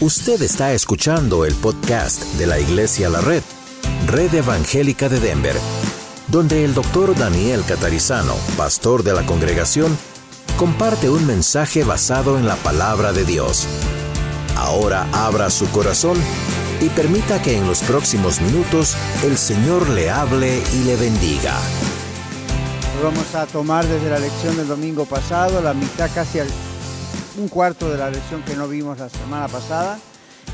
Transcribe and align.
Usted 0.00 0.42
está 0.42 0.72
escuchando 0.72 1.44
el 1.44 1.54
podcast 1.54 2.24
de 2.34 2.48
la 2.48 2.58
Iglesia 2.58 3.08
La 3.08 3.20
Red, 3.20 3.44
Red 4.08 4.34
Evangélica 4.34 5.08
de 5.08 5.20
Denver, 5.20 5.54
donde 6.26 6.64
el 6.64 6.74
doctor 6.74 7.16
Daniel 7.16 7.62
Catarizano, 7.66 8.34
pastor 8.56 9.04
de 9.04 9.12
la 9.14 9.24
congregación, 9.24 9.96
comparte 10.56 11.08
un 11.08 11.24
mensaje 11.28 11.84
basado 11.84 12.36
en 12.36 12.46
la 12.46 12.56
palabra 12.56 13.12
de 13.12 13.24
Dios. 13.24 13.68
Ahora 14.56 15.06
abra 15.12 15.48
su 15.48 15.70
corazón 15.70 16.18
y 16.80 16.88
permita 16.88 17.40
que 17.40 17.56
en 17.56 17.66
los 17.68 17.80
próximos 17.82 18.40
minutos 18.40 18.96
el 19.22 19.38
Señor 19.38 19.88
le 19.90 20.10
hable 20.10 20.60
y 20.74 20.84
le 20.84 20.96
bendiga. 20.96 21.56
Vamos 23.00 23.32
a 23.36 23.46
tomar 23.46 23.86
desde 23.86 24.10
la 24.10 24.18
lección 24.18 24.56
del 24.56 24.66
domingo 24.66 25.04
pasado, 25.04 25.62
la 25.62 25.72
mitad 25.72 26.10
casi 26.12 26.40
al 26.40 26.48
un 27.36 27.48
cuarto 27.48 27.90
de 27.90 27.98
la 27.98 28.10
lección 28.10 28.42
que 28.42 28.54
no 28.54 28.68
vimos 28.68 28.98
la 28.98 29.08
semana 29.08 29.48
pasada. 29.48 29.98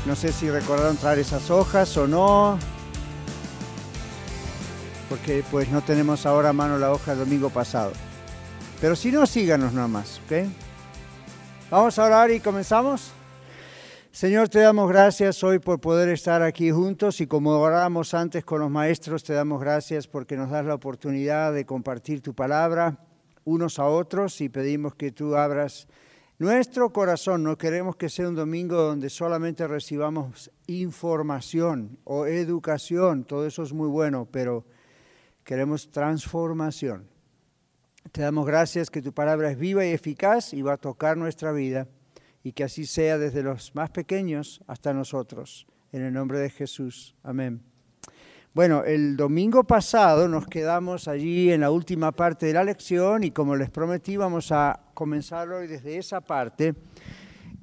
No 0.05 0.15
sé 0.15 0.31
si 0.31 0.49
recordaron 0.49 0.97
traer 0.97 1.19
esas 1.19 1.49
hojas 1.49 1.95
o 1.97 2.07
no, 2.07 2.57
porque 5.09 5.43
pues 5.51 5.69
no 5.69 5.81
tenemos 5.81 6.25
ahora 6.25 6.49
a 6.49 6.53
mano 6.53 6.77
la 6.77 6.91
hoja 6.91 7.11
del 7.11 7.25
domingo 7.25 7.49
pasado. 7.49 7.91
Pero 8.79 8.95
si 8.95 9.11
no, 9.11 9.25
síganos 9.25 9.73
nomás, 9.73 10.21
¿ok? 10.25 10.47
Vamos 11.69 11.99
a 11.99 12.05
orar 12.05 12.31
y 12.31 12.39
comenzamos. 12.39 13.11
Señor, 14.11 14.49
te 14.49 14.59
damos 14.59 14.89
gracias 14.89 15.43
hoy 15.43 15.59
por 15.59 15.79
poder 15.79 16.09
estar 16.09 16.41
aquí 16.41 16.71
juntos 16.71 17.21
y 17.21 17.27
como 17.27 17.51
orábamos 17.51 18.13
antes 18.13 18.43
con 18.43 18.59
los 18.59 18.69
maestros, 18.69 19.23
te 19.23 19.33
damos 19.33 19.61
gracias 19.61 20.07
porque 20.07 20.35
nos 20.35 20.49
das 20.49 20.65
la 20.65 20.75
oportunidad 20.75 21.53
de 21.53 21.65
compartir 21.65 22.21
tu 22.21 22.33
palabra 22.33 22.97
unos 23.45 23.79
a 23.79 23.85
otros 23.85 24.41
y 24.41 24.49
pedimos 24.49 24.95
que 24.95 25.11
tú 25.11 25.35
abras 25.35 25.87
nuestro 26.41 26.91
corazón. 26.91 27.43
No 27.43 27.55
queremos 27.55 27.95
que 27.95 28.09
sea 28.09 28.27
un 28.27 28.33
domingo 28.33 28.75
donde 28.75 29.11
solamente 29.11 29.67
recibamos 29.67 30.49
información 30.65 31.99
o 32.03 32.25
educación, 32.25 33.25
todo 33.25 33.45
eso 33.45 33.61
es 33.61 33.73
muy 33.73 33.87
bueno, 33.87 34.27
pero 34.31 34.65
queremos 35.43 35.91
transformación. 35.91 37.07
Te 38.11 38.23
damos 38.23 38.47
gracias 38.47 38.89
que 38.89 39.03
tu 39.03 39.13
palabra 39.13 39.51
es 39.51 39.59
viva 39.59 39.85
y 39.85 39.91
eficaz 39.91 40.55
y 40.55 40.63
va 40.63 40.73
a 40.73 40.77
tocar 40.77 41.15
nuestra 41.15 41.51
vida 41.51 41.87
y 42.41 42.53
que 42.53 42.63
así 42.63 42.87
sea 42.87 43.19
desde 43.19 43.43
los 43.43 43.75
más 43.75 43.91
pequeños 43.91 44.63
hasta 44.65 44.95
nosotros. 44.95 45.67
En 45.91 46.01
el 46.01 46.11
nombre 46.11 46.39
de 46.39 46.49
Jesús. 46.49 47.15
Amén. 47.21 47.61
Bueno, 48.53 48.83
el 48.83 49.15
domingo 49.15 49.63
pasado 49.63 50.27
nos 50.27 50.47
quedamos 50.47 51.07
allí 51.07 51.51
en 51.51 51.61
la 51.61 51.69
última 51.69 52.11
parte 52.11 52.47
de 52.47 52.53
la 52.53 52.63
lección 52.63 53.23
y 53.23 53.29
como 53.29 53.55
les 53.55 53.69
prometí 53.69 54.17
vamos 54.17 54.51
a 54.51 54.90
comenzar 54.93 55.49
hoy 55.49 55.67
desde 55.67 55.97
esa 55.97 56.21
parte. 56.21 56.75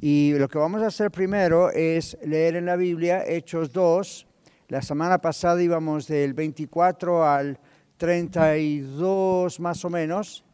Y 0.01 0.33
lo 0.35 0.49
que 0.49 0.59
vamos 0.59 0.83
a 0.83 0.87
hacer 0.87 1.11
primero 1.11 1.71
es 1.71 2.17
leer 2.23 2.57
en 2.57 2.67
la 2.67 2.77
Biblia 2.77 3.25
Hechos 3.27 3.73
2. 3.73 4.27
La 4.69 4.83
semana 4.83 5.19
pasada 5.19 5.63
íbamos 5.63 6.07
del 6.07 6.35
24 6.35 7.27
al 7.27 7.59
32 7.97 9.59
más 9.59 9.85
o 9.85 9.91
menos 9.91 10.45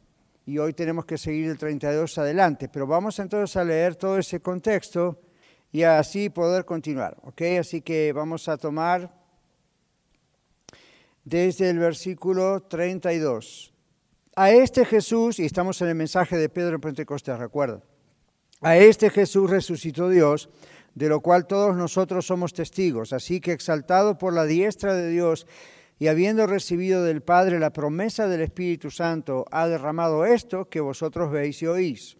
y 0.46 0.58
hoy 0.58 0.72
tenemos 0.72 1.04
que 1.04 1.18
seguir 1.18 1.48
del 1.48 1.58
32 1.58 2.18
adelante. 2.18 2.68
Pero 2.68 2.86
vamos 2.86 3.18
entonces 3.18 3.56
a 3.56 3.64
leer 3.64 3.96
todo 3.96 4.18
ese 4.18 4.40
contexto 4.40 5.20
y 5.72 5.82
así 5.82 6.30
poder 6.30 6.64
continuar. 6.64 7.16
¿ok? 7.22 7.42
Así 7.60 7.82
que 7.82 8.12
vamos 8.12 8.48
a 8.48 8.56
tomar 8.56 9.10
desde 11.24 11.70
el 11.70 11.78
versículo 11.78 12.60
32. 12.60 13.73
A 14.36 14.50
este 14.50 14.84
Jesús, 14.84 15.38
y 15.38 15.44
estamos 15.44 15.80
en 15.80 15.88
el 15.88 15.94
mensaje 15.94 16.36
de 16.36 16.48
Pedro 16.48 16.74
en 16.74 16.80
Pentecostés, 16.80 17.38
recuerda, 17.38 17.82
a 18.60 18.76
este 18.76 19.08
Jesús 19.10 19.48
resucitó 19.48 20.08
Dios, 20.08 20.48
de 20.94 21.08
lo 21.08 21.20
cual 21.20 21.46
todos 21.46 21.76
nosotros 21.76 22.26
somos 22.26 22.52
testigos. 22.52 23.12
Así 23.12 23.40
que 23.40 23.52
exaltado 23.52 24.18
por 24.18 24.32
la 24.32 24.44
diestra 24.44 24.94
de 24.94 25.08
Dios, 25.08 25.46
y 26.00 26.08
habiendo 26.08 26.46
recibido 26.48 27.04
del 27.04 27.22
Padre 27.22 27.60
la 27.60 27.72
promesa 27.72 28.26
del 28.26 28.40
Espíritu 28.40 28.90
Santo, 28.90 29.44
ha 29.52 29.68
derramado 29.68 30.24
esto 30.24 30.68
que 30.68 30.80
vosotros 30.80 31.30
veis 31.30 31.62
y 31.62 31.66
oís. 31.66 32.16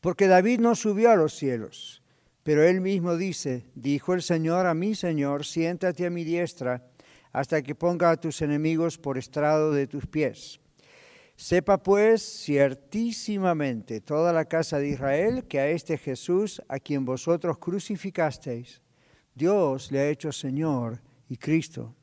Porque 0.00 0.26
David 0.26 0.60
no 0.60 0.74
subió 0.74 1.10
a 1.10 1.16
los 1.16 1.34
cielos, 1.34 2.02
pero 2.42 2.64
él 2.64 2.80
mismo 2.80 3.16
dice, 3.16 3.66
dijo 3.74 4.14
el 4.14 4.22
Señor 4.22 4.66
a 4.66 4.72
mi 4.72 4.94
Señor, 4.94 5.44
siéntate 5.44 6.06
a 6.06 6.10
mi 6.10 6.24
diestra 6.24 6.89
hasta 7.32 7.62
que 7.62 7.74
ponga 7.74 8.10
a 8.10 8.16
tus 8.16 8.42
enemigos 8.42 8.98
por 8.98 9.18
estrado 9.18 9.72
de 9.72 9.86
tus 9.86 10.06
pies. 10.06 10.60
Sepa 11.36 11.82
pues 11.82 12.22
ciertísimamente 12.22 14.00
toda 14.00 14.32
la 14.32 14.44
casa 14.44 14.78
de 14.78 14.88
Israel 14.88 15.44
que 15.44 15.58
a 15.58 15.68
este 15.68 15.96
Jesús, 15.96 16.60
a 16.68 16.78
quien 16.78 17.04
vosotros 17.04 17.56
crucificasteis, 17.58 18.82
Dios 19.34 19.90
le 19.90 20.00
ha 20.00 20.08
hecho 20.08 20.32
Señor 20.32 21.00
y 21.28 21.36
Cristo. 21.36 21.94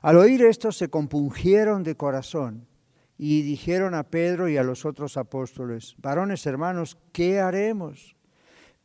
Al 0.00 0.16
oír 0.16 0.42
esto 0.42 0.72
se 0.72 0.88
compungieron 0.88 1.82
de 1.82 1.94
corazón 1.94 2.66
y 3.18 3.42
dijeron 3.42 3.94
a 3.94 4.04
Pedro 4.04 4.48
y 4.48 4.56
a 4.56 4.62
los 4.62 4.86
otros 4.86 5.18
apóstoles, 5.18 5.94
varones 5.98 6.46
hermanos, 6.46 6.96
¿qué 7.12 7.38
haremos? 7.38 8.16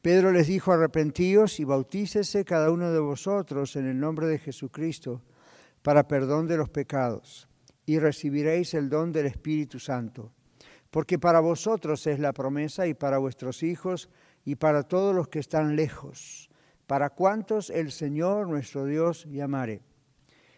Pedro 0.02 0.34
les 0.34 0.48
dijo, 0.48 0.74
arrepentíos 0.74 1.60
y 1.62 1.64
bautícese 1.64 2.44
cada 2.44 2.70
uno 2.70 2.92
de 2.92 3.00
vosotros 3.00 3.78
en 3.78 3.88
el 3.88 3.98
nombre 3.98 4.28
de 4.28 4.40
Jesucristo 4.40 5.22
para 5.86 6.08
perdón 6.08 6.48
de 6.48 6.58
los 6.58 6.72
pecados 6.72 7.48
y 7.86 8.00
recibiréis 8.00 8.74
el 8.74 8.90
don 8.90 9.12
del 9.12 9.28
Espíritu 9.28 9.78
Santo. 9.80 10.32
Porque 10.90 11.20
para 11.20 11.42
vosotros 11.42 12.08
es 12.08 12.18
la 12.18 12.34
promesa 12.34 12.88
y 12.88 12.96
para 12.96 13.20
vuestros 13.20 13.62
hijos 13.62 14.10
y 14.44 14.56
para 14.56 14.82
todos 14.82 15.14
los 15.14 15.28
que 15.28 15.38
están 15.38 15.76
lejos, 15.76 16.50
para 16.88 17.12
cuantos 17.12 17.70
el 17.70 17.92
Señor 17.92 18.48
nuestro 18.48 18.86
Dios 18.86 19.26
llamare 19.30 19.84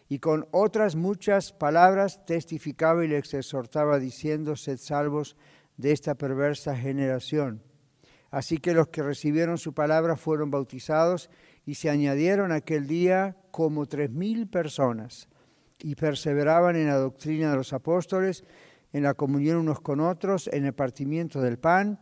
y 0.08 0.18
con 0.18 0.48
otras 0.50 0.96
muchas 0.96 1.52
palabras 1.52 2.24
testificaba 2.24 3.04
y 3.04 3.08
les 3.08 3.34
exhortaba 3.34 3.98
diciendo, 3.98 4.56
sed 4.56 4.78
salvos 4.78 5.36
de 5.76 5.92
esta 5.92 6.14
perversa 6.14 6.74
generación. 6.74 7.62
Así 8.30 8.56
que 8.56 8.72
los 8.72 8.88
que 8.88 9.02
recibieron 9.02 9.58
su 9.58 9.74
palabra 9.74 10.16
fueron 10.16 10.50
bautizados 10.50 11.28
y 11.68 11.74
se 11.74 11.90
añadieron 11.90 12.50
aquel 12.50 12.86
día 12.86 13.36
como 13.50 13.84
tres 13.84 14.10
mil 14.10 14.48
personas 14.48 15.28
y 15.78 15.96
perseveraban 15.96 16.76
en 16.76 16.86
la 16.86 16.96
doctrina 16.96 17.50
de 17.50 17.58
los 17.58 17.74
apóstoles, 17.74 18.42
en 18.94 19.02
la 19.02 19.12
comunión 19.12 19.58
unos 19.58 19.82
con 19.82 20.00
otros, 20.00 20.48
en 20.50 20.64
el 20.64 20.72
partimiento 20.72 21.42
del 21.42 21.58
pan 21.58 22.00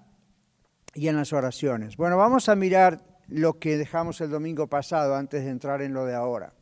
y 0.95 1.09
en 1.09 1.17
las 1.17 1.33
oraciones. 1.33 1.97
Bueno, 1.97 2.17
vamos 2.17 2.49
a 2.49 2.55
mirar 2.55 3.03
lo 3.27 3.59
que 3.59 3.77
dejamos 3.77 4.21
el 4.21 4.31
domingo 4.31 4.69
pasado 4.69 5.17
antes 5.17 5.43
de 5.43 5.51
entrar 5.51 5.83
en 5.83 5.95
lo 5.95 6.05
de 6.05 6.15
ahora. 6.15 6.53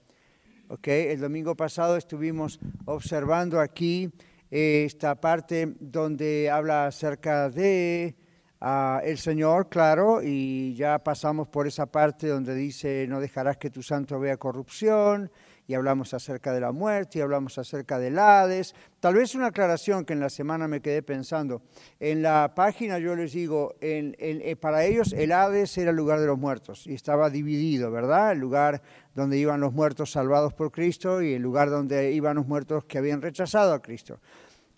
Okay, 0.68 1.08
el 1.08 1.20
domingo 1.20 1.54
pasado 1.54 1.98
estuvimos 1.98 2.58
observando 2.86 3.60
aquí 3.60 4.10
eh, 4.50 4.84
esta 4.86 5.20
parte 5.20 5.74
donde 5.78 6.48
habla 6.50 6.86
acerca 6.86 7.50
de 7.50 8.16
uh, 8.64 9.00
el 9.04 9.18
Señor, 9.18 9.68
claro, 9.68 10.20
y 10.22 10.74
ya 10.74 10.98
pasamos 10.98 11.48
por 11.48 11.66
esa 11.66 11.86
parte 11.86 12.28
donde 12.28 12.54
dice, 12.54 13.06
no 13.08 13.20
dejarás 13.20 13.58
que 13.58 13.70
tu 13.70 13.82
santo 13.82 14.18
vea 14.18 14.36
corrupción, 14.36 15.30
y 15.66 15.74
hablamos 15.74 16.12
acerca 16.12 16.52
de 16.52 16.60
la 16.60 16.72
muerte, 16.72 17.18
y 17.18 17.22
hablamos 17.22 17.56
acerca 17.58 17.98
del 17.98 18.18
Hades. 18.18 18.74
Tal 19.00 19.14
vez 19.14 19.34
una 19.34 19.46
aclaración 19.46 20.04
que 20.04 20.12
en 20.12 20.20
la 20.20 20.28
semana 20.28 20.68
me 20.68 20.80
quedé 20.80 21.02
pensando. 21.02 21.62
En 22.00 22.22
la 22.22 22.52
página 22.54 22.98
yo 22.98 23.16
les 23.16 23.32
digo, 23.32 23.74
en, 23.80 24.14
eh, 24.18 24.56
para 24.56 24.84
ellos 24.84 25.12
el 25.12 25.32
Hades 25.32 25.76
era 25.78 25.90
el 25.90 25.96
lugar 25.96 26.20
de 26.20 26.26
los 26.26 26.38
muertos 26.38 26.86
y 26.86 26.94
estaba 26.94 27.30
dividido, 27.30 27.90
¿verdad? 27.90 28.32
El 28.32 28.38
lugar 28.38 28.82
donde 29.14 29.38
iban 29.38 29.60
los 29.60 29.72
muertos 29.72 30.12
salvados 30.12 30.52
por 30.52 30.70
Cristo 30.70 31.22
y 31.22 31.34
el 31.34 31.42
lugar 31.42 31.70
donde 31.70 32.12
iban 32.12 32.36
los 32.36 32.46
muertos 32.46 32.84
que 32.84 32.98
habían 32.98 33.22
rechazado 33.22 33.72
a 33.72 33.80
Cristo. 33.80 34.20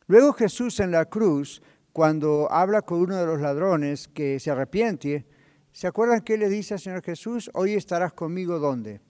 Luego 0.07 0.33
Jesús 0.35 0.79
en 0.79 0.93
la 0.93 1.07
cruz, 1.07 1.61
cuando 1.97 2.53
habla 2.53 2.83
con 2.83 3.01
uno 3.01 3.17
de 3.17 3.25
los 3.25 3.41
ladrones 3.41 4.07
que 4.07 4.39
se 4.39 4.51
arrepiente, 4.51 5.25
¿se 5.73 5.87
acuerdan 5.87 6.21
qué 6.21 6.37
le 6.37 6.51
dice 6.51 6.75
al 6.75 6.81
Señor 6.81 7.03
Jesús? 7.03 7.51
Hoy 7.55 7.73
estarás 7.73 8.13
conmigo 8.13 8.59
¿dónde? 8.59 9.01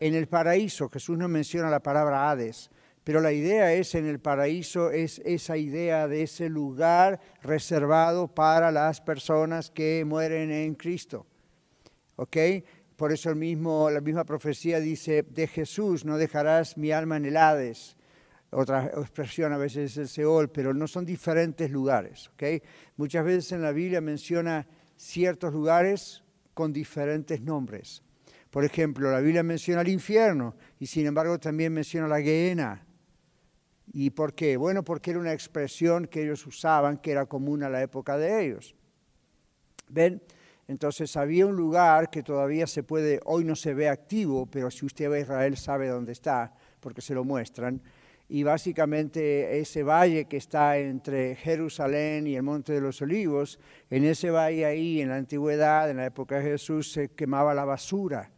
en 0.00 0.14
el 0.14 0.26
paraíso. 0.26 0.88
Jesús 0.88 1.18
no 1.18 1.28
menciona 1.28 1.68
la 1.68 1.82
palabra 1.82 2.30
Hades, 2.30 2.70
pero 3.04 3.20
la 3.20 3.32
idea 3.32 3.74
es 3.74 3.94
en 3.94 4.06
el 4.06 4.18
paraíso, 4.18 4.90
es 4.90 5.20
esa 5.26 5.58
idea 5.58 6.08
de 6.08 6.22
ese 6.22 6.48
lugar 6.48 7.20
reservado 7.42 8.28
para 8.28 8.72
las 8.72 9.02
personas 9.02 9.70
que 9.70 10.02
mueren 10.06 10.50
en 10.50 10.76
Cristo. 10.76 11.26
¿Ok? 12.16 12.34
Por 12.96 13.12
eso 13.12 13.28
el 13.28 13.36
mismo, 13.36 13.90
la 13.90 14.00
misma 14.00 14.24
profecía 14.24 14.80
dice, 14.80 15.22
de 15.22 15.46
Jesús 15.46 16.06
no 16.06 16.16
dejarás 16.16 16.78
mi 16.78 16.92
alma 16.92 17.18
en 17.18 17.26
el 17.26 17.36
Hades. 17.36 17.98
Otra 18.50 18.86
expresión 18.86 19.52
a 19.52 19.58
veces 19.58 19.92
es 19.92 19.96
el 19.96 20.08
Seol, 20.08 20.50
pero 20.50 20.74
no 20.74 20.88
son 20.88 21.04
diferentes 21.04 21.70
lugares. 21.70 22.28
¿ok? 22.34 22.62
Muchas 22.96 23.24
veces 23.24 23.52
en 23.52 23.62
la 23.62 23.72
Biblia 23.72 24.00
menciona 24.00 24.66
ciertos 24.96 25.52
lugares 25.52 26.24
con 26.52 26.72
diferentes 26.72 27.40
nombres. 27.40 28.02
Por 28.50 28.64
ejemplo, 28.64 29.10
la 29.10 29.20
Biblia 29.20 29.44
menciona 29.44 29.82
el 29.82 29.88
infierno 29.88 30.56
y 30.80 30.86
sin 30.86 31.06
embargo 31.06 31.38
también 31.38 31.72
menciona 31.72 32.08
la 32.08 32.20
Gehenna. 32.20 32.84
¿Y 33.92 34.10
por 34.10 34.34
qué? 34.34 34.56
Bueno, 34.56 34.84
porque 34.84 35.10
era 35.10 35.20
una 35.20 35.32
expresión 35.32 36.06
que 36.06 36.22
ellos 36.22 36.44
usaban 36.46 36.98
que 36.98 37.12
era 37.12 37.26
común 37.26 37.62
a 37.62 37.68
la 37.68 37.82
época 37.82 38.18
de 38.18 38.44
ellos. 38.44 38.74
¿Ven? 39.88 40.22
Entonces 40.68 41.16
había 41.16 41.46
un 41.46 41.56
lugar 41.56 42.10
que 42.10 42.22
todavía 42.22 42.66
se 42.66 42.82
puede, 42.82 43.20
hoy 43.24 43.44
no 43.44 43.56
se 43.56 43.74
ve 43.74 43.88
activo, 43.88 44.46
pero 44.46 44.70
si 44.70 44.86
usted 44.86 45.10
va 45.10 45.16
a 45.16 45.20
Israel 45.20 45.56
sabe 45.56 45.88
dónde 45.88 46.12
está, 46.12 46.52
porque 46.78 47.00
se 47.00 47.14
lo 47.14 47.24
muestran. 47.24 47.82
Y 48.32 48.44
básicamente 48.44 49.58
ese 49.58 49.82
valle 49.82 50.26
que 50.26 50.36
está 50.36 50.78
entre 50.78 51.34
Jerusalén 51.34 52.28
y 52.28 52.36
el 52.36 52.44
Monte 52.44 52.72
de 52.72 52.80
los 52.80 53.02
Olivos, 53.02 53.58
en 53.90 54.04
ese 54.04 54.30
valle 54.30 54.64
ahí, 54.64 55.00
en 55.00 55.08
la 55.08 55.16
antigüedad, 55.16 55.90
en 55.90 55.96
la 55.96 56.06
época 56.06 56.36
de 56.36 56.42
Jesús, 56.42 56.92
se 56.92 57.08
quemaba 57.08 57.54
la 57.54 57.64
basura. 57.64 58.30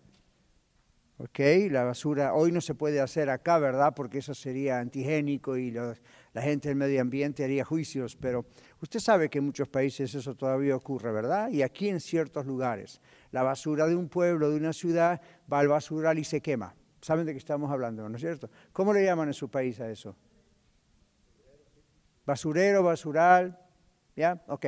¿Ok? 1.19 1.39
La 1.71 1.85
basura 1.85 2.33
hoy 2.33 2.53
no 2.53 2.63
se 2.63 2.75
puede 2.75 3.03
hacer 3.03 3.29
acá, 3.29 3.59
¿verdad? 3.59 3.93
Porque 3.95 4.21
eso 4.21 4.33
sería 4.33 4.81
antigénico 4.81 5.59
y 5.59 5.71
la 5.71 5.95
gente 6.41 6.71
del 6.71 6.77
medio 6.79 7.03
ambiente 7.03 7.45
haría 7.45 7.63
juicios, 7.63 8.17
pero 8.17 8.47
usted 8.81 8.99
sabe 8.99 9.29
que 9.29 9.41
en 9.41 9.45
muchos 9.45 9.69
países 9.69 10.15
eso 10.15 10.35
todavía 10.35 10.75
ocurre, 10.75 11.13
¿verdad? 11.13 11.51
Y 11.51 11.61
aquí 11.61 11.91
en 11.91 12.01
ciertos 12.01 12.47
lugares. 12.47 13.03
La 13.31 13.43
basura 13.43 13.87
de 13.87 13.95
un 13.95 14.09
pueblo, 14.09 14.49
de 14.49 14.57
una 14.57 14.73
ciudad, 14.73 15.21
va 15.53 15.59
al 15.59 15.69
basural 15.69 16.19
y 16.19 16.25
se 16.25 16.41
quema. 16.41 16.75
Saben 17.03 17.27
de 17.27 17.33
qué 17.33 17.39
estamos 17.39 17.69
hablando, 17.73 18.09
¿no 18.09 18.15
es 18.15 18.23
cierto? 18.23 18.49
¿Cómo 18.73 18.95
le 18.95 19.05
llaman 19.05 19.29
en 19.29 19.35
su 19.35 19.51
país 19.51 19.81
a 19.81 19.91
eso? 19.91 20.15
Basurero, 22.25 22.85
basural, 22.85 23.59
¿ya? 24.15 24.41
Ok. 24.47 24.67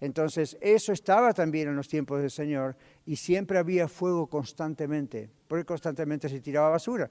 Entonces, 0.00 0.58
eso 0.60 0.92
estaba 0.92 1.32
también 1.32 1.68
en 1.68 1.76
los 1.76 1.86
tiempos 1.86 2.20
del 2.20 2.32
Señor 2.32 2.76
y 3.06 3.14
siempre 3.14 3.58
había 3.58 3.86
fuego 3.86 4.26
constantemente, 4.26 5.30
porque 5.46 5.64
constantemente 5.64 6.28
se 6.28 6.40
tiraba 6.40 6.70
basura. 6.70 7.08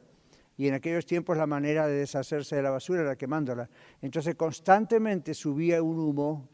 Y 0.57 0.67
en 0.67 0.73
aquellos 0.73 1.05
tiempos 1.05 1.37
la 1.37 1.47
manera 1.47 1.87
de 1.87 1.95
deshacerse 1.95 2.57
de 2.57 2.61
la 2.61 2.69
basura 2.69 3.01
era 3.01 3.15
quemándola. 3.15 3.69
Entonces, 4.01 4.35
constantemente 4.35 5.33
subía 5.33 5.81
un 5.81 5.99
humo 5.99 6.49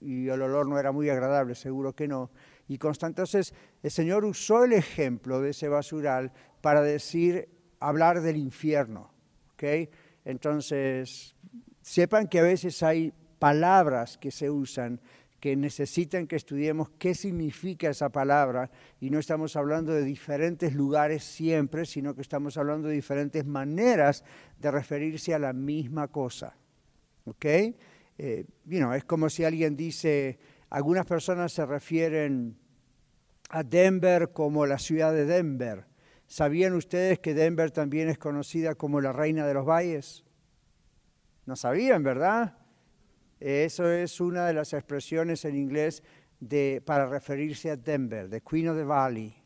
y 0.00 0.28
el 0.28 0.42
olor 0.42 0.66
no 0.66 0.80
era 0.80 0.90
muy 0.90 1.08
agradable, 1.08 1.54
seguro 1.54 1.94
que 1.94 2.08
no. 2.08 2.32
Y 2.66 2.78
constante, 2.78 3.22
entonces, 3.22 3.54
el 3.84 3.90
Señor 3.92 4.24
usó 4.24 4.64
el 4.64 4.72
ejemplo 4.72 5.40
de 5.40 5.50
ese 5.50 5.68
basural 5.68 6.32
para 6.62 6.80
decir, 6.80 7.50
hablar 7.78 8.22
del 8.22 8.38
infierno. 8.38 9.12
¿okay? 9.52 9.90
Entonces, 10.24 11.34
sepan 11.82 12.28
que 12.28 12.38
a 12.38 12.44
veces 12.44 12.82
hay 12.82 13.12
palabras 13.38 14.16
que 14.16 14.30
se 14.30 14.48
usan 14.48 15.00
que 15.42 15.56
necesitan 15.56 16.28
que 16.28 16.36
estudiemos 16.36 16.90
qué 17.00 17.16
significa 17.16 17.90
esa 17.90 18.10
palabra 18.10 18.70
y 19.00 19.10
no 19.10 19.18
estamos 19.18 19.56
hablando 19.56 19.92
de 19.92 20.04
diferentes 20.04 20.72
lugares 20.72 21.24
siempre, 21.24 21.84
sino 21.84 22.14
que 22.14 22.20
estamos 22.20 22.56
hablando 22.56 22.86
de 22.86 22.94
diferentes 22.94 23.44
maneras 23.44 24.22
de 24.60 24.70
referirse 24.70 25.34
a 25.34 25.40
la 25.40 25.52
misma 25.52 26.06
cosa. 26.06 26.54
¿Ok? 27.24 27.44
Eh, 27.44 27.74
es 28.68 29.04
como 29.04 29.28
si 29.28 29.42
alguien 29.42 29.76
dice, 29.76 30.38
algunas 30.70 31.06
personas 31.06 31.52
se 31.52 31.66
refieren 31.66 32.56
a 33.50 33.64
Denver 33.64 34.30
como 34.30 34.64
la 34.64 34.78
ciudad 34.78 35.12
de 35.12 35.24
Denver. 35.24 35.86
¿Sabían 36.32 36.72
ustedes 36.72 37.18
que 37.18 37.34
Denver 37.34 37.70
también 37.70 38.08
es 38.08 38.16
conocida 38.16 38.74
como 38.74 39.02
la 39.02 39.12
reina 39.12 39.46
de 39.46 39.52
los 39.52 39.66
valles? 39.66 40.24
No 41.44 41.56
sabían, 41.56 42.02
¿verdad? 42.02 42.56
Eso 43.38 43.86
es 43.92 44.18
una 44.18 44.46
de 44.46 44.54
las 44.54 44.72
expresiones 44.72 45.44
en 45.44 45.56
inglés 45.56 46.02
de, 46.40 46.82
para 46.86 47.04
referirse 47.04 47.70
a 47.70 47.76
Denver, 47.76 48.30
the 48.30 48.40
Queen 48.40 48.70
of 48.70 48.78
the 48.78 48.82
Valley. 48.82 49.36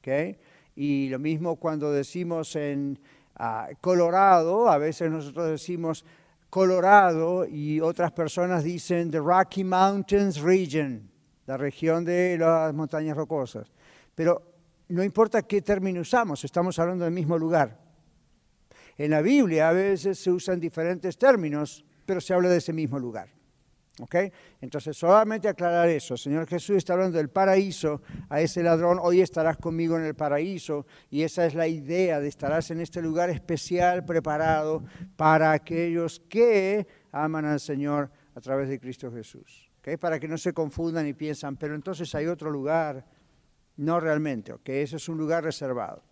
¿okay? 0.00 0.38
Y 0.76 1.08
lo 1.08 1.18
mismo 1.18 1.56
cuando 1.56 1.90
decimos 1.92 2.54
en 2.56 3.00
ah, 3.36 3.70
Colorado, 3.80 4.68
a 4.68 4.76
veces 4.76 5.10
nosotros 5.10 5.48
decimos 5.48 6.04
Colorado 6.50 7.46
y 7.46 7.80
otras 7.80 8.12
personas 8.12 8.64
dicen 8.64 9.10
the 9.10 9.18
Rocky 9.18 9.64
Mountains 9.64 10.42
Region, 10.42 11.10
la 11.46 11.56
región 11.56 12.04
de 12.04 12.36
las 12.38 12.74
montañas 12.74 13.16
rocosas. 13.16 13.72
Pero 14.14 14.57
no 14.88 15.04
importa 15.04 15.42
qué 15.42 15.62
término 15.62 16.00
usamos, 16.00 16.44
estamos 16.44 16.78
hablando 16.78 17.04
del 17.04 17.12
mismo 17.12 17.36
lugar. 17.38 17.78
En 18.96 19.10
la 19.10 19.22
Biblia 19.22 19.68
a 19.68 19.72
veces 19.72 20.18
se 20.18 20.30
usan 20.30 20.58
diferentes 20.58 21.16
términos, 21.18 21.84
pero 22.04 22.20
se 22.20 22.34
habla 22.34 22.48
de 22.48 22.56
ese 22.56 22.72
mismo 22.72 22.98
lugar. 22.98 23.28
¿Ok? 24.00 24.14
Entonces, 24.60 24.96
solamente 24.96 25.48
aclarar 25.48 25.88
eso. 25.88 26.16
Señor 26.16 26.46
Jesús 26.46 26.76
está 26.76 26.92
hablando 26.92 27.18
del 27.18 27.30
paraíso 27.30 28.00
a 28.28 28.40
ese 28.40 28.62
ladrón. 28.62 28.98
Hoy 29.00 29.20
estarás 29.20 29.56
conmigo 29.56 29.96
en 29.96 30.04
el 30.04 30.14
paraíso. 30.14 30.86
Y 31.10 31.22
esa 31.22 31.46
es 31.46 31.54
la 31.54 31.66
idea 31.66 32.20
de 32.20 32.28
estarás 32.28 32.70
en 32.70 32.80
este 32.80 33.02
lugar 33.02 33.28
especial 33.30 34.04
preparado 34.04 34.84
para 35.16 35.52
aquellos 35.52 36.20
que 36.28 36.86
aman 37.10 37.44
al 37.44 37.60
Señor 37.60 38.10
a 38.34 38.40
través 38.40 38.68
de 38.68 38.78
Cristo 38.78 39.10
Jesús. 39.10 39.68
¿Ok? 39.80 39.98
Para 39.98 40.20
que 40.20 40.28
no 40.28 40.38
se 40.38 40.52
confundan 40.52 41.06
y 41.06 41.12
piensan, 41.12 41.56
pero 41.56 41.74
entonces 41.74 42.14
hay 42.14 42.26
otro 42.26 42.50
lugar 42.50 43.04
no 43.78 44.00
realmente, 44.00 44.52
¿ok? 44.52 44.68
Eso 44.68 44.96
es 44.96 45.08
un 45.08 45.16
lugar 45.16 45.44
reservado. 45.44 46.02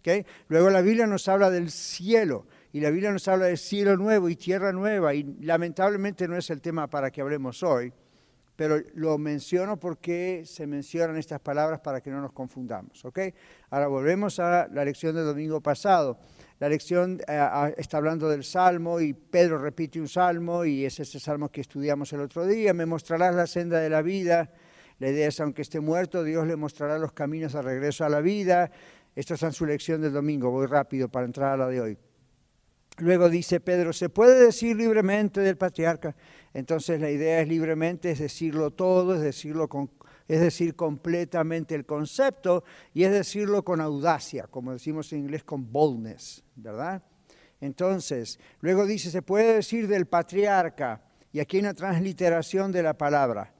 ¿ok? 0.00 0.26
Luego 0.48 0.70
la 0.70 0.82
Biblia 0.82 1.06
nos 1.06 1.28
habla 1.28 1.50
del 1.50 1.70
cielo 1.70 2.46
y 2.72 2.80
la 2.80 2.90
Biblia 2.90 3.10
nos 3.10 3.26
habla 3.28 3.46
de 3.46 3.56
cielo 3.56 3.96
nuevo 3.96 4.28
y 4.28 4.36
tierra 4.36 4.72
nueva 4.72 5.14
y 5.14 5.22
lamentablemente 5.40 6.28
no 6.28 6.36
es 6.36 6.50
el 6.50 6.60
tema 6.60 6.88
para 6.88 7.10
que 7.10 7.20
hablemos 7.20 7.62
hoy, 7.62 7.92
pero 8.56 8.78
lo 8.94 9.16
menciono 9.18 9.78
porque 9.78 10.42
se 10.44 10.66
mencionan 10.66 11.16
estas 11.16 11.40
palabras 11.40 11.80
para 11.80 12.00
que 12.00 12.10
no 12.10 12.20
nos 12.20 12.32
confundamos. 12.32 13.04
¿ok? 13.04 13.20
Ahora 13.70 13.86
volvemos 13.86 14.38
a 14.40 14.68
la 14.68 14.84
lección 14.84 15.14
del 15.14 15.24
domingo 15.24 15.60
pasado. 15.60 16.18
La 16.58 16.68
lección 16.68 17.20
eh, 17.26 17.74
está 17.76 17.96
hablando 17.96 18.28
del 18.28 18.44
salmo 18.44 19.00
y 19.00 19.14
Pedro 19.14 19.58
repite 19.58 20.00
un 20.00 20.08
salmo 20.08 20.64
y 20.64 20.84
es 20.84 20.98
ese 21.00 21.18
salmo 21.18 21.50
que 21.50 21.60
estudiamos 21.60 22.12
el 22.12 22.20
otro 22.20 22.46
día. 22.46 22.74
Me 22.74 22.86
mostrarás 22.86 23.34
la 23.34 23.46
senda 23.46 23.80
de 23.80 23.90
la 23.90 24.02
vida 24.02 24.50
la 25.02 25.08
idea 25.08 25.26
es, 25.26 25.40
aunque 25.40 25.62
esté 25.62 25.80
muerto, 25.80 26.22
Dios 26.22 26.46
le 26.46 26.54
mostrará 26.54 26.96
los 26.96 27.10
caminos 27.10 27.54
de 27.54 27.60
regreso 27.60 28.04
a 28.04 28.08
la 28.08 28.20
vida. 28.20 28.70
Esto 29.16 29.34
es 29.34 29.42
en 29.42 29.52
su 29.52 29.66
lección 29.66 30.00
del 30.00 30.12
domingo, 30.12 30.52
voy 30.52 30.66
rápido 30.66 31.08
para 31.08 31.26
entrar 31.26 31.54
a 31.54 31.56
la 31.56 31.66
de 31.66 31.80
hoy. 31.80 31.98
Luego 32.98 33.28
dice 33.28 33.58
Pedro, 33.58 33.92
¿se 33.92 34.10
puede 34.10 34.38
decir 34.44 34.76
libremente 34.76 35.40
del 35.40 35.56
patriarca? 35.56 36.14
Entonces 36.54 37.00
la 37.00 37.10
idea 37.10 37.40
es 37.40 37.48
libremente, 37.48 38.12
es 38.12 38.20
decirlo 38.20 38.70
todo, 38.70 39.16
es 39.16 39.22
decirlo 39.22 39.68
con, 39.68 39.90
es 40.28 40.40
decir 40.40 40.76
completamente 40.76 41.74
el 41.74 41.84
concepto 41.84 42.62
y 42.94 43.02
es 43.02 43.10
decirlo 43.10 43.64
con 43.64 43.80
audacia, 43.80 44.46
como 44.46 44.72
decimos 44.72 45.12
en 45.12 45.18
inglés 45.18 45.42
con 45.42 45.72
boldness, 45.72 46.44
¿verdad? 46.54 47.02
Entonces, 47.60 48.38
luego 48.60 48.86
dice, 48.86 49.10
se 49.10 49.22
puede 49.22 49.54
decir 49.54 49.88
del 49.88 50.06
patriarca, 50.06 51.02
y 51.32 51.40
aquí 51.40 51.56
hay 51.56 51.62
una 51.64 51.74
transliteración 51.74 52.70
de 52.70 52.84
la 52.84 52.96
palabra. 52.96 53.52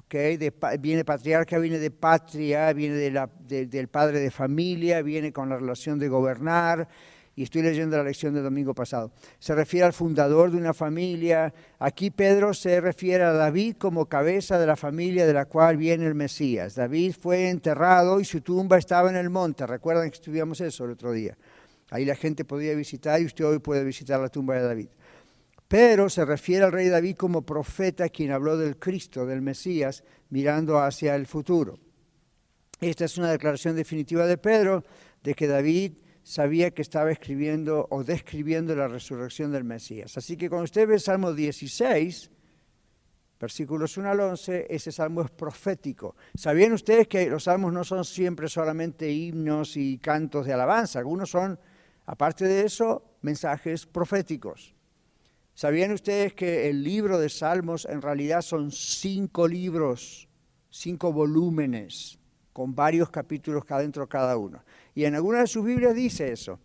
Okay, 0.00 0.38
viene 0.78 1.04
patriarca, 1.04 1.58
viene 1.58 1.78
de 1.78 1.90
patria, 1.90 2.72
viene 2.72 2.94
del 2.94 3.88
padre 3.88 4.20
de 4.20 4.30
familia, 4.30 5.02
viene 5.02 5.32
con 5.32 5.48
la 5.48 5.56
relación 5.56 5.98
de 5.98 6.08
gobernar. 6.08 6.88
Y 7.34 7.42
estoy 7.42 7.62
leyendo 7.62 7.96
la 7.96 8.04
lección 8.04 8.32
del 8.32 8.42
domingo 8.42 8.74
pasado. 8.74 9.12
Se 9.38 9.54
refiere 9.54 9.86
al 9.86 9.92
fundador 9.92 10.50
de 10.50 10.56
una 10.56 10.72
familia. 10.72 11.52
Aquí 11.78 12.10
Pedro 12.10 12.54
se 12.54 12.80
refiere 12.80 13.24
a 13.24 13.32
David 13.32 13.76
como 13.76 14.06
cabeza 14.06 14.58
de 14.58 14.66
la 14.66 14.76
familia 14.76 15.26
de 15.26 15.32
la 15.32 15.44
cual 15.44 15.76
viene 15.76 16.06
el 16.06 16.14
Mesías. 16.14 16.74
David 16.74 17.14
fue 17.20 17.48
enterrado 17.48 18.20
y 18.20 18.24
su 18.24 18.40
tumba 18.40 18.78
estaba 18.78 19.10
en 19.10 19.16
el 19.16 19.30
monte. 19.30 19.66
Recuerdan 19.66 20.10
que 20.10 20.16
estudiamos 20.16 20.60
eso 20.60 20.84
el 20.84 20.92
otro 20.92 21.12
día. 21.12 21.36
Ahí 21.90 22.04
la 22.04 22.14
gente 22.16 22.44
podía 22.44 22.74
visitar 22.74 23.20
y 23.20 23.26
usted 23.26 23.44
hoy 23.44 23.58
puede 23.58 23.84
visitar 23.84 24.20
la 24.20 24.28
tumba 24.28 24.54
de 24.54 24.62
David. 24.62 24.88
Pero 25.68 26.08
se 26.08 26.24
refiere 26.24 26.64
al 26.64 26.72
rey 26.72 26.88
David 26.88 27.16
como 27.16 27.42
profeta 27.42 28.08
quien 28.08 28.32
habló 28.32 28.56
del 28.56 28.78
Cristo, 28.78 29.26
del 29.26 29.42
Mesías, 29.42 30.02
mirando 30.30 30.78
hacia 30.78 31.14
el 31.14 31.26
futuro. 31.26 31.78
Esta 32.80 33.04
es 33.04 33.18
una 33.18 33.30
declaración 33.30 33.76
definitiva 33.76 34.26
de 34.26 34.38
Pedro 34.38 34.84
de 35.22 35.34
que 35.34 35.46
David 35.46 35.98
sabía 36.22 36.70
que 36.70 36.82
estaba 36.82 37.10
escribiendo 37.10 37.86
o 37.90 38.02
describiendo 38.02 38.74
la 38.74 38.88
resurrección 38.88 39.52
del 39.52 39.64
Mesías. 39.64 40.16
Así 40.16 40.36
que 40.36 40.48
cuando 40.48 40.64
usted 40.64 40.88
ve 40.88 40.98
Salmo 40.98 41.34
16, 41.34 42.30
versículos 43.38 43.96
1 43.96 44.10
al 44.10 44.20
11, 44.20 44.66
ese 44.70 44.90
salmo 44.90 45.22
es 45.22 45.30
profético. 45.30 46.16
¿Sabían 46.34 46.72
ustedes 46.72 47.08
que 47.08 47.28
los 47.28 47.44
salmos 47.44 47.72
no 47.72 47.84
son 47.84 48.04
siempre 48.04 48.48
solamente 48.48 49.10
himnos 49.10 49.76
y 49.76 49.98
cantos 49.98 50.46
de 50.46 50.52
alabanza? 50.52 50.98
Algunos 50.98 51.30
son, 51.30 51.58
aparte 52.06 52.46
de 52.46 52.64
eso, 52.64 53.16
mensajes 53.22 53.86
proféticos. 53.86 54.77
¿Sabían 55.58 55.90
ustedes 55.90 56.34
que 56.34 56.70
el 56.70 56.84
libro 56.84 57.18
de 57.18 57.28
Salmos 57.28 57.84
en 57.84 58.00
realidad 58.00 58.42
son 58.42 58.70
cinco 58.70 59.48
libros, 59.48 60.28
cinco 60.70 61.12
volúmenes, 61.12 62.16
con 62.52 62.76
varios 62.76 63.10
capítulos 63.10 63.64
cada 63.64 63.80
dentro 63.80 64.08
cada 64.08 64.36
uno? 64.36 64.62
Y 64.94 65.02
en 65.02 65.16
alguna 65.16 65.40
de 65.40 65.48
sus 65.48 65.64
Biblias 65.64 65.96
dice 65.96 66.30
eso. 66.30 66.60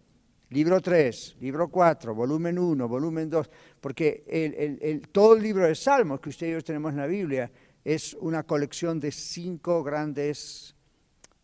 Libro 0.52 0.80
3, 0.80 1.38
libro 1.40 1.70
4, 1.70 2.14
volumen 2.14 2.60
1, 2.60 2.88
volumen 2.88 3.32
2, 3.32 3.50
porque 3.82 5.02
todo 5.12 5.38
el 5.38 5.42
libro 5.42 5.66
de 5.66 5.74
Salmos 5.74 6.20
que 6.20 6.30
ustedes 6.30 6.52
y 6.52 6.54
yo 6.54 6.64
tenemos 6.64 6.92
en 6.92 6.98
la 6.98 7.08
Biblia 7.08 7.52
es 7.84 8.14
una 8.22 8.44
colección 8.44 9.00
de 9.00 9.12
cinco 9.12 9.84
grandes 9.84 10.76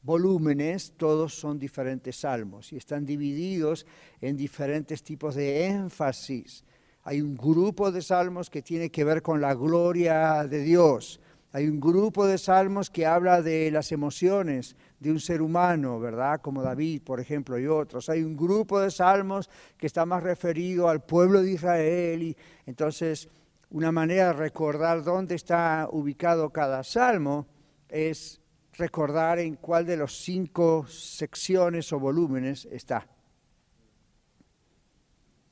volúmenes, 0.03 0.93
todos 0.97 1.33
son 1.33 1.57
diferentes 1.57 2.15
salmos 2.17 2.71
y 2.71 2.77
están 2.77 3.07
divididos 3.07 3.87
en 4.21 4.37
diferentes 4.37 5.01
tipos 5.01 5.33
de 5.33 5.65
énfasis 5.65 6.63
hay 7.09 7.21
un 7.21 7.35
grupo 7.35 7.91
de 7.91 8.03
salmos 8.03 8.51
que 8.51 8.61
tiene 8.61 8.91
que 8.91 9.03
ver 9.03 9.23
con 9.23 9.41
la 9.41 9.55
gloria 9.55 10.43
de 10.43 10.59
Dios. 10.59 11.19
Hay 11.51 11.67
un 11.67 11.79
grupo 11.79 12.27
de 12.27 12.37
salmos 12.37 12.91
que 12.91 13.07
habla 13.07 13.41
de 13.41 13.71
las 13.71 13.91
emociones 13.91 14.75
de 14.99 15.09
un 15.09 15.19
ser 15.19 15.41
humano, 15.41 15.99
¿verdad? 15.99 16.39
Como 16.39 16.61
David, 16.61 17.01
por 17.01 17.19
ejemplo, 17.19 17.57
y 17.57 17.65
otros. 17.65 18.09
Hay 18.09 18.21
un 18.21 18.37
grupo 18.37 18.79
de 18.79 18.91
salmos 18.91 19.49
que 19.75 19.87
está 19.87 20.05
más 20.05 20.21
referido 20.21 20.87
al 20.87 21.03
pueblo 21.03 21.41
de 21.41 21.53
Israel. 21.53 22.21
Y 22.21 22.37
entonces, 22.67 23.27
una 23.71 23.91
manera 23.91 24.27
de 24.27 24.33
recordar 24.33 25.03
dónde 25.03 25.33
está 25.33 25.89
ubicado 25.91 26.51
cada 26.51 26.83
salmo 26.83 27.47
es 27.87 28.39
recordar 28.73 29.39
en 29.39 29.55
cuál 29.55 29.83
de 29.87 29.97
los 29.97 30.15
cinco 30.15 30.85
secciones 30.87 31.91
o 31.91 31.99
volúmenes 31.99 32.65
está. 32.65 33.07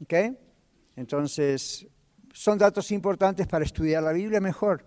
¿Ok? 0.03 0.13
Entonces, 0.97 1.87
son 2.33 2.57
datos 2.57 2.91
importantes 2.91 3.47
para 3.47 3.63
estudiar 3.63 4.03
la 4.03 4.11
Biblia 4.11 4.41
mejor. 4.41 4.83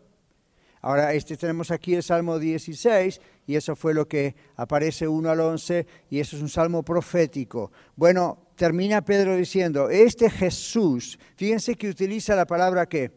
Ahora, 0.82 1.14
este 1.14 1.36
tenemos 1.36 1.70
aquí 1.70 1.94
el 1.94 2.02
Salmo 2.02 2.38
16, 2.38 3.20
y 3.46 3.54
eso 3.54 3.76
fue 3.76 3.94
lo 3.94 4.08
que 4.08 4.34
aparece 4.56 5.06
1 5.06 5.30
al 5.30 5.40
11, 5.40 5.86
y 6.10 6.18
eso 6.18 6.36
es 6.36 6.42
un 6.42 6.48
salmo 6.48 6.82
profético. 6.82 7.70
Bueno, 7.94 8.48
termina 8.56 9.04
Pedro 9.04 9.36
diciendo, 9.36 9.88
este 9.88 10.28
Jesús, 10.28 11.18
fíjense 11.36 11.76
que 11.76 11.88
utiliza 11.88 12.34
la 12.34 12.46
palabra 12.46 12.86
que. 12.86 13.12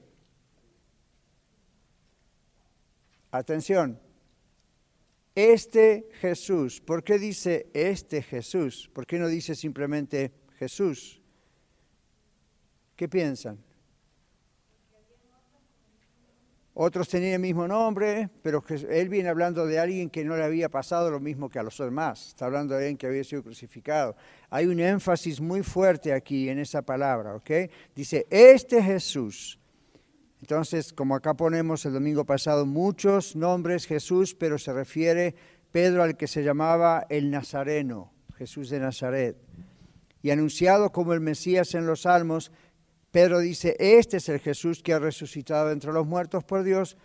Atención, 3.31 3.99
este 5.33 6.09
Jesús. 6.19 6.79
¿Por 6.79 7.03
qué 7.03 7.17
dice 7.17 7.71
este 7.73 8.21
Jesús? 8.21 8.87
¿Por 8.93 9.07
qué 9.07 9.17
no 9.17 9.27
dice 9.27 9.55
simplemente 9.55 10.31
Jesús? 10.59 11.22
¿Qué 12.95 13.07
piensan? 13.07 13.57
Otros 16.75 17.07
tenían 17.07 17.33
el 17.33 17.39
mismo 17.39 17.67
nombre, 17.67 18.29
pero 18.41 18.63
él 18.89 19.07
viene 19.07 19.29
hablando 19.29 19.67
de 19.67 19.77
alguien 19.77 20.09
que 20.09 20.25
no 20.25 20.35
le 20.35 20.43
había 20.43 20.69
pasado 20.69 21.11
lo 21.11 21.19
mismo 21.19 21.47
que 21.47 21.59
a 21.59 21.63
los 21.63 21.77
demás. 21.77 22.29
Está 22.29 22.45
hablando 22.45 22.73
de 22.73 22.81
alguien 22.81 22.97
que 22.97 23.05
había 23.05 23.23
sido 23.23 23.43
crucificado. 23.43 24.15
Hay 24.49 24.65
un 24.65 24.79
énfasis 24.79 25.39
muy 25.39 25.61
fuerte 25.61 26.13
aquí 26.13 26.49
en 26.49 26.57
esa 26.57 26.81
palabra, 26.81 27.35
¿ok? 27.35 27.51
Dice, 27.95 28.25
este 28.31 28.81
Jesús. 28.81 29.59
Entonces, 30.41 30.91
como 30.91 31.15
acá 31.15 31.35
ponemos 31.35 31.85
el 31.85 31.93
domingo 31.93 32.25
pasado, 32.25 32.65
muchos 32.65 33.35
nombres 33.35 33.85
Jesús, 33.85 34.33
pero 34.33 34.57
se 34.57 34.73
refiere 34.73 35.35
Pedro 35.71 36.01
al 36.01 36.17
que 36.17 36.27
se 36.27 36.43
llamaba 36.43 37.05
el 37.07 37.29
Nazareno, 37.29 38.11
Jesús 38.35 38.71
de 38.71 38.79
Nazaret. 38.79 39.37
Y 40.23 40.31
anunciado 40.31 40.91
como 40.91 41.13
el 41.13 41.19
Mesías 41.19 41.75
en 41.75 41.85
los 41.85 42.01
Salmos, 42.01 42.51
Pedro 43.13 43.37
dice, 43.37 43.75
este 43.77 44.17
es 44.17 44.27
el 44.27 44.39
Jesús 44.39 44.81
que 44.81 44.91
ha 44.91 44.97
resucitado 44.97 45.69
entre 45.69 45.93
los 45.93 46.07
muertos 46.07 46.43
por 46.43 46.63
Dios, 46.63 46.97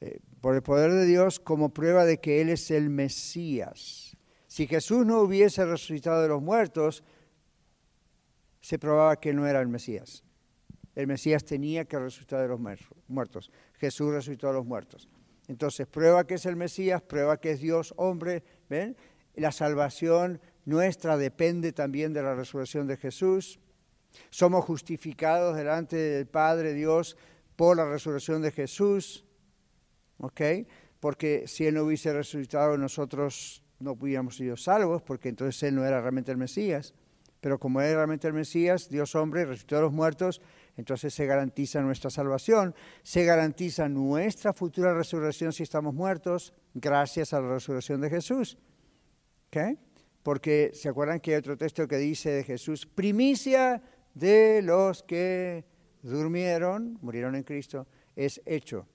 eh, 0.00 0.18
por 0.40 0.54
el 0.54 0.62
poder 0.62 0.90
de 0.90 1.04
Dios, 1.04 1.38
como 1.38 1.68
prueba 1.68 2.06
de 2.06 2.18
que 2.18 2.40
Él 2.40 2.48
es 2.48 2.70
el 2.70 2.88
Mesías. 2.88 4.16
Si 4.46 4.66
Jesús 4.66 5.04
no 5.04 5.20
hubiese 5.20 5.66
resucitado 5.66 6.22
de 6.22 6.28
los 6.28 6.40
muertos, 6.40 7.04
se 8.62 8.78
probaba 8.78 9.20
que 9.20 9.34
no 9.34 9.46
era 9.46 9.60
el 9.60 9.68
Mesías. 9.68 10.24
El 10.94 11.08
Mesías 11.08 11.44
tenía 11.44 11.84
que 11.84 11.98
resucitar 11.98 12.40
de 12.40 12.48
los 12.48 12.58
muertos. 13.08 13.50
Jesús 13.74 14.12
resucitó 14.12 14.46
de 14.46 14.54
los 14.54 14.64
muertos. 14.64 15.10
Entonces, 15.46 15.86
prueba 15.86 16.26
que 16.26 16.36
es 16.36 16.46
el 16.46 16.56
Mesías, 16.56 17.02
prueba 17.02 17.36
que 17.38 17.50
es 17.50 17.60
Dios 17.60 17.92
hombre. 17.98 18.42
¿Ven? 18.70 18.96
La 19.34 19.52
salvación 19.52 20.40
nuestra 20.64 21.18
depende 21.18 21.74
también 21.74 22.14
de 22.14 22.22
la 22.22 22.34
resurrección 22.34 22.86
de 22.86 22.96
Jesús. 22.96 23.60
Somos 24.30 24.64
justificados 24.64 25.56
delante 25.56 25.96
del 25.96 26.26
Padre 26.26 26.74
Dios 26.74 27.16
por 27.56 27.76
la 27.76 27.84
resurrección 27.84 28.42
de 28.42 28.52
Jesús. 28.52 29.24
¿Ok? 30.18 30.40
Porque 31.00 31.46
si 31.46 31.66
Él 31.66 31.74
no 31.74 31.84
hubiese 31.84 32.12
resucitado, 32.12 32.76
nosotros 32.76 33.62
no 33.78 33.92
hubiéramos 33.92 34.36
sido 34.36 34.56
salvos, 34.56 35.02
porque 35.02 35.30
entonces 35.30 35.62
Él 35.62 35.74
no 35.74 35.84
era 35.84 36.00
realmente 36.00 36.30
el 36.30 36.38
Mesías. 36.38 36.94
Pero 37.40 37.58
como 37.58 37.80
era 37.80 37.96
realmente 37.96 38.28
el 38.28 38.34
Mesías, 38.34 38.90
Dios 38.90 39.14
hombre, 39.14 39.46
resucitó 39.46 39.78
a 39.78 39.80
los 39.80 39.92
muertos, 39.92 40.42
entonces 40.76 41.14
se 41.14 41.24
garantiza 41.26 41.80
nuestra 41.80 42.10
salvación, 42.10 42.74
se 43.02 43.24
garantiza 43.24 43.88
nuestra 43.88 44.52
futura 44.52 44.92
resurrección 44.92 45.52
si 45.52 45.62
estamos 45.62 45.94
muertos, 45.94 46.52
gracias 46.74 47.32
a 47.32 47.40
la 47.40 47.54
resurrección 47.54 48.00
de 48.02 48.10
Jesús. 48.10 48.58
¿Ok? 49.48 49.78
Porque 50.22 50.70
se 50.74 50.90
acuerdan 50.90 51.20
que 51.20 51.32
hay 51.32 51.38
otro 51.38 51.56
texto 51.56 51.88
que 51.88 51.96
dice 51.96 52.30
de 52.30 52.44
Jesús, 52.44 52.86
primicia 52.86 53.82
de 54.14 54.62
los 54.62 55.02
que 55.02 55.64
durmieron, 56.02 56.98
murieron 57.02 57.34
en 57.34 57.42
Cristo, 57.42 57.86
es 58.16 58.40
hecho. 58.44 58.86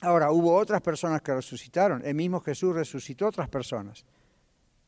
Ahora, 0.00 0.30
hubo 0.30 0.54
otras 0.54 0.80
personas 0.80 1.22
que 1.22 1.34
resucitaron. 1.34 2.04
El 2.04 2.14
mismo 2.14 2.40
Jesús 2.40 2.74
resucitó 2.74 3.26
otras 3.26 3.48
personas. 3.48 4.04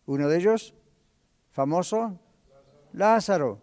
Uno 0.06 0.28
de 0.28 0.38
ellos, 0.38 0.75
famoso, 1.50 2.18
Lázaro. 2.92 3.61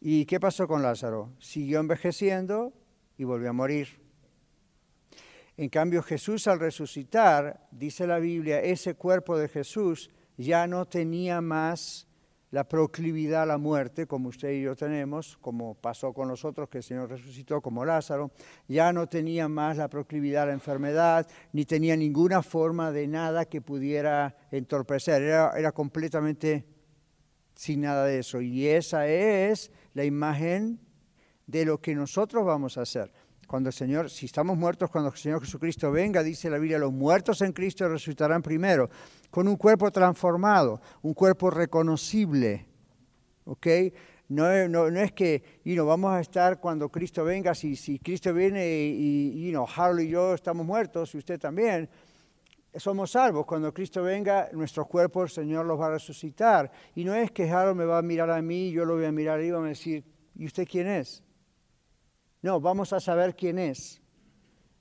¿Y 0.00 0.26
qué 0.26 0.38
pasó 0.38 0.68
con 0.68 0.82
Lázaro? 0.82 1.30
Siguió 1.38 1.80
envejeciendo 1.80 2.72
y 3.16 3.24
volvió 3.24 3.50
a 3.50 3.54
morir. 3.54 3.88
En 5.56 5.68
cambio, 5.68 6.02
Jesús 6.02 6.46
al 6.48 6.58
resucitar, 6.58 7.66
dice 7.70 8.06
la 8.06 8.18
Biblia, 8.18 8.60
ese 8.60 8.94
cuerpo 8.94 9.38
de 9.38 9.48
Jesús 9.48 10.10
ya 10.36 10.66
no 10.66 10.84
tenía 10.86 11.40
más 11.40 12.08
la 12.54 12.62
proclividad 12.62 13.42
a 13.42 13.46
la 13.46 13.58
muerte, 13.58 14.06
como 14.06 14.28
usted 14.28 14.52
y 14.52 14.62
yo 14.62 14.76
tenemos, 14.76 15.36
como 15.38 15.74
pasó 15.74 16.12
con 16.12 16.28
nosotros, 16.28 16.68
que 16.68 16.78
el 16.78 16.84
Señor 16.84 17.10
resucitó 17.10 17.60
como 17.60 17.84
Lázaro, 17.84 18.30
ya 18.68 18.92
no 18.92 19.08
tenía 19.08 19.48
más 19.48 19.76
la 19.76 19.88
proclividad 19.88 20.44
a 20.44 20.46
la 20.46 20.52
enfermedad, 20.52 21.26
ni 21.52 21.64
tenía 21.64 21.96
ninguna 21.96 22.44
forma 22.44 22.92
de 22.92 23.08
nada 23.08 23.46
que 23.46 23.60
pudiera 23.60 24.36
entorpecer, 24.52 25.20
era, 25.20 25.50
era 25.58 25.72
completamente 25.72 26.64
sin 27.56 27.80
nada 27.80 28.04
de 28.04 28.20
eso. 28.20 28.40
Y 28.40 28.68
esa 28.68 29.08
es 29.08 29.72
la 29.92 30.04
imagen 30.04 30.78
de 31.48 31.64
lo 31.64 31.80
que 31.80 31.96
nosotros 31.96 32.44
vamos 32.44 32.78
a 32.78 32.82
hacer. 32.82 33.12
Cuando 33.46 33.68
el 33.68 33.72
Señor, 33.72 34.10
si 34.10 34.26
estamos 34.26 34.56
muertos, 34.56 34.90
cuando 34.90 35.10
el 35.10 35.16
Señor 35.16 35.40
Jesucristo 35.40 35.90
venga, 35.90 36.22
dice 36.22 36.50
la 36.50 36.58
Biblia, 36.58 36.78
los 36.78 36.92
muertos 36.92 37.40
en 37.42 37.52
Cristo 37.52 37.88
resucitarán 37.88 38.42
primero, 38.42 38.88
con 39.30 39.48
un 39.48 39.56
cuerpo 39.56 39.90
transformado, 39.90 40.80
un 41.02 41.14
cuerpo 41.14 41.50
reconocible. 41.50 42.66
¿Ok? 43.44 43.66
No, 44.28 44.50
es 44.50 45.12
que 45.12 45.42
y 45.64 45.74
know, 45.74 45.86
vamos 45.86 46.12
a 46.12 46.20
estar 46.20 46.58
cuando 46.58 46.88
Cristo 46.88 47.24
venga, 47.24 47.54
si, 47.54 47.98
Cristo 47.98 48.32
viene 48.32 48.66
y, 48.66 49.48
y 49.48 49.50
know, 49.50 49.66
Harold 49.66 50.00
y 50.00 50.08
yo 50.08 50.34
estamos 50.34 50.64
muertos, 50.64 51.14
y 51.14 51.18
usted 51.18 51.38
también, 51.38 51.88
somos 52.76 53.12
salvos. 53.12 53.46
Cuando 53.46 53.72
Cristo 53.72 54.02
venga, 54.02 54.48
nuestros 54.52 54.86
cuerpos 54.86 55.24
el 55.36 55.44
Señor 55.44 55.66
los 55.66 55.80
va 55.80 55.86
a 55.86 55.90
resucitar. 55.90 56.70
Y 56.94 57.04
no 57.04 57.14
es 57.14 57.30
que 57.30 57.50
Harold 57.50 57.76
me 57.76 57.84
va 57.84 57.98
a 57.98 58.02
mirar 58.02 58.30
a 58.30 58.40
mí, 58.42 58.70
yo 58.70 58.84
lo 58.84 58.94
voy 58.94 59.04
a 59.04 59.12
mirar 59.12 59.40
y 59.42 59.50
va 59.50 59.64
a 59.64 59.68
decir, 59.68 60.04
¿y 60.34 60.46
usted 60.46 60.66
quién 60.68 60.86
es? 60.86 61.23
No, 62.44 62.60
vamos 62.60 62.92
a 62.92 63.00
saber 63.00 63.34
quién 63.34 63.58
es. 63.58 64.02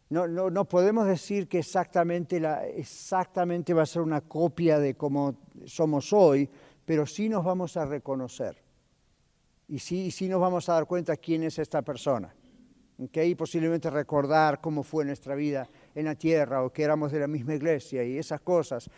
No, 0.09 0.27
no, 0.27 0.49
no 0.49 0.65
podemos 0.65 1.07
decir 1.07 1.47
que 1.47 1.59
exactamente, 1.59 2.41
va 2.41 3.81
a 3.81 3.85
ser 3.85 4.01
una 4.01 4.19
copia 4.19 4.79
de 4.79 4.95
cómo 4.95 5.37
somos 5.63 6.11
hoy, 6.11 6.49
pero 6.83 7.05
sí 7.05 7.29
nos 7.29 7.41
vamos 7.45 7.77
a 7.77 7.85
reconocer. 7.85 8.61
Y 9.69 9.79
sí, 9.79 10.11
sí 10.11 10.27
nos 10.27 10.41
vamos 10.41 10.67
a 10.67 10.73
dar 10.73 10.85
cuenta 10.87 11.15
quién 11.15 11.43
es 11.43 11.57
esta 11.57 11.81
persona. 11.81 12.35
¿okay? 12.99 13.29
Y 13.31 13.35
posiblemente 13.35 13.89
recordar 13.89 14.59
cómo 14.59 14.83
fue 14.83 15.05
nuestra 15.05 15.33
vida 15.33 15.65
en 15.95 16.03
la 16.03 16.15
tierra 16.15 16.65
o 16.65 16.69
que 16.69 16.83
éramos 16.83 17.13
de 17.13 17.21
la 17.21 17.27
misma 17.27 17.55
iglesia 17.55 18.03
y 18.03 18.17
esas 18.17 18.41
cosas. 18.41 18.89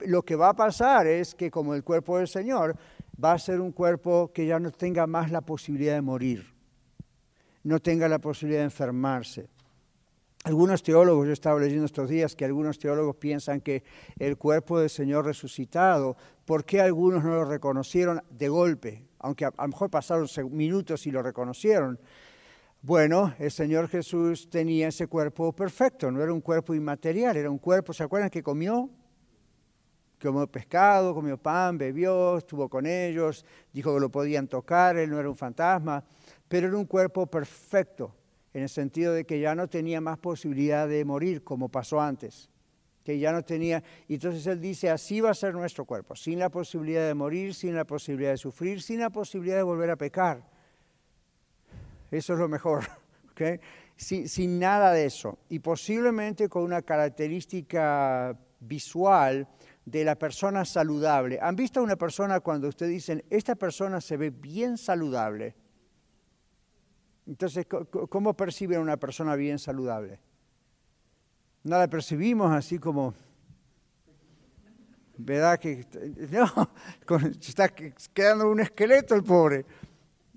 Lo 0.00 0.24
que 0.24 0.34
va 0.34 0.48
a 0.48 0.54
pasar 0.54 1.06
es 1.06 1.36
que 1.36 1.52
como 1.52 1.72
el 1.72 1.84
cuerpo 1.84 2.18
del 2.18 2.26
Señor 2.26 2.76
va 3.24 3.34
a 3.34 3.38
ser 3.38 3.60
un 3.60 3.70
cuerpo 3.70 4.32
que 4.34 4.44
ya 4.44 4.58
no 4.58 4.72
tenga 4.72 5.06
más 5.06 5.30
la 5.30 5.42
posibilidad 5.42 5.94
de 5.94 6.02
morir 6.02 6.51
no 7.64 7.80
tenga 7.80 8.08
la 8.08 8.18
posibilidad 8.18 8.60
de 8.60 8.66
enfermarse. 8.66 9.48
Algunos 10.44 10.82
teólogos, 10.82 11.26
yo 11.28 11.32
estaba 11.32 11.60
leyendo 11.60 11.86
estos 11.86 12.08
días 12.08 12.34
que 12.34 12.44
algunos 12.44 12.76
teólogos 12.76 13.14
piensan 13.14 13.60
que 13.60 13.84
el 14.18 14.36
cuerpo 14.36 14.80
del 14.80 14.90
Señor 14.90 15.24
resucitado, 15.24 16.16
¿por 16.44 16.64
qué 16.64 16.80
algunos 16.80 17.22
no 17.22 17.30
lo 17.30 17.44
reconocieron 17.44 18.20
de 18.28 18.48
golpe? 18.48 19.06
Aunque 19.20 19.44
a, 19.44 19.52
lo 19.56 19.68
mejor 19.68 19.88
pasaron 19.88 20.26
minutos 20.50 21.06
y 21.06 21.12
lo 21.12 21.22
reconocieron. 21.22 22.00
Bueno, 22.80 23.32
el 23.38 23.52
Señor 23.52 23.86
Jesús 23.86 24.50
tenía 24.50 24.88
ese 24.88 25.06
cuerpo 25.06 25.52
perfecto, 25.52 26.10
no 26.10 26.20
era 26.20 26.32
un 26.32 26.40
cuerpo 26.40 26.74
inmaterial, 26.74 27.36
era 27.36 27.48
un 27.48 27.58
cuerpo, 27.58 27.92
¿se 27.92 28.02
acuerdan 28.02 28.28
que 28.28 28.42
comió? 28.42 28.90
Comió 30.20 30.48
pescado, 30.48 31.14
comió 31.14 31.38
pan, 31.38 31.78
bebió, 31.78 32.38
estuvo 32.38 32.68
con 32.68 32.86
ellos, 32.86 33.44
dijo 33.72 33.94
que 33.94 34.00
lo 34.00 34.10
podían 34.10 34.48
tocar, 34.48 34.96
él 34.96 35.08
no 35.10 35.20
era 35.20 35.30
un 35.30 35.36
fantasma 35.36 36.02
pero 36.52 36.68
era 36.68 36.76
un 36.76 36.84
cuerpo 36.84 37.24
perfecto, 37.24 38.14
en 38.52 38.64
el 38.64 38.68
sentido 38.68 39.14
de 39.14 39.24
que 39.24 39.40
ya 39.40 39.54
no 39.54 39.68
tenía 39.68 40.02
más 40.02 40.18
posibilidad 40.18 40.86
de 40.86 41.02
morir 41.02 41.42
como 41.42 41.70
pasó 41.70 41.98
antes, 41.98 42.50
que 43.02 43.18
ya 43.18 43.32
no 43.32 43.42
tenía, 43.42 43.82
y 44.06 44.16
entonces 44.16 44.46
él 44.46 44.60
dice, 44.60 44.90
así 44.90 45.22
va 45.22 45.30
a 45.30 45.34
ser 45.34 45.54
nuestro 45.54 45.86
cuerpo, 45.86 46.14
sin 46.14 46.38
la 46.38 46.50
posibilidad 46.50 47.06
de 47.06 47.14
morir, 47.14 47.54
sin 47.54 47.74
la 47.74 47.86
posibilidad 47.86 48.32
de 48.32 48.36
sufrir, 48.36 48.82
sin 48.82 49.00
la 49.00 49.08
posibilidad 49.08 49.56
de 49.56 49.62
volver 49.62 49.92
a 49.92 49.96
pecar. 49.96 50.46
Eso 52.10 52.34
es 52.34 52.38
lo 52.38 52.48
mejor, 52.50 52.84
¿ok? 53.32 53.40
¿ok? 53.40 53.60
Sin, 53.96 54.58
nada 54.58 54.92
de 54.92 55.06
eso. 55.06 55.38
Y 55.48 55.60
posiblemente 55.60 56.50
con 56.50 56.64
una 56.64 56.82
característica 56.82 58.38
visual 58.60 59.48
de 59.86 60.04
la 60.04 60.16
persona 60.16 60.66
saludable. 60.66 61.38
¿Han 61.40 61.56
visto 61.56 61.80
a 61.80 61.82
una 61.82 61.96
persona 61.96 62.40
cuando 62.40 62.68
ustedes 62.68 62.92
dicen, 62.92 63.24
esta 63.30 63.54
persona 63.54 64.02
se 64.02 64.18
ve 64.18 64.28
bien 64.28 64.76
saludable? 64.76 65.61
Entonces, 67.26 67.66
¿cómo 68.08 68.34
perciben 68.34 68.78
a 68.78 68.82
una 68.82 68.96
persona 68.96 69.36
bien 69.36 69.58
saludable? 69.58 70.18
No 71.62 71.78
la 71.78 71.88
percibimos 71.88 72.50
así 72.52 72.78
como, 72.78 73.14
¿verdad? 75.16 75.58
Que 75.58 75.86
no, 76.32 76.70
está 77.40 77.68
quedando 77.68 78.50
un 78.50 78.60
esqueleto 78.60 79.14
el 79.14 79.22
pobre. 79.22 79.64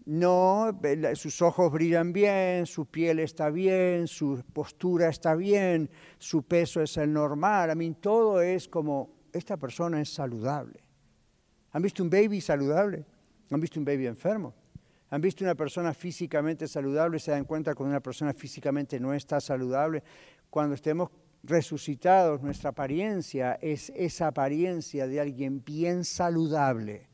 No, 0.05 0.79
sus 1.15 1.41
ojos 1.41 1.71
brillan 1.71 2.13
bien, 2.13 2.67
su 2.67 2.85
piel 2.85 3.17
está 3.19 3.49
bien, 3.49 4.05
su 4.07 4.43
postura 4.53 5.09
está 5.09 5.33
bien, 5.33 5.89
su 6.19 6.43
peso 6.43 6.79
es 6.81 6.95
el 6.97 7.11
normal. 7.11 7.71
A 7.71 7.75
mí 7.75 7.91
todo 7.99 8.39
es 8.39 8.67
como, 8.67 9.09
esta 9.33 9.57
persona 9.57 9.99
es 9.99 10.13
saludable. 10.13 10.79
¿Han 11.71 11.81
visto 11.81 12.03
un 12.03 12.11
baby 12.11 12.39
saludable? 12.39 13.03
¿Han 13.49 13.59
visto 13.59 13.79
un 13.79 13.85
baby 13.85 14.05
enfermo? 14.05 14.53
¿Han 15.09 15.21
visto 15.21 15.43
una 15.43 15.55
persona 15.55 15.93
físicamente 15.93 16.67
saludable 16.67 17.17
y 17.17 17.19
se 17.19 17.31
dan 17.31 17.45
cuenta 17.45 17.75
cuando 17.75 17.91
una 17.91 18.01
persona 18.01 18.33
físicamente 18.33 18.99
no 18.99 19.13
está 19.13 19.39
saludable? 19.39 20.03
Cuando 20.49 20.75
estemos 20.75 21.09
resucitados, 21.43 22.41
nuestra 22.41 22.71
apariencia 22.71 23.59
es 23.61 23.91
esa 23.95 24.27
apariencia 24.27 25.07
de 25.07 25.19
alguien 25.19 25.63
bien 25.63 26.03
saludable. 26.03 27.07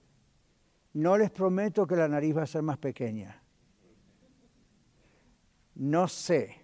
No 0.93 1.17
les 1.17 1.31
prometo 1.31 1.85
que 1.85 1.95
la 1.95 2.07
nariz 2.07 2.35
va 2.35 2.43
a 2.43 2.47
ser 2.47 2.61
más 2.61 2.77
pequeña. 2.77 3.41
No 5.75 6.07
sé. 6.07 6.61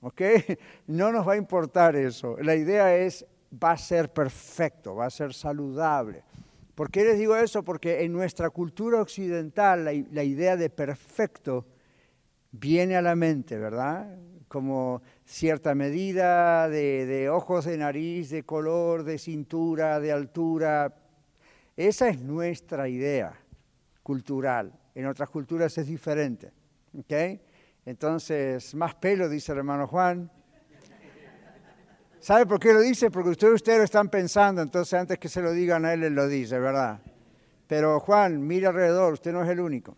¿Ok? 0.00 0.22
No 0.86 1.12
nos 1.12 1.26
va 1.26 1.34
a 1.34 1.36
importar 1.36 1.96
eso. 1.96 2.36
La 2.40 2.54
idea 2.54 2.96
es, 2.96 3.24
va 3.52 3.72
a 3.72 3.78
ser 3.78 4.12
perfecto, 4.12 4.96
va 4.96 5.06
a 5.06 5.10
ser 5.10 5.34
saludable. 5.34 6.24
¿Por 6.80 6.90
qué 6.90 7.04
les 7.04 7.18
digo 7.18 7.36
eso? 7.36 7.62
Porque 7.62 8.04
en 8.04 8.12
nuestra 8.14 8.48
cultura 8.48 9.02
occidental 9.02 9.84
la, 9.84 10.24
idea 10.24 10.56
de 10.56 10.70
perfecto 10.70 11.66
viene 12.52 12.96
a 12.96 13.02
la 13.02 13.14
mente, 13.14 13.58
¿verdad? 13.58 14.16
Como 14.48 15.02
cierta 15.26 15.74
medida 15.74 16.70
de, 16.70 17.04
de, 17.04 17.28
ojos, 17.28 17.66
de 17.66 17.76
nariz, 17.76 18.30
de 18.30 18.44
color, 18.44 19.04
de 19.04 19.18
cintura, 19.18 20.00
de 20.00 20.10
altura. 20.10 20.96
Esa 21.76 22.08
es 22.08 22.22
nuestra 22.22 22.88
idea 22.88 23.38
cultural. 24.02 24.72
En 24.94 25.04
otras 25.04 25.28
culturas 25.28 25.76
es 25.76 25.86
diferente. 25.86 26.50
¿ok? 26.98 27.12
Entonces, 27.84 28.74
más 28.74 28.94
pelo, 28.94 29.28
dice 29.28 29.52
el 29.52 29.58
hermano 29.58 29.86
Juan, 29.86 30.30
¿Sabe 32.20 32.44
por 32.44 32.60
qué 32.60 32.72
lo 32.74 32.80
dice? 32.80 33.10
Porque 33.10 33.30
ustedes, 33.30 33.54
ustedes 33.54 33.78
lo 33.78 33.84
están 33.84 34.10
pensando, 34.10 34.60
entonces 34.60 34.92
antes 34.94 35.18
que 35.18 35.28
se 35.28 35.40
lo 35.40 35.52
digan 35.52 35.86
a 35.86 35.94
él, 35.94 36.04
él 36.04 36.14
lo 36.14 36.28
dice, 36.28 36.58
¿verdad? 36.58 37.00
Pero 37.66 37.98
Juan, 38.00 38.46
mire 38.46 38.66
alrededor, 38.66 39.14
usted 39.14 39.32
no 39.32 39.42
es 39.42 39.48
el 39.48 39.60
único. 39.60 39.96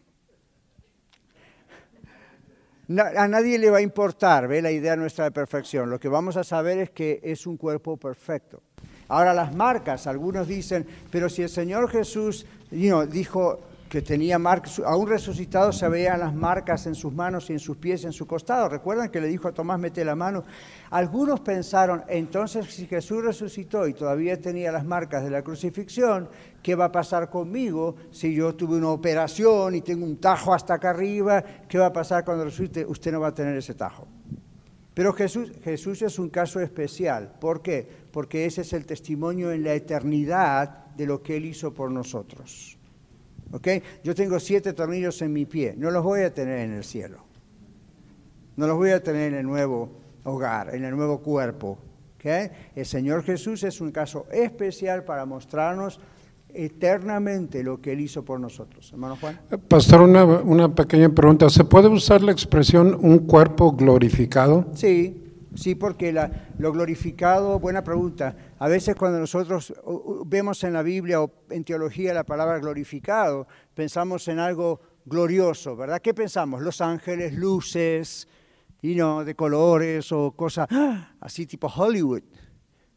a 3.17 3.27
nadie 3.27 3.59
le 3.59 3.71
va 3.71 3.79
a 3.79 3.83
importar, 3.83 4.47
¿ve? 4.47 4.63
La 4.63 4.71
idea 4.71 4.95
nuestra 4.95 5.25
de 5.25 5.31
perfección. 5.33 5.91
Lo 5.91 5.99
que 5.99 6.09
vamos 6.09 6.37
a 6.37 6.45
saber 6.45 6.79
es 6.79 6.91
que 6.91 7.19
es 7.25 7.47
un 7.47 7.57
cuerpo 7.57 7.97
perfecto. 7.97 8.63
Ahora 9.09 9.35
las 9.35 9.55
marcas, 9.55 10.07
algunos 10.07 10.47
dicen, 10.47 10.87
pero 11.11 11.29
si 11.29 11.43
el 11.43 11.49
Señor 11.49 11.91
Jesús 11.91 12.47
dijo, 12.71 13.61
que 13.93 14.01
tenía 14.01 14.39
marcas, 14.39 14.81
aún 14.87 15.07
resucitado 15.07 15.71
se 15.71 15.87
veían 15.87 16.19
las 16.19 16.35
marcas 16.35 16.87
en 16.87 16.95
sus 16.95 17.13
manos 17.13 17.51
y 17.51 17.53
en 17.53 17.59
sus 17.59 17.77
pies 17.77 18.03
y 18.03 18.07
en 18.07 18.15
su 18.15 18.27
costado. 18.27 18.71
¿Recuerdan 18.71 19.11
que 19.11 19.21
le 19.21 19.27
dijo 19.27 19.49
a 19.49 19.53
Tomás, 19.53 19.79
mete 19.79 20.03
la 20.03 20.17
mano? 20.17 20.45
Algunos 20.89 21.41
pensaron, 21.41 22.03
entonces 22.09 22.73
si 22.73 22.87
Jesús 22.87 23.23
resucitó 23.23 23.87
y 23.87 23.93
todavía 23.93 24.41
tenía 24.41 24.73
las 24.73 24.87
marcas 24.87 25.23
de 25.23 25.29
la 25.29 25.43
crucifixión, 25.43 26.31
¿qué 26.63 26.75
va 26.75 26.87
a 26.87 26.91
pasar 26.91 27.29
conmigo 27.29 27.97
si 28.11 28.35
yo 28.35 28.55
tuve 28.55 28.79
una 28.79 28.89
operación 28.89 29.75
y 29.75 29.83
tengo 29.83 30.07
un 30.07 30.17
tajo 30.17 30.55
hasta 30.55 30.73
acá 30.73 30.89
arriba? 30.89 31.45
¿Qué 31.69 31.77
va 31.77 31.89
a 31.89 31.93
pasar 31.93 32.25
cuando 32.25 32.47
resucite? 32.47 32.87
Usted 32.87 33.13
no 33.13 33.21
va 33.21 33.29
a 33.29 33.35
tener 33.35 33.55
ese 33.59 33.75
tajo. 33.75 34.09
Pero 34.95 35.13
Jesús, 35.13 35.53
Jesús 35.63 36.01
es 36.01 36.19
un 36.19 36.31
caso 36.31 36.61
especial. 36.61 37.31
¿Por 37.39 37.61
qué? 37.61 37.87
Porque 38.11 38.47
ese 38.47 38.63
es 38.63 38.73
el 38.73 38.87
testimonio 38.87 39.53
en 39.53 39.65
la 39.65 39.75
eternidad 39.75 40.87
de 40.97 41.05
lo 41.05 41.23
que 41.23 41.37
Él 41.37 41.45
hizo 41.45 41.75
por 41.75 41.91
nosotros. 41.91 42.79
Yo 44.03 44.15
tengo 44.15 44.41
siete 44.41 44.73
tornillos 44.73 45.21
en 45.23 45.33
mi 45.33 45.45
pie, 45.45 45.75
no 45.77 45.91
los 45.91 46.03
voy 46.03 46.23
a 46.23 46.33
tener 46.33 46.61
en 46.61 46.73
el 46.73 46.85
cielo. 46.85 47.19
No 48.57 48.67
los 48.67 48.77
voy 48.77 48.91
a 48.91 49.03
tener 49.03 49.33
en 49.33 49.39
el 49.39 49.47
nuevo 49.47 49.91
hogar, 50.25 50.75
en 50.75 50.85
el 50.85 50.95
nuevo 50.95 51.21
cuerpo. 51.21 51.79
El 52.25 52.87
Señor 52.87 53.25
Jesús 53.25 53.65
es 53.65 53.81
un 53.81 53.91
caso 53.91 54.27
especial 54.31 55.05
para 55.05 55.27
mostrarnos 55.27 55.99
eternamente 56.55 57.65
lo 57.65 57.81
que 57.81 57.93
Él 57.93 58.01
hizo 58.01 58.25
por 58.25 58.39
nosotros. 58.39 58.93
Hermano 58.93 59.17
Juan. 59.21 59.41
Pastor, 59.69 60.03
una, 60.03 60.25
una 60.25 60.75
pequeña 60.75 61.09
pregunta. 61.09 61.49
¿Se 61.51 61.65
puede 61.65 61.89
usar 61.89 62.23
la 62.23 62.31
expresión 62.31 62.97
un 63.01 63.21
cuerpo 63.21 63.73
glorificado? 63.73 64.67
Sí, 64.75 65.22
Sí, 65.55 65.75
porque 65.75 66.13
lo 66.59 66.73
glorificado, 66.73 67.59
buena 67.61 67.85
pregunta. 67.85 68.35
A 68.59 68.69
veces 68.69 68.97
cuando 68.97 69.19
nosotros 69.19 69.75
vemos 70.27 70.65
en 70.65 70.73
la 70.73 70.83
Biblia 70.83 71.21
o 71.21 71.31
en 71.51 71.65
teología 71.65 72.15
la 72.15 72.25
palabra 72.25 72.59
glorificado, 72.59 73.47
pensamos 73.75 74.27
en 74.29 74.39
algo 74.39 74.81
glorioso, 75.05 75.77
¿verdad? 75.77 76.01
¿Qué 76.01 76.15
pensamos? 76.15 76.63
Los 76.63 76.81
ángeles, 76.81 77.35
luces, 77.35 78.29
y 78.81 78.95
no, 78.97 79.25
de 79.25 79.35
colores 79.35 80.11
o 80.11 80.33
cosas 80.33 80.67
¡ah! 80.71 81.15
así 81.21 81.47
tipo 81.47 81.69
Hollywood. 81.69 82.23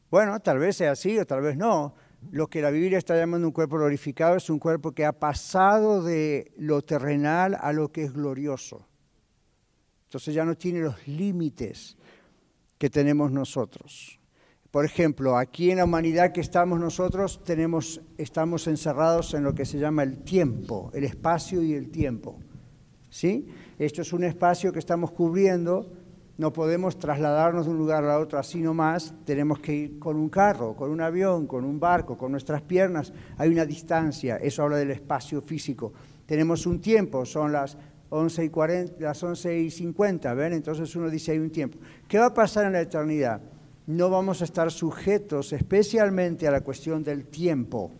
Bueno, 0.10 0.39
tal 0.39 0.58
vez 0.58 0.78
sea 0.78 0.91
así 0.91 1.18
o 1.20 1.26
tal 1.26 1.41
vez 1.41 1.58
no. 1.58 1.94
Lo 2.32 2.48
que 2.48 2.62
la 2.62 2.72
Biblia 2.72 2.98
está 2.98 3.15
llamando 3.15 3.48
un 3.48 3.54
cuerpo 3.54 3.78
glorificado 3.78 4.36
es 4.38 4.50
un 4.50 4.60
cuerpo 4.60 4.94
que 4.94 5.06
ha 5.06 5.12
pasado 5.12 6.02
de 6.02 6.52
lo 6.58 6.82
terrenal 6.82 7.56
a 7.60 7.72
lo 7.72 7.91
que 7.91 8.04
es 8.04 8.13
glorioso. 8.13 8.88
Entonces 10.06 10.34
ya 10.34 10.46
no 10.46 10.56
tiene 10.56 10.80
los 10.80 11.08
límites 11.08 11.98
que 12.77 12.89
tenemos 12.89 13.31
nosotros. 13.31 14.19
Por 14.71 14.83
ejemplo, 14.83 15.38
aquí 15.38 15.71
en 15.71 15.77
la 15.77 15.85
humanidad 15.85 16.33
que 16.33 16.41
estamos 16.41 16.79
nosotros 16.79 17.41
tenemos, 17.45 18.01
estamos 18.17 18.67
encerrados 18.67 19.33
en 19.33 19.43
lo 19.43 19.55
que 19.55 19.63
se 19.63 19.79
llama 19.79 20.03
el 20.03 20.17
tiempo, 20.17 20.91
el 20.93 21.05
espacio 21.05 21.63
y 21.63 21.73
el 21.73 21.89
tiempo. 21.89 22.38
¿Sí? 23.09 23.47
Esto 23.79 24.01
es 24.01 24.11
un 24.11 24.25
espacio 24.25 24.73
que 24.73 24.79
estamos 24.79 25.11
cubriendo, 25.11 25.89
no 26.38 26.51
podemos 26.51 26.99
trasladarnos 26.99 27.65
de 27.65 27.71
un 27.71 27.77
lugar 27.77 28.03
a 28.03 28.19
otro 28.19 28.38
así 28.38 28.59
nomás, 28.59 29.13
tenemos 29.23 29.59
que 29.59 29.73
ir 29.73 29.99
con 29.99 30.17
un 30.17 30.27
carro, 30.27 30.75
con 30.75 30.91
un 30.91 30.99
avión, 30.99 31.47
con 31.47 31.63
un 31.63 31.79
barco, 31.79 32.17
con 32.17 32.31
nuestras 32.31 32.61
piernas, 32.61 33.13
hay 33.38 33.49
una 33.49 33.65
distancia, 33.65 34.35
eso 34.35 34.63
habla 34.63 34.75
del 34.75 34.91
espacio 34.91 35.41
físico. 35.41 35.93
Tenemos 36.25 36.65
un 36.65 36.81
tiempo, 36.81 37.25
son 37.25 37.53
las 37.53 37.77
11 38.10 38.46
y 38.46 38.50
40, 38.50 38.94
las 39.00 39.22
11 39.22 39.60
y 39.60 39.72
50, 39.72 40.34
¿ven? 40.34 40.54
Entonces 40.54 40.96
uno 40.96 41.10
dice 41.10 41.32
hay 41.32 41.39
un 41.39 41.50
tiempo. 41.50 41.78
¿Qué 42.08 42.20
va 42.20 42.28
a 42.28 42.34
pasar 42.34 42.65
en 42.65 42.74
la 42.74 42.82
eternidad? 42.82 43.41
No 43.88 44.10
vamos 44.10 44.41
a 44.41 44.46
estar 44.46 44.72
sujetos 44.72 45.54
especialmente 45.54 46.48
a 46.48 46.52
la 46.52 46.62
cuestión 46.62 47.04
del 47.04 47.26
tiempo. 47.26 47.91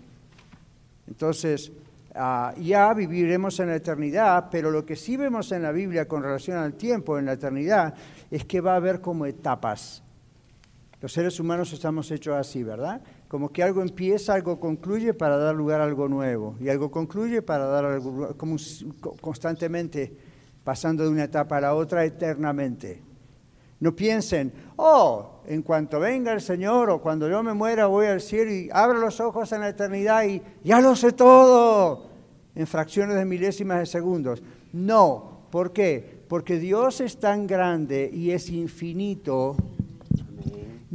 Entonces, 1.08 1.72
ah, 2.16 2.54
ya 2.60 2.94
viviremos 2.94 3.60
en 3.60 3.68
la 3.70 3.76
eternidad, 3.76 4.48
pero 4.50 4.72
lo 4.72 4.86
que 4.86 4.96
sí 4.96 5.18
vemos 5.18 5.52
en 5.52 5.62
la 5.62 5.72
Biblia 5.72 6.08
con 6.08 6.24
relación 6.24 6.58
al 6.58 6.74
tiempo 6.74 7.20
en 7.20 7.26
la 7.26 7.34
eternidad 7.34 7.94
es 8.32 8.46
que 8.46 8.62
va 8.62 8.74
a 8.74 8.78
haber 8.78 9.02
como 9.02 9.26
etapas. 9.26 10.04
Los 11.02 11.14
seres 11.14 11.40
humanos 11.40 11.72
estamos 11.74 12.10
hechos 12.10 12.36
así, 12.36 12.64
¿verdad? 12.64 13.02
Como 13.28 13.52
que 13.52 13.64
algo 13.64 13.82
empieza, 13.82 14.34
algo 14.34 14.60
concluye 14.60 15.14
para 15.14 15.38
dar 15.38 15.56
lugar 15.56 15.82
a 15.82 15.86
algo 15.86 16.08
nuevo. 16.08 16.56
Y 16.60 16.70
algo 16.70 16.92
concluye 16.92 17.42
para 17.42 17.66
dar 17.66 17.86
algo, 17.86 18.36
constantemente 19.20 20.16
pasando 20.64 21.04
de 21.04 21.10
una 21.10 21.26
etapa 21.26 21.58
a 21.58 21.62
la 21.62 21.76
otra 21.76 22.06
eternamente. 22.06 23.02
No 23.80 23.96
piensen, 23.96 24.54
oh, 24.78 25.42
en 25.46 25.62
cuanto 25.62 26.00
venga 26.00 26.34
el 26.34 26.42
Señor 26.42 26.90
o 26.90 27.02
cuando 27.02 27.30
yo 27.30 27.44
me 27.44 27.54
muera 27.54 27.88
voy 27.88 28.08
al 28.08 28.22
cielo 28.22 28.52
y 28.52 28.70
abro 28.72 29.00
los 29.00 29.20
ojos 29.20 29.52
en 29.52 29.62
la 29.62 29.70
eternidad 29.70 30.24
y 30.26 30.42
ya 30.64 30.82
lo 30.82 30.96
sé 30.96 31.12
todo 31.12 32.10
en 32.56 32.66
fracciones 32.68 33.16
de 33.16 33.26
milésimas 33.26 33.80
de 33.80 33.86
segundos. 33.86 34.42
No, 34.72 35.42
¿por 35.52 35.72
qué? 35.74 36.24
Porque 36.28 36.58
Dios 36.58 37.02
es 37.02 37.20
tan 37.20 37.46
grande 37.48 38.10
y 38.12 38.32
es 38.32 38.50
infinito 38.50 39.56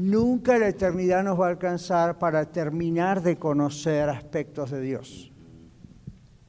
Nunca 0.00 0.56
la 0.56 0.68
eternidad 0.68 1.22
nos 1.22 1.38
va 1.38 1.48
a 1.48 1.50
alcanzar 1.50 2.18
para 2.18 2.46
terminar 2.46 3.22
de 3.22 3.36
conocer 3.36 4.08
aspectos 4.08 4.70
de 4.70 4.80
Dios. 4.80 5.30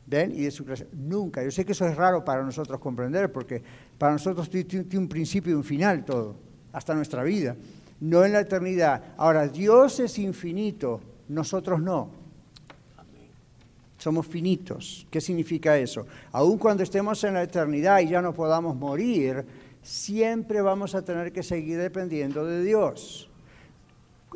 ¿Ven? 0.05 0.31
Y 0.31 0.43
de 0.43 0.51
su 0.51 0.63
creación. 0.63 0.87
Nunca. 0.93 1.43
Yo 1.43 1.51
sé 1.51 1.65
que 1.65 1.73
eso 1.73 1.85
es 1.85 1.97
raro 1.97 2.23
para 2.23 2.43
nosotros 2.43 2.79
comprender, 2.79 3.29
porque 3.29 3.61
para 3.97 4.13
nosotros 4.13 4.49
tiene 4.49 4.85
un 4.97 5.09
principio 5.09 5.51
y 5.51 5.55
un 5.55 5.65
final 5.65 6.05
todo, 6.05 6.37
hasta 6.71 6.95
nuestra 6.95 7.23
vida. 7.23 7.57
No 7.99 8.23
en 8.23 8.31
la 8.31 8.39
eternidad. 8.39 9.03
Ahora, 9.17 9.49
Dios 9.49 9.99
es 9.99 10.17
infinito, 10.17 11.01
nosotros 11.27 11.81
no. 11.81 12.09
Somos 13.97 14.27
finitos. 14.27 15.05
¿Qué 15.11 15.19
significa 15.19 15.77
eso? 15.77 16.07
Aun 16.31 16.57
cuando 16.57 16.83
estemos 16.83 17.21
en 17.25 17.33
la 17.33 17.43
eternidad 17.43 17.99
y 17.99 18.07
ya 18.07 18.21
no 18.21 18.33
podamos 18.33 18.77
morir, 18.77 19.45
siempre 19.81 20.61
vamos 20.61 20.95
a 20.95 21.01
tener 21.01 21.33
que 21.33 21.43
seguir 21.43 21.79
dependiendo 21.79 22.45
de 22.45 22.63
Dios. 22.63 23.27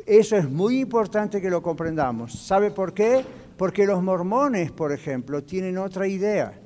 Eso 0.06 0.36
es 0.36 0.50
muy 0.50 0.82
importante 0.82 1.42
que 1.42 1.50
lo 1.50 1.62
comprendamos. 1.62 2.34
¿Sabe 2.34 2.70
por 2.70 2.94
qué? 2.94 3.24
Porque 3.58 3.86
los 3.86 4.04
mormones, 4.04 4.72
por 4.72 4.92
ejemplo, 4.92 5.44
tienen 5.44 5.78
otra 5.78 6.08
idea. 6.08 6.60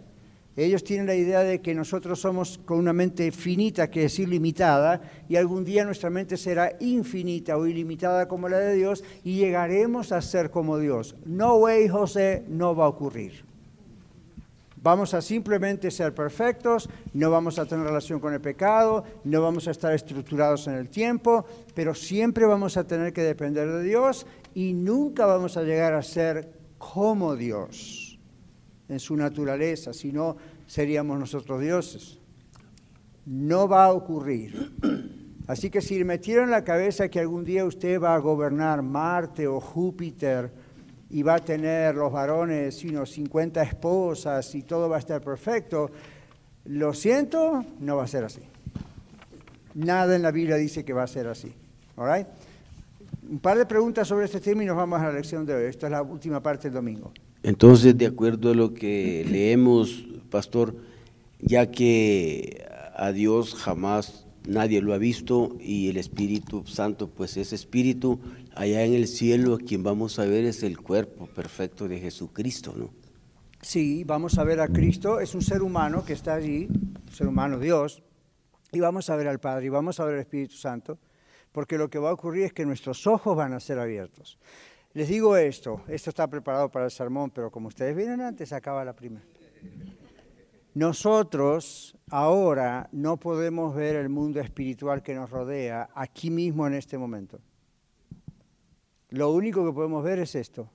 Ellos 0.55 0.83
tienen 0.83 1.07
la 1.07 1.15
idea 1.15 1.39
de 1.39 1.61
que 1.61 1.73
nosotros 1.73 2.19
somos 2.19 2.57
con 2.65 2.79
una 2.79 2.91
mente 2.91 3.31
finita, 3.31 3.89
que 3.89 4.05
es 4.05 4.19
ilimitada, 4.19 4.99
y 5.29 5.37
algún 5.37 5.63
día 5.63 5.85
nuestra 5.85 6.09
mente 6.09 6.35
será 6.35 6.73
infinita 6.81 7.55
o 7.55 7.65
ilimitada 7.65 8.27
como 8.27 8.49
la 8.49 8.59
de 8.59 8.75
Dios 8.75 9.03
y 9.23 9.37
llegaremos 9.37 10.11
a 10.11 10.21
ser 10.21 10.51
como 10.51 10.77
Dios. 10.77 11.15
No 11.23 11.55
way, 11.57 11.87
José, 11.87 12.43
no 12.49 12.75
va 12.75 12.85
a 12.85 12.89
ocurrir. 12.89 13.48
Vamos 14.81 15.13
a 15.13 15.21
simplemente 15.21 15.91
ser 15.91 16.13
perfectos, 16.13 16.89
no 17.13 17.29
vamos 17.29 17.59
a 17.59 17.65
tener 17.65 17.85
relación 17.85 18.19
con 18.19 18.33
el 18.33 18.39
pecado, 18.39 19.03
no 19.25 19.41
vamos 19.41 19.67
a 19.67 19.71
estar 19.71 19.93
estructurados 19.93 20.67
en 20.67 20.75
el 20.75 20.89
tiempo, 20.89 21.45
pero 21.75 21.93
siempre 21.93 22.45
vamos 22.45 22.77
a 22.77 22.87
tener 22.87 23.11
que 23.11 23.21
depender 23.21 23.69
de 23.69 23.83
Dios 23.83 24.25
y 24.53 24.73
nunca 24.73 25.25
vamos 25.25 25.57
a 25.57 25.63
llegar 25.63 25.93
a 25.93 26.01
ser 26.01 26.53
como 26.77 27.35
Dios 27.35 28.17
en 28.87 28.99
su 28.99 29.17
naturaleza, 29.17 29.91
si 29.91 30.13
no 30.13 30.37
seríamos 30.65 31.19
nosotros 31.19 31.59
dioses. 31.59 32.19
No 33.25 33.67
va 33.67 33.85
a 33.85 33.91
ocurrir. 33.91 34.71
Así 35.45 35.69
que 35.69 35.81
si 35.81 35.97
le 35.97 36.05
metieron 36.05 36.51
la 36.51 36.63
cabeza 36.63 37.09
que 37.09 37.19
algún 37.19 37.43
día 37.43 37.65
usted 37.65 37.99
va 37.99 38.15
a 38.15 38.19
gobernar 38.19 38.81
Marte 38.81 39.47
o 39.47 39.59
Júpiter 39.59 40.51
y 41.09 41.23
va 41.23 41.35
a 41.35 41.39
tener 41.39 41.95
los 41.95 42.11
varones, 42.11 42.75
sino 42.75 43.05
50 43.05 43.61
esposas 43.63 44.53
y 44.55 44.61
todo 44.61 44.89
va 44.89 44.97
a 44.97 44.99
estar 44.99 45.21
perfecto, 45.21 45.89
lo 46.65 46.93
siento, 46.93 47.65
no 47.79 47.97
va 47.97 48.03
a 48.03 48.07
ser 48.07 48.23
así. 48.23 48.41
Nada 49.73 50.15
en 50.15 50.21
la 50.21 50.31
Biblia 50.31 50.55
dice 50.55 50.83
que 50.83 50.93
va 50.93 51.03
a 51.03 51.07
ser 51.07 51.27
así. 51.27 51.53
Un 53.29 53.39
par 53.39 53.57
de 53.57 53.65
preguntas 53.65 54.07
sobre 54.07 54.25
este 54.25 54.39
tema 54.39 54.63
y 54.63 54.65
nos 54.65 54.77
vamos 54.77 54.99
a 55.01 55.05
la 55.05 55.13
lección 55.13 55.45
de 55.45 55.53
hoy. 55.53 55.65
Esta 55.65 55.87
es 55.87 55.91
la 55.91 56.01
última 56.01 56.41
parte 56.41 56.67
del 56.67 56.75
domingo. 56.75 57.11
Entonces, 57.43 57.97
de 57.97 58.05
acuerdo 58.05 58.51
a 58.51 58.55
lo 58.55 58.73
que 58.73 59.25
leemos, 59.29 60.05
pastor, 60.29 60.75
ya 61.39 61.71
que 61.71 62.65
a 62.95 63.11
Dios 63.11 63.55
jamás 63.55 64.25
nadie 64.47 64.81
lo 64.81 64.93
ha 64.93 64.97
visto 64.97 65.55
y 65.59 65.89
el 65.89 65.97
Espíritu 65.97 66.65
Santo 66.65 67.07
pues 67.07 67.37
es 67.37 67.53
Espíritu, 67.53 68.19
allá 68.59 68.83
en 68.83 68.93
el 68.93 69.07
cielo 69.07 69.57
quien 69.57 69.83
vamos 69.83 70.19
a 70.19 70.25
ver 70.25 70.43
es 70.43 70.63
el 70.63 70.77
cuerpo 70.77 71.27
perfecto 71.27 71.87
de 71.87 71.97
Jesucristo, 71.97 72.73
¿no? 72.75 72.89
Sí, 73.61 74.03
vamos 74.03 74.37
a 74.37 74.43
ver 74.43 74.59
a 74.59 74.67
Cristo, 74.67 75.21
es 75.21 75.33
un 75.33 75.41
ser 75.41 75.61
humano 75.61 76.03
que 76.03 76.11
está 76.11 76.33
allí, 76.33 76.67
un 76.67 77.13
ser 77.13 77.27
humano 77.27 77.57
Dios, 77.57 78.03
y 78.73 78.81
vamos 78.81 79.09
a 79.09 79.15
ver 79.15 79.29
al 79.29 79.39
Padre 79.39 79.67
y 79.67 79.69
vamos 79.69 80.01
a 80.01 80.05
ver 80.05 80.15
al 80.15 80.19
Espíritu 80.19 80.55
Santo, 80.55 80.99
porque 81.53 81.77
lo 81.77 81.89
que 81.89 81.99
va 81.99 82.09
a 82.09 82.13
ocurrir 82.13 82.43
es 82.43 82.53
que 82.53 82.65
nuestros 82.65 83.07
ojos 83.07 83.35
van 83.37 83.53
a 83.53 83.61
ser 83.61 83.79
abiertos. 83.79 84.37
Les 84.91 85.07
digo 85.07 85.37
esto, 85.37 85.83
esto 85.87 86.09
está 86.09 86.27
preparado 86.27 86.69
para 86.69 86.83
el 86.83 86.91
sermón, 86.91 87.31
pero 87.31 87.49
como 87.49 87.69
ustedes 87.69 87.95
vienen 87.95 88.19
antes, 88.19 88.51
acaba 88.51 88.83
la 88.83 88.93
primera. 88.93 89.25
Nosotros 90.73 91.97
ahora 92.09 92.89
no 92.91 93.17
podemos 93.17 93.73
ver 93.73 93.95
el 93.95 94.09
mundo 94.09 94.41
espiritual 94.41 95.01
que 95.01 95.15
nos 95.15 95.29
rodea 95.29 95.89
aquí 95.95 96.29
mismo 96.29 96.67
en 96.67 96.73
este 96.73 96.97
momento. 96.97 97.39
Lo 99.09 99.31
único 99.31 99.65
que 99.65 99.73
podemos 99.73 100.03
ver 100.03 100.19
es 100.19 100.35
esto. 100.35 100.69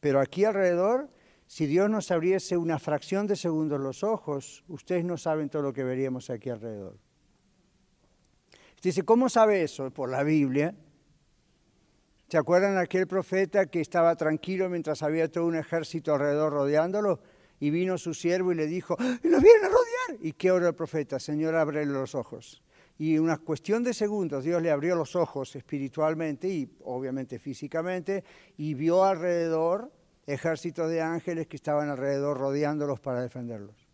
Pero 0.00 0.20
aquí 0.20 0.44
alrededor, 0.44 1.08
si 1.46 1.66
Dios 1.66 1.88
nos 1.88 2.10
abriese 2.10 2.56
una 2.56 2.78
fracción 2.78 3.26
de 3.26 3.36
segundos 3.36 3.80
los 3.80 4.02
ojos, 4.02 4.64
ustedes 4.68 5.04
no 5.04 5.16
saben 5.16 5.48
todo 5.48 5.62
lo 5.62 5.72
que 5.72 5.84
veríamos 5.84 6.30
aquí 6.30 6.50
alrededor. 6.50 6.98
Dice, 8.82 9.02
¿cómo 9.02 9.30
sabe 9.30 9.62
eso? 9.62 9.90
Por 9.90 10.10
la 10.10 10.22
Biblia. 10.24 10.74
¿Se 12.28 12.36
acuerdan 12.36 12.76
aquel 12.76 13.06
profeta 13.06 13.66
que 13.66 13.80
estaba 13.80 14.16
tranquilo 14.16 14.68
mientras 14.68 15.02
había 15.02 15.30
todo 15.30 15.46
un 15.46 15.56
ejército 15.56 16.12
alrededor 16.12 16.52
rodeándolo? 16.52 17.20
Y 17.60 17.70
vino 17.70 17.96
su 17.96 18.12
siervo 18.12 18.52
y 18.52 18.56
le 18.56 18.66
dijo, 18.66 18.96
¡Ah, 18.98 19.18
¡los 19.22 19.42
vienen 19.42 19.64
a 19.64 19.68
rodear! 19.68 20.18
¿Y 20.20 20.32
qué 20.32 20.50
oró 20.50 20.66
el 20.66 20.74
profeta? 20.74 21.20
Señor, 21.20 21.54
ábrele 21.54 21.92
los 21.92 22.14
ojos. 22.16 22.63
Y 22.98 23.16
en 23.16 23.22
una 23.22 23.38
cuestión 23.38 23.82
de 23.82 23.92
segundos 23.92 24.44
Dios 24.44 24.62
le 24.62 24.70
abrió 24.70 24.94
los 24.94 25.16
ojos 25.16 25.56
espiritualmente 25.56 26.48
y 26.48 26.76
obviamente 26.84 27.38
físicamente 27.38 28.22
y 28.56 28.74
vio 28.74 29.04
alrededor 29.04 29.92
ejércitos 30.26 30.88
de 30.90 31.02
ángeles 31.02 31.46
que 31.46 31.56
estaban 31.56 31.88
alrededor 31.88 32.38
rodeándolos 32.38 33.00
para 33.00 33.20
defenderlos. 33.20 33.88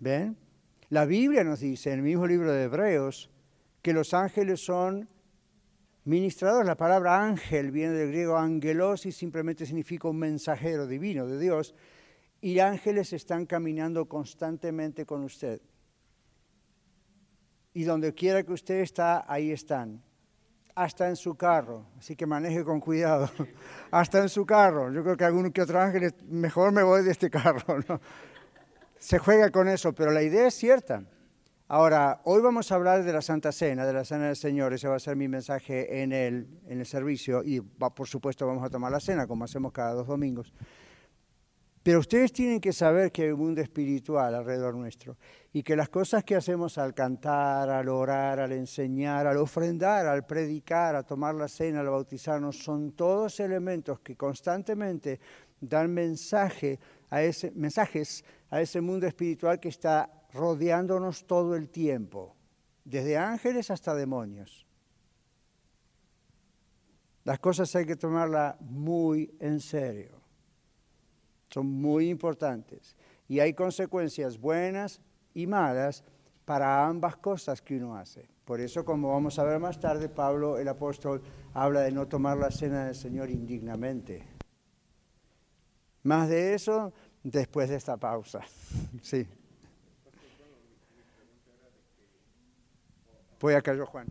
¿Ven? 0.00 0.36
La 0.90 1.06
Biblia 1.06 1.44
nos 1.44 1.60
dice 1.60 1.92
en 1.92 2.00
el 2.00 2.04
mismo 2.04 2.26
libro 2.26 2.52
de 2.52 2.64
Hebreos 2.64 3.30
que 3.80 3.92
los 3.92 4.12
ángeles 4.12 4.64
son 4.64 5.08
ministradores. 6.04 6.66
La 6.66 6.76
palabra 6.76 7.24
ángel 7.24 7.70
viene 7.70 7.94
del 7.94 8.08
griego 8.08 8.36
angelos 8.36 9.06
y 9.06 9.12
simplemente 9.12 9.66
significa 9.66 10.08
un 10.08 10.18
mensajero 10.18 10.86
divino 10.86 11.26
de 11.26 11.38
Dios. 11.38 11.74
Y 12.40 12.58
ángeles 12.58 13.12
están 13.12 13.46
caminando 13.46 14.06
constantemente 14.06 15.06
con 15.06 15.24
usted. 15.24 15.60
Y 17.74 17.84
donde 17.84 18.14
quiera 18.14 18.42
que 18.42 18.52
usted 18.52 18.80
está, 18.80 19.24
ahí 19.28 19.50
están. 19.50 20.02
Hasta 20.74 21.08
en 21.08 21.16
su 21.16 21.34
carro. 21.34 21.86
Así 21.98 22.16
que 22.16 22.24
maneje 22.26 22.64
con 22.64 22.80
cuidado. 22.80 23.28
Hasta 23.90 24.20
en 24.20 24.28
su 24.28 24.46
carro. 24.46 24.90
Yo 24.90 25.02
creo 25.02 25.16
que 25.16 25.24
algún 25.24 25.52
que 25.52 25.60
otro 25.60 25.80
ángel, 25.80 26.14
mejor 26.26 26.72
me 26.72 26.82
voy 26.82 27.02
de 27.04 27.10
este 27.10 27.28
carro. 27.28 27.78
¿no? 27.88 28.00
se 29.04 29.18
juega 29.18 29.50
con 29.50 29.68
eso, 29.68 29.92
pero 29.92 30.12
la 30.12 30.22
idea 30.22 30.46
es 30.46 30.54
cierta. 30.54 31.04
Ahora, 31.68 32.22
hoy 32.24 32.40
vamos 32.40 32.72
a 32.72 32.76
hablar 32.76 33.04
de 33.04 33.12
la 33.12 33.20
Santa 33.20 33.52
Cena, 33.52 33.84
de 33.84 33.92
la 33.92 34.02
Cena 34.02 34.28
del 34.28 34.36
Señor, 34.36 34.72
ese 34.72 34.88
va 34.88 34.96
a 34.96 34.98
ser 34.98 35.14
mi 35.14 35.28
mensaje 35.28 36.02
en 36.02 36.12
el, 36.12 36.48
en 36.66 36.80
el 36.80 36.86
servicio 36.86 37.42
y 37.44 37.60
por 37.60 38.08
supuesto 38.08 38.46
vamos 38.46 38.64
a 38.64 38.70
tomar 38.70 38.90
la 38.90 39.00
cena 39.00 39.26
como 39.26 39.44
hacemos 39.44 39.72
cada 39.72 39.92
dos 39.92 40.06
domingos. 40.06 40.54
Pero 41.84 41.98
ustedes 41.98 42.32
tienen 42.32 42.62
que 42.62 42.72
saber 42.72 43.12
que 43.12 43.24
hay 43.24 43.30
un 43.30 43.40
mundo 43.40 43.60
espiritual 43.60 44.34
alrededor 44.34 44.74
nuestro 44.74 45.18
y 45.52 45.62
que 45.62 45.76
las 45.76 45.90
cosas 45.90 46.24
que 46.24 46.34
hacemos 46.34 46.78
al 46.78 46.94
cantar, 46.94 47.68
al 47.68 47.90
orar, 47.90 48.40
al 48.40 48.52
enseñar, 48.52 49.26
al 49.26 49.36
ofrendar, 49.36 50.06
al 50.06 50.24
predicar, 50.24 50.96
a 50.96 51.02
tomar 51.02 51.34
la 51.34 51.46
cena, 51.46 51.80
al 51.80 51.90
bautizarnos, 51.90 52.56
son 52.56 52.92
todos 52.92 53.38
elementos 53.38 54.00
que 54.00 54.16
constantemente 54.16 55.20
dan 55.60 55.92
mensaje 55.92 56.80
a 57.10 57.22
ese, 57.22 57.50
mensajes 57.50 58.24
a 58.48 58.62
ese 58.62 58.80
mundo 58.80 59.06
espiritual 59.06 59.60
que 59.60 59.68
está 59.68 60.10
rodeándonos 60.32 61.26
todo 61.26 61.54
el 61.54 61.68
tiempo, 61.68 62.34
desde 62.82 63.18
ángeles 63.18 63.70
hasta 63.70 63.94
demonios. 63.94 64.66
Las 67.24 67.40
cosas 67.40 67.76
hay 67.76 67.84
que 67.84 67.96
tomarlas 67.96 68.58
muy 68.62 69.34
en 69.38 69.60
serio. 69.60 70.23
Son 71.54 71.68
muy 71.68 72.10
importantes. 72.10 72.96
Y 73.28 73.38
hay 73.38 73.54
consecuencias 73.54 74.40
buenas 74.40 75.00
y 75.34 75.46
malas 75.46 76.02
para 76.44 76.84
ambas 76.84 77.14
cosas 77.14 77.62
que 77.62 77.76
uno 77.76 77.94
hace. 77.94 78.28
Por 78.44 78.60
eso, 78.60 78.84
como 78.84 79.12
vamos 79.12 79.38
a 79.38 79.44
ver 79.44 79.60
más 79.60 79.78
tarde, 79.78 80.08
Pablo, 80.08 80.58
el 80.58 80.66
apóstol, 80.66 81.22
habla 81.52 81.82
de 81.82 81.92
no 81.92 82.08
tomar 82.08 82.38
la 82.38 82.50
cena 82.50 82.86
del 82.86 82.96
Señor 82.96 83.30
indignamente. 83.30 84.26
Más 86.02 86.28
de 86.28 86.54
eso 86.54 86.92
después 87.22 87.68
de 87.68 87.76
esta 87.76 87.96
pausa. 87.96 88.40
Sí. 89.00 89.24
Voy 93.38 93.54
a 93.54 93.62
callar, 93.62 93.86
Juan. 93.86 94.08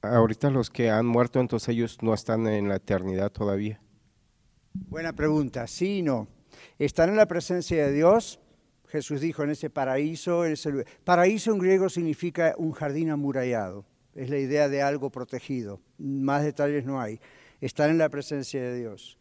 Ahorita 0.00 0.48
los 0.48 0.70
que 0.70 0.88
han 0.88 1.04
muerto, 1.04 1.40
entonces 1.40 1.68
ellos 1.68 1.98
no 2.00 2.14
están 2.14 2.46
en 2.46 2.70
la 2.70 2.76
eternidad 2.76 3.30
todavía. 3.30 3.83
Buena 4.74 5.12
pregunta. 5.12 5.66
Sí 5.66 5.98
y 5.98 6.02
no. 6.02 6.28
Están 6.78 7.10
en 7.10 7.16
la 7.16 7.26
presencia 7.26 7.86
de 7.86 7.92
Dios. 7.92 8.40
Jesús 8.88 9.20
dijo 9.20 9.42
en 9.42 9.50
ese 9.50 9.70
paraíso. 9.70 10.44
En. 10.44 10.54
Paraíso 11.04 11.52
en 11.52 11.58
griego 11.58 11.88
significa 11.88 12.54
un 12.58 12.72
jardín 12.72 13.10
amurallado. 13.10 13.84
Es 14.14 14.30
la 14.30 14.38
idea 14.38 14.68
de 14.68 14.82
algo 14.82 15.10
protegido. 15.10 15.80
Más 15.98 16.44
detalles 16.44 16.84
no 16.84 17.00
hay. 17.00 17.20
Están 17.60 17.90
en 17.90 17.98
la 17.98 18.08
presencia 18.08 18.62
de 18.62 18.76
Dios 18.76 19.18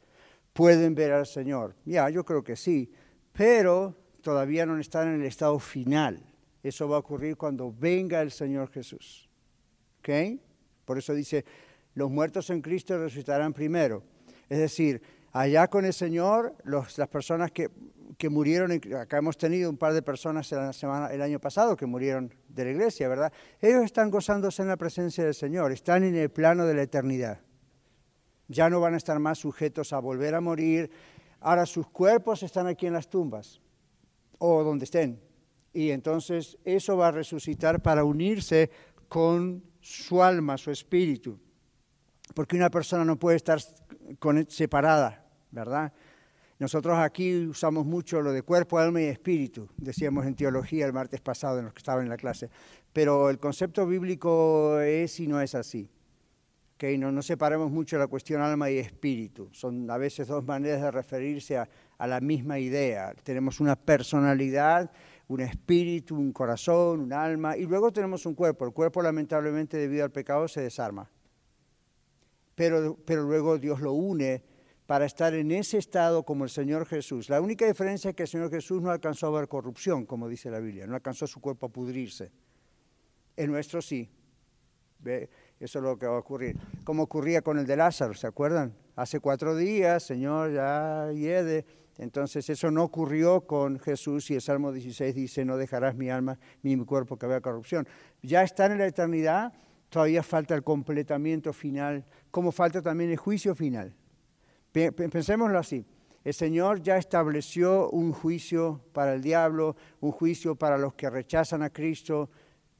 pueden 0.53 0.93
ver 0.95 1.11
al 1.11 1.25
Señor. 1.25 1.75
Ya, 1.83 2.09
yo 2.09 2.23
creo 2.23 2.43
que 2.43 2.55
sí, 2.55 2.91
pero 3.33 3.95
todavía 4.21 4.65
no 4.65 4.77
están 4.77 5.09
en 5.09 5.21
el 5.21 5.27
estado 5.27 5.59
final. 5.59 6.23
Eso 6.61 6.87
va 6.87 6.95
a 6.95 6.99
ocurrir 6.99 7.35
cuando 7.35 7.73
venga 7.77 8.21
el 8.21 8.31
Señor 8.31 8.71
Jesús. 8.71 9.29
¿Ok? 9.99 10.39
Por 10.85 10.97
eso 10.97 11.13
dice, 11.13 11.43
los 11.95 12.09
muertos 12.09 12.49
en 12.51 12.61
Cristo 12.61 12.97
resucitarán 12.97 13.53
primero. 13.53 14.03
Es 14.47 14.59
decir, 14.59 15.01
allá 15.34 15.67
con 15.67 15.84
el 15.84 15.93
Señor, 15.93 16.56
las 16.63 17.08
personas 17.10 17.52
que, 17.52 17.69
que, 18.17 18.30
murieron, 18.30 18.72
acá 18.98 19.17
hemos 19.17 19.38
tenido 19.38 19.69
un 19.69 19.78
par 19.78 19.93
de 19.93 20.02
personas 20.02 20.50
la 20.52 20.72
semana, 20.72 21.08
el 21.08 21.22
año 21.22 21.39
pasado 21.39 21.76
que 21.76 21.86
murieron 21.86 22.34
de 22.48 22.63
la 22.63 22.72
iglesia, 22.72 23.10
¿verdad? 23.10 23.34
Ellos 23.60 23.84
están 23.84 24.10
gozándose 24.10 24.62
en 24.62 24.69
la 24.69 24.78
presencia 24.78 25.26
del 25.26 25.34
Señor, 25.34 25.74
están 25.74 26.06
en 26.06 26.15
el 26.15 26.30
plano 26.30 26.65
de 26.65 26.74
la 26.74 26.84
eternidad 26.84 27.39
ya 28.50 28.69
no 28.69 28.82
van 28.82 28.93
a 28.93 28.98
estar 28.98 29.17
más 29.19 29.39
sujetos 29.39 29.93
a 29.93 30.00
volver 30.00 30.36
a 30.36 30.41
morir, 30.41 30.91
Ahora 31.43 31.65
sus 31.65 31.88
cuerpos 31.88 32.41
están 32.41 32.67
aquí 32.67 32.88
en 32.88 32.93
las 32.93 33.10
tumbas 33.10 33.60
o 34.39 34.63
donde 34.63 34.86
estén. 34.86 35.22
Y 35.74 35.89
entonces 35.89 36.58
eso 36.63 36.96
va 36.96 37.10
a 37.10 37.12
resucitar 37.12 37.82
para 37.82 38.06
unirse 38.06 38.72
con 39.10 39.62
su 39.82 40.24
alma, 40.24 40.58
su 40.58 40.72
espíritu. 40.72 41.38
Porque 42.34 42.56
una 42.56 42.69
persona 42.69 43.04
no 43.04 43.19
puede 43.19 43.36
estar 43.36 43.60
separada, 44.48 45.22
¿verdad? 45.53 45.93
Nosotros 46.59 46.97
aquí 46.97 47.45
usamos 47.45 47.85
mucho 47.85 48.21
lo 48.21 48.31
de 48.31 48.41
cuerpo, 48.41 48.77
alma 48.79 49.01
y 49.01 49.05
espíritu, 49.05 49.67
decíamos 49.77 50.25
en 50.25 50.35
teología 50.35 50.85
el 50.85 50.93
martes 50.93 51.19
pasado 51.19 51.59
en 51.59 51.65
los 51.65 51.73
que 51.73 51.79
estaban 51.79 52.03
en 52.03 52.09
la 52.09 52.17
clase, 52.17 52.49
pero 52.91 53.29
el 53.29 53.39
concepto 53.39 53.85
bíblico 53.85 54.79
es 54.79 55.19
y 55.19 55.27
no 55.27 55.41
es 55.41 55.55
así. 55.55 55.89
Okay, 56.75 56.97
no, 56.97 57.11
no 57.11 57.21
separemos 57.21 57.71
mucho 57.71 57.97
la 57.97 58.07
cuestión 58.07 58.41
alma 58.41 58.69
y 58.69 58.77
espíritu, 58.77 59.49
son 59.51 59.89
a 59.89 59.97
veces 59.97 60.27
dos 60.27 60.43
maneras 60.45 60.81
de 60.81 60.91
referirse 60.91 61.57
a, 61.57 61.69
a 61.97 62.07
la 62.07 62.19
misma 62.19 62.59
idea. 62.59 63.13
Tenemos 63.23 63.59
una 63.59 63.75
personalidad, 63.75 64.91
un 65.27 65.41
espíritu, 65.41 66.15
un 66.15 66.33
corazón, 66.33 66.99
un 66.99 67.13
alma, 67.13 67.57
y 67.57 67.65
luego 67.65 67.91
tenemos 67.91 68.25
un 68.25 68.35
cuerpo. 68.35 68.65
El 68.65 68.73
cuerpo 68.73 69.01
lamentablemente 69.01 69.77
debido 69.77 70.03
al 70.03 70.11
pecado 70.11 70.47
se 70.47 70.61
desarma, 70.61 71.09
pero, 72.55 72.97
pero 73.05 73.23
luego 73.23 73.57
Dios 73.57 73.81
lo 73.81 73.93
une 73.93 74.52
para 74.93 75.08
estar 75.08 75.34
en 75.34 75.49
ese 75.49 75.79
estado 75.79 76.21
como 76.21 76.43
el 76.43 76.51
Señor 76.51 76.86
Jesús. 76.86 77.27
La 77.27 77.41
única 77.41 77.65
diferencia 77.65 78.12
es 78.12 78.15
que 78.15 78.21
el 78.21 78.29
Señor 78.29 78.51
Jesús 78.51 78.79
no 78.79 78.91
alcanzó 78.91 79.25
a 79.25 79.39
ver 79.39 79.47
corrupción, 79.47 80.06
como 80.06 80.29
dice 80.29 80.51
la 80.51 80.60
Biblia, 80.60 80.86
no 80.86 80.93
alcanzó 80.93 81.25
su 81.25 81.41
cuerpo 81.41 81.65
a 81.65 81.69
pudrirse. 81.69 82.32
El 83.36 83.49
nuestro 83.49 83.82
sí. 83.82 84.08
¿Ve? 84.99 85.32
Eso 85.60 85.79
es 85.79 85.84
lo 85.84 85.97
que 85.97 86.06
va 86.06 86.17
a 86.17 86.19
ocurrir. 86.19 86.60
Como 86.84 87.01
ocurría 87.01 87.41
con 87.41 87.58
el 87.58 87.65
de 87.65 87.75
Lázaro, 87.75 88.13
¿se 88.13 88.27
acuerdan? 88.27 88.75
Hace 88.95 89.19
cuatro 89.19 89.56
días, 89.56 90.03
Señor, 90.03 90.53
ya 90.53 91.12
hiede. 91.12 91.65
Entonces 91.97 92.47
eso 92.51 92.69
no 92.69 92.84
ocurrió 92.84 93.47
con 93.47 93.79
Jesús 93.79 94.29
y 94.29 94.36
el 94.36 94.41
Salmo 94.41 94.71
16 94.71 95.15
dice, 95.15 95.43
no 95.43 95.58
dejarás 95.58 95.95
mi 95.95 96.12
alma 96.12 96.38
ni 96.62 96.77
mi 96.77 96.86
cuerpo 96.86 97.17
que 97.17 97.25
vea 97.25 97.41
corrupción. 97.41 97.88
Ya 98.21 98.43
están 98.43 98.71
en 98.73 98.77
la 98.77 98.86
eternidad, 98.86 99.53
todavía 99.89 100.21
falta 100.21 100.53
el 100.53 100.63
completamiento 100.63 101.51
final, 101.51 102.06
como 102.29 102.51
falta 102.51 102.79
también 102.84 103.10
el 103.10 103.17
juicio 103.17 103.56
final. 103.56 103.95
Pensémoslo 104.73 105.59
así. 105.59 105.86
El 106.23 106.33
Señor 106.33 106.81
ya 106.81 106.97
estableció 106.97 107.89
un 107.91 108.12
juicio 108.12 108.81
para 108.91 109.13
el 109.13 109.21
diablo, 109.21 109.75
un 109.99 110.12
juicio 110.12 110.55
para 110.55 110.77
los 110.77 110.93
que 110.95 111.09
rechazan 111.09 111.62
a 111.62 111.69
Cristo, 111.69 112.29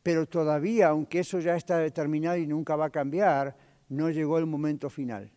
pero 0.02 0.26
todavía, 0.26 0.90
aunque 0.90 1.20
eso 1.20 1.40
ya 1.40 1.56
está 1.56 1.78
determinado 1.78 2.38
y 2.38 2.48
nunca 2.48 2.76
va 2.76 2.86
a 2.86 2.90
cambiar, 2.90 3.56
no 3.90 4.10
llegó 4.10 4.38
el 4.38 4.46
momento 4.46 4.90
final. 4.90 5.32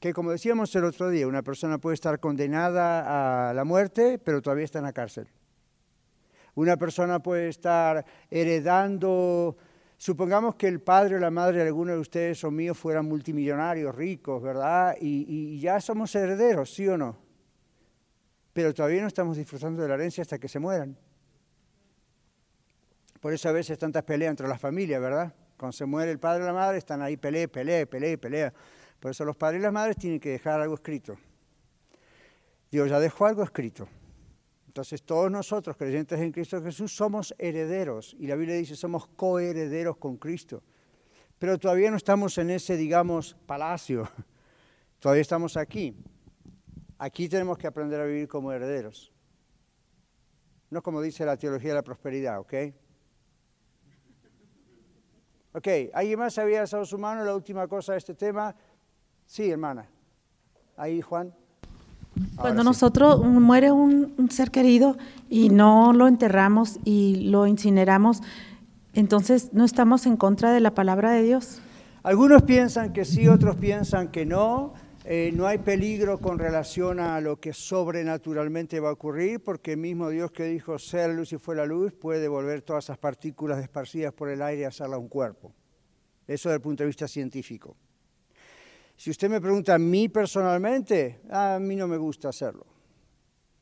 Que 0.00 0.12
como 0.12 0.30
decíamos 0.30 0.74
el 0.74 0.84
otro 0.84 1.10
día, 1.10 1.26
una 1.26 1.42
persona 1.42 1.78
puede 1.78 1.94
estar 1.94 2.18
condenada 2.18 3.50
a 3.50 3.54
la 3.54 3.64
muerte, 3.64 4.18
pero 4.18 4.40
todavía 4.40 4.64
está 4.64 4.78
en 4.78 4.86
la 4.86 4.92
cárcel. 4.92 5.28
Una 6.54 6.76
persona 6.76 7.20
puede 7.20 7.48
estar 7.48 8.04
heredando 8.30 9.56
Supongamos 9.96 10.56
que 10.56 10.68
el 10.68 10.80
padre 10.80 11.16
o 11.16 11.18
la 11.18 11.30
madre 11.30 11.58
de 11.58 11.66
alguno 11.66 11.92
de 11.92 11.98
ustedes 11.98 12.42
o 12.44 12.50
míos 12.50 12.76
fueran 12.76 13.06
multimillonarios, 13.06 13.94
ricos, 13.94 14.42
¿verdad? 14.42 14.96
Y, 15.00 15.58
ya 15.60 15.80
somos 15.80 16.14
herederos, 16.14 16.74
¿sí 16.74 16.86
o 16.88 16.98
no? 16.98 17.16
Pero 18.52 18.74
todavía 18.74 19.00
no 19.00 19.08
estamos 19.08 19.36
disfrutando 19.36 19.82
de 19.82 19.88
la 19.88 19.94
herencia 19.94 20.22
hasta 20.22 20.38
que 20.38 20.48
se 20.48 20.58
mueran. 20.58 20.96
Por 23.20 23.32
eso 23.32 23.48
a 23.48 23.52
veces 23.52 23.78
tantas 23.78 24.02
peleas 24.02 24.30
entre 24.30 24.46
las 24.46 24.60
familias, 24.60 25.00
¿verdad? 25.00 25.34
Cuando 25.56 25.72
se 25.72 25.86
muere 25.86 26.10
el 26.10 26.18
padre 26.18 26.42
o 26.42 26.46
la 26.46 26.52
madre, 26.52 26.78
están 26.78 27.00
ahí 27.00 27.16
pelea, 27.16 27.48
pelea, 27.48 27.86
pelea, 27.86 28.16
pelea. 28.18 28.52
Por 29.00 29.12
eso 29.12 29.24
los 29.24 29.36
padres 29.36 29.60
y 29.60 29.62
las 29.62 29.72
madres 29.72 29.96
tienen 29.96 30.20
que 30.20 30.30
dejar 30.30 30.60
algo 30.60 30.74
escrito. 30.74 31.16
Dios 32.70 32.90
ya 32.90 33.00
dejó 33.00 33.26
algo 33.26 33.42
escrito. 33.42 33.88
Entonces 34.74 35.04
todos 35.04 35.30
nosotros, 35.30 35.76
creyentes 35.76 36.18
en 36.18 36.32
Cristo 36.32 36.60
Jesús, 36.60 36.96
somos 36.96 37.32
herederos. 37.38 38.16
Y 38.18 38.26
la 38.26 38.34
Biblia 38.34 38.56
dice, 38.56 38.74
somos 38.74 39.06
coherederos 39.06 39.98
con 39.98 40.16
Cristo. 40.16 40.64
Pero 41.38 41.56
todavía 41.60 41.92
no 41.92 41.96
estamos 41.96 42.36
en 42.38 42.50
ese, 42.50 42.76
digamos, 42.76 43.36
palacio. 43.46 44.10
Todavía 44.98 45.22
estamos 45.22 45.56
aquí. 45.56 45.94
Aquí 46.98 47.28
tenemos 47.28 47.56
que 47.56 47.68
aprender 47.68 48.00
a 48.00 48.04
vivir 48.04 48.26
como 48.26 48.50
herederos. 48.50 49.12
No 50.70 50.82
como 50.82 51.00
dice 51.00 51.24
la 51.24 51.36
teología 51.36 51.68
de 51.68 51.76
la 51.76 51.82
prosperidad, 51.84 52.40
¿ok? 52.40 52.54
Ok, 55.52 55.68
¿alguien 55.92 56.18
más 56.18 56.36
había 56.36 56.62
alzado 56.62 56.84
su 56.84 56.98
mano? 56.98 57.24
La 57.24 57.36
última 57.36 57.68
cosa 57.68 57.92
de 57.92 57.98
este 57.98 58.14
tema. 58.14 58.56
Sí, 59.24 59.48
hermana. 59.48 59.88
Ahí, 60.76 61.00
Juan. 61.00 61.32
Cuando 62.36 62.64
nosotros 62.64 63.24
muere 63.24 63.72
un, 63.72 64.28
ser 64.30 64.50
querido 64.50 64.96
y 65.28 65.48
no 65.48 65.92
lo 65.92 66.08
enterramos 66.08 66.78
y 66.84 67.28
lo 67.30 67.46
incineramos, 67.46 68.22
entonces 68.92 69.50
no 69.52 69.64
estamos 69.64 70.06
en 70.06 70.16
contra 70.16 70.52
de 70.52 70.60
la 70.60 70.74
palabra 70.74 71.12
de 71.12 71.22
Dios. 71.22 71.60
Algunos 72.02 72.42
piensan 72.42 72.92
que 72.92 73.04
sí, 73.04 73.28
otros 73.28 73.56
piensan 73.56 74.08
que 74.08 74.26
no. 74.26 74.74
Eh, 75.06 75.32
no 75.34 75.46
hay 75.46 75.58
peligro 75.58 76.18
con 76.18 76.38
relación 76.38 76.98
a 76.98 77.20
lo 77.20 77.38
que 77.38 77.52
sobrenaturalmente 77.52 78.80
va 78.80 78.88
a 78.88 78.92
ocurrir, 78.92 79.42
porque 79.42 79.72
el 79.72 79.78
mismo 79.78 80.08
Dios 80.08 80.30
que 80.30 80.44
dijo 80.44 80.78
ser 80.78 81.10
luz 81.10 81.32
y 81.32 81.36
fue 81.36 81.54
la 81.54 81.66
luz 81.66 81.92
puede 81.92 82.20
devolver 82.20 82.62
todas 82.62 82.84
esas 82.84 82.96
partículas 82.96 83.62
esparcidas 83.62 84.14
por 84.14 84.30
el 84.30 84.40
aire 84.40 84.62
y 84.62 84.64
hacerla 84.64 84.96
un 84.96 85.08
cuerpo. 85.08 85.52
Eso 86.26 86.48
desde 86.48 86.56
el 86.56 86.62
punto 86.62 86.84
de 86.84 86.86
vista 86.86 87.06
científico. 87.06 87.76
Si 88.96 89.10
usted 89.10 89.28
me 89.28 89.40
pregunta 89.40 89.74
a 89.74 89.78
mí 89.78 90.08
personalmente, 90.08 91.20
a 91.30 91.58
mí 91.60 91.76
no 91.76 91.88
me 91.88 91.96
gusta 91.96 92.28
hacerlo. 92.28 92.66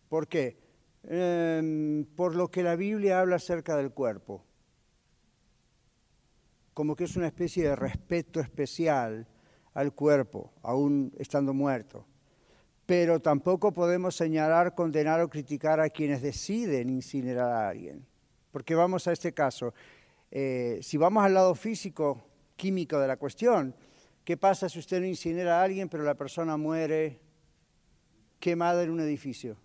¿Por 0.08 0.28
qué? 0.28 0.58
Em, 1.04 2.04
por 2.04 2.36
lo 2.36 2.48
que 2.48 2.62
la 2.62 2.76
Biblia 2.76 3.20
habla 3.20 3.36
acerca 3.36 3.76
del 3.76 3.92
cuerpo. 3.92 4.44
Como 6.74 6.94
que 6.94 7.04
es 7.04 7.16
una 7.16 7.26
especie 7.26 7.64
de 7.64 7.76
respeto 7.76 8.40
especial 8.40 9.26
al 9.74 9.94
cuerpo, 9.94 10.52
aún 10.62 11.12
estando 11.18 11.54
muerto. 11.54 12.06
Pero 12.86 13.20
tampoco 13.20 13.72
podemos 13.72 14.14
señalar, 14.14 14.74
condenar 14.74 15.20
o 15.20 15.30
criticar 15.30 15.80
a 15.80 15.88
quienes 15.88 16.22
deciden 16.22 16.90
incinerar 16.90 17.50
a 17.50 17.68
alguien. 17.70 18.06
Porque 18.50 18.74
vamos 18.74 19.08
a 19.08 19.12
este 19.12 19.32
caso, 19.32 19.72
eh, 20.30 20.78
si 20.82 20.98
vamos 20.98 21.24
al 21.24 21.34
lado 21.34 21.54
físico, 21.54 22.22
químico 22.56 22.98
de 22.98 23.08
la 23.08 23.16
cuestión, 23.16 23.74
¿Qué 24.24 24.36
pasa 24.36 24.68
si 24.68 24.78
usted 24.78 25.00
no 25.00 25.06
incinera 25.06 25.60
a 25.60 25.64
alguien, 25.64 25.88
pero 25.88 26.04
la 26.04 26.14
persona 26.14 26.56
muere 26.56 27.20
quemada 28.38 28.82
en 28.82 28.90
un 28.90 29.00
edificio? 29.00 29.56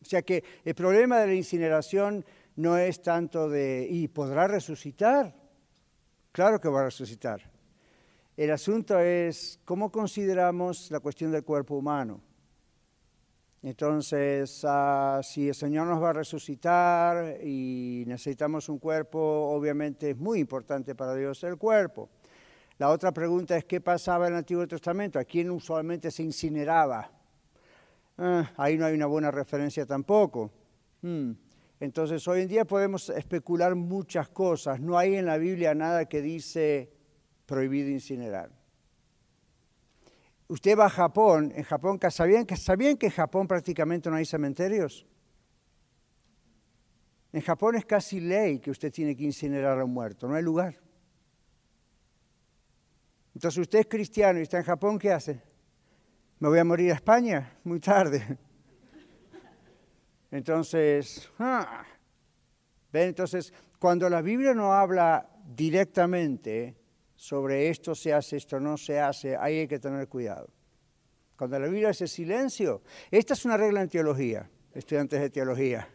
O 0.00 0.04
sea 0.04 0.22
que 0.22 0.44
el 0.64 0.74
problema 0.74 1.20
de 1.20 1.26
la 1.28 1.34
incineración 1.34 2.24
no 2.56 2.76
es 2.76 3.02
tanto 3.02 3.48
de, 3.48 3.86
¿y 3.88 4.08
podrá 4.08 4.46
resucitar? 4.46 5.34
Claro 6.32 6.60
que 6.60 6.68
va 6.68 6.80
a 6.80 6.84
resucitar. 6.84 7.50
El 8.36 8.50
asunto 8.50 8.98
es 8.98 9.60
cómo 9.64 9.90
consideramos 9.92 10.90
la 10.90 11.00
cuestión 11.00 11.30
del 11.32 11.44
cuerpo 11.44 11.76
humano. 11.76 12.22
Entonces, 13.62 14.64
ah, 14.68 15.20
si 15.22 15.48
el 15.48 15.54
Señor 15.54 15.86
nos 15.86 16.02
va 16.02 16.10
a 16.10 16.14
resucitar 16.14 17.38
y 17.44 18.02
necesitamos 18.08 18.68
un 18.68 18.78
cuerpo, 18.78 19.20
obviamente 19.20 20.10
es 20.10 20.16
muy 20.16 20.40
importante 20.40 20.96
para 20.96 21.14
Dios 21.14 21.44
el 21.44 21.56
cuerpo. 21.56 22.10
La 22.78 22.90
otra 22.90 23.12
pregunta 23.12 23.56
es, 23.56 23.64
¿qué 23.64 23.80
pasaba 23.80 24.26
en 24.26 24.32
el 24.32 24.38
Antiguo 24.40 24.66
Testamento? 24.66 25.20
¿A 25.20 25.24
quién 25.24 25.50
usualmente 25.50 26.10
se 26.10 26.24
incineraba? 26.24 27.08
Ah, 28.18 28.50
ahí 28.56 28.76
no 28.76 28.86
hay 28.86 28.94
una 28.94 29.06
buena 29.06 29.30
referencia 29.30 29.86
tampoco. 29.86 30.50
Hmm. 31.00 31.32
Entonces, 31.78 32.26
hoy 32.26 32.42
en 32.42 32.48
día 32.48 32.64
podemos 32.64 33.10
especular 33.10 33.76
muchas 33.76 34.28
cosas. 34.28 34.80
No 34.80 34.98
hay 34.98 35.14
en 35.14 35.26
la 35.26 35.38
Biblia 35.38 35.74
nada 35.74 36.06
que 36.06 36.20
dice 36.20 36.92
prohibido 37.46 37.90
incinerar. 37.90 38.61
Usted 40.52 40.78
va 40.78 40.84
a 40.84 40.90
Japón, 40.90 41.50
en 41.56 41.62
Japón, 41.62 41.98
¿sabían 42.10 42.44
que, 42.44 42.58
¿sabían 42.58 42.98
que 42.98 43.06
en 43.06 43.12
Japón 43.12 43.48
prácticamente 43.48 44.10
no 44.10 44.16
hay 44.16 44.26
cementerios? 44.26 45.06
En 47.32 47.40
Japón 47.40 47.76
es 47.76 47.86
casi 47.86 48.20
ley 48.20 48.58
que 48.58 48.70
usted 48.70 48.92
tiene 48.92 49.16
que 49.16 49.24
incinerar 49.24 49.80
a 49.80 49.84
un 49.86 49.94
muerto, 49.94 50.28
no 50.28 50.34
hay 50.34 50.42
lugar. 50.42 50.78
Entonces 53.34 53.62
usted 53.62 53.78
es 53.78 53.86
cristiano 53.86 54.40
y 54.40 54.42
está 54.42 54.58
en 54.58 54.64
Japón, 54.64 54.98
¿qué 54.98 55.10
hace? 55.10 55.42
Me 56.38 56.48
voy 56.48 56.58
a 56.58 56.64
morir 56.64 56.90
a 56.90 56.96
España 56.96 57.58
muy 57.64 57.80
tarde. 57.80 58.38
Entonces, 60.30 61.30
ah, 61.38 61.82
¿ven? 62.92 63.08
Entonces, 63.08 63.54
cuando 63.78 64.06
la 64.10 64.20
Biblia 64.20 64.52
no 64.52 64.70
habla 64.74 65.30
directamente 65.46 66.76
sobre 67.22 67.68
esto 67.68 67.94
se 67.94 68.12
hace, 68.12 68.36
esto 68.36 68.58
no 68.58 68.76
se 68.76 68.98
hace, 68.98 69.36
ahí 69.36 69.58
hay 69.60 69.68
que 69.68 69.78
tener 69.78 70.08
cuidado. 70.08 70.50
Cuando 71.36 71.56
la 71.56 71.68
Biblia 71.68 71.90
hace 71.90 72.08
silencio, 72.08 72.82
esta 73.12 73.34
es 73.34 73.44
una 73.44 73.56
regla 73.56 73.80
en 73.80 73.88
teología, 73.88 74.50
estudiantes 74.74 75.20
de 75.20 75.30
teología. 75.30 75.88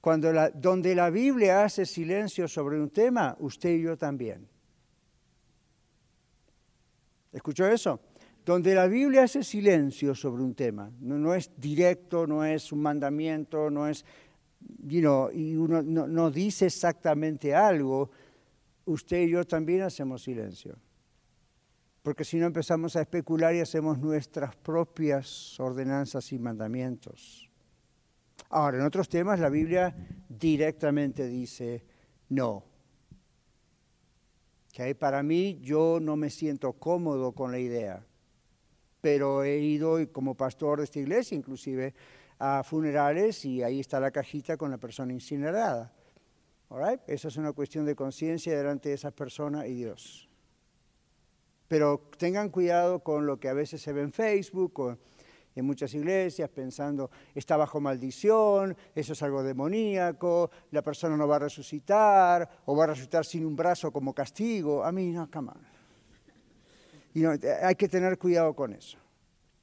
Cuando 0.00 0.32
la, 0.32 0.50
donde 0.50 0.94
la 0.94 1.10
Biblia 1.10 1.64
hace 1.64 1.84
silencio 1.84 2.46
sobre 2.46 2.80
un 2.80 2.90
tema, 2.90 3.34
usted 3.40 3.70
y 3.70 3.82
yo 3.82 3.98
también. 3.98 4.46
¿Escuchó 7.32 7.66
eso? 7.66 7.98
donde 8.44 8.74
la 8.74 8.86
Biblia 8.86 9.24
hace 9.24 9.42
silencio 9.42 10.14
sobre 10.14 10.44
un 10.44 10.54
tema. 10.54 10.92
No, 11.00 11.34
es 11.34 11.50
directo, 11.56 12.26
no 12.26 12.44
es 12.44 12.70
un 12.70 12.82
mandamiento, 12.82 13.68
no 13.70 13.88
es, 13.88 14.04
you 14.84 15.30
y 15.32 15.56
uno 15.56 15.82
no, 15.82 16.06
no 16.06 16.30
dice 16.30 16.66
exactamente 16.66 17.54
algo, 17.54 18.10
usted 18.84 19.22
y 19.22 19.30
yo 19.30 19.44
también 19.44 19.82
hacemos 19.82 20.22
silencio. 20.22 20.76
Porque 22.02 22.24
si 22.24 22.36
no 22.36 22.46
empezamos 22.46 22.96
a 22.96 23.02
especular 23.02 23.54
y 23.54 23.60
hacemos 23.60 23.98
nuestras 23.98 24.54
propias 24.56 25.58
ordenanzas 25.58 26.32
y 26.32 26.38
mandamientos. 26.38 27.50
Ahora, 28.50 28.78
en 28.78 28.84
otros 28.84 29.08
temas 29.08 29.40
la 29.40 29.48
Biblia 29.48 29.94
directamente 30.28 31.26
dice 31.26 31.84
no. 32.28 32.64
Que 34.72 34.94
para 34.94 35.22
mí 35.22 35.60
yo 35.62 35.98
no 36.00 36.16
me 36.16 36.30
siento 36.30 36.72
cómodo 36.74 37.32
con 37.32 37.52
la 37.52 37.58
idea 37.58 38.04
pero 39.04 39.44
he 39.44 39.58
ido 39.58 39.98
como 40.12 40.34
pastor 40.34 40.78
de 40.78 40.84
esta 40.84 40.98
iglesia 40.98 41.36
inclusive 41.36 41.92
a 42.38 42.62
funerales 42.62 43.44
y 43.44 43.62
ahí 43.62 43.78
está 43.78 44.00
la 44.00 44.10
cajita 44.10 44.56
con 44.56 44.70
la 44.70 44.78
persona 44.78 45.12
incinerada. 45.12 45.92
Esa 47.06 47.28
es 47.28 47.36
una 47.36 47.52
cuestión 47.52 47.84
de 47.84 47.94
conciencia 47.94 48.56
delante 48.56 48.88
de 48.88 48.96
esa 48.96 49.10
persona 49.10 49.66
y 49.66 49.74
Dios. 49.74 50.28
Pero 51.68 52.10
tengan 52.18 52.50
cuidado 52.50 53.00
con 53.00 53.26
lo 53.26 53.38
que 53.38 53.48
a 53.48 53.52
veces 53.52 53.80
se 53.80 53.92
ve 53.92 54.02
en 54.02 54.12
Facebook 54.12 54.80
o 54.80 54.98
en 55.54 55.64
muchas 55.64 55.94
iglesias 55.94 56.50
pensando, 56.50 57.10
está 57.34 57.56
bajo 57.56 57.80
maldición, 57.80 58.76
eso 58.94 59.12
es 59.12 59.22
algo 59.22 59.42
demoníaco, 59.42 60.50
la 60.72 60.82
persona 60.82 61.16
no 61.16 61.28
va 61.28 61.36
a 61.36 61.40
resucitar 61.40 62.48
o 62.64 62.76
va 62.76 62.84
a 62.84 62.86
resucitar 62.88 63.24
sin 63.24 63.46
un 63.46 63.54
brazo 63.54 63.92
como 63.92 64.12
castigo. 64.12 64.84
A 64.84 64.90
mí 64.90 65.10
no, 65.12 65.30
come 65.30 65.52
on. 65.52 65.74
Hay 67.62 67.76
que 67.76 67.88
tener 67.88 68.18
cuidado 68.18 68.54
con 68.54 68.72
eso. 68.72 68.98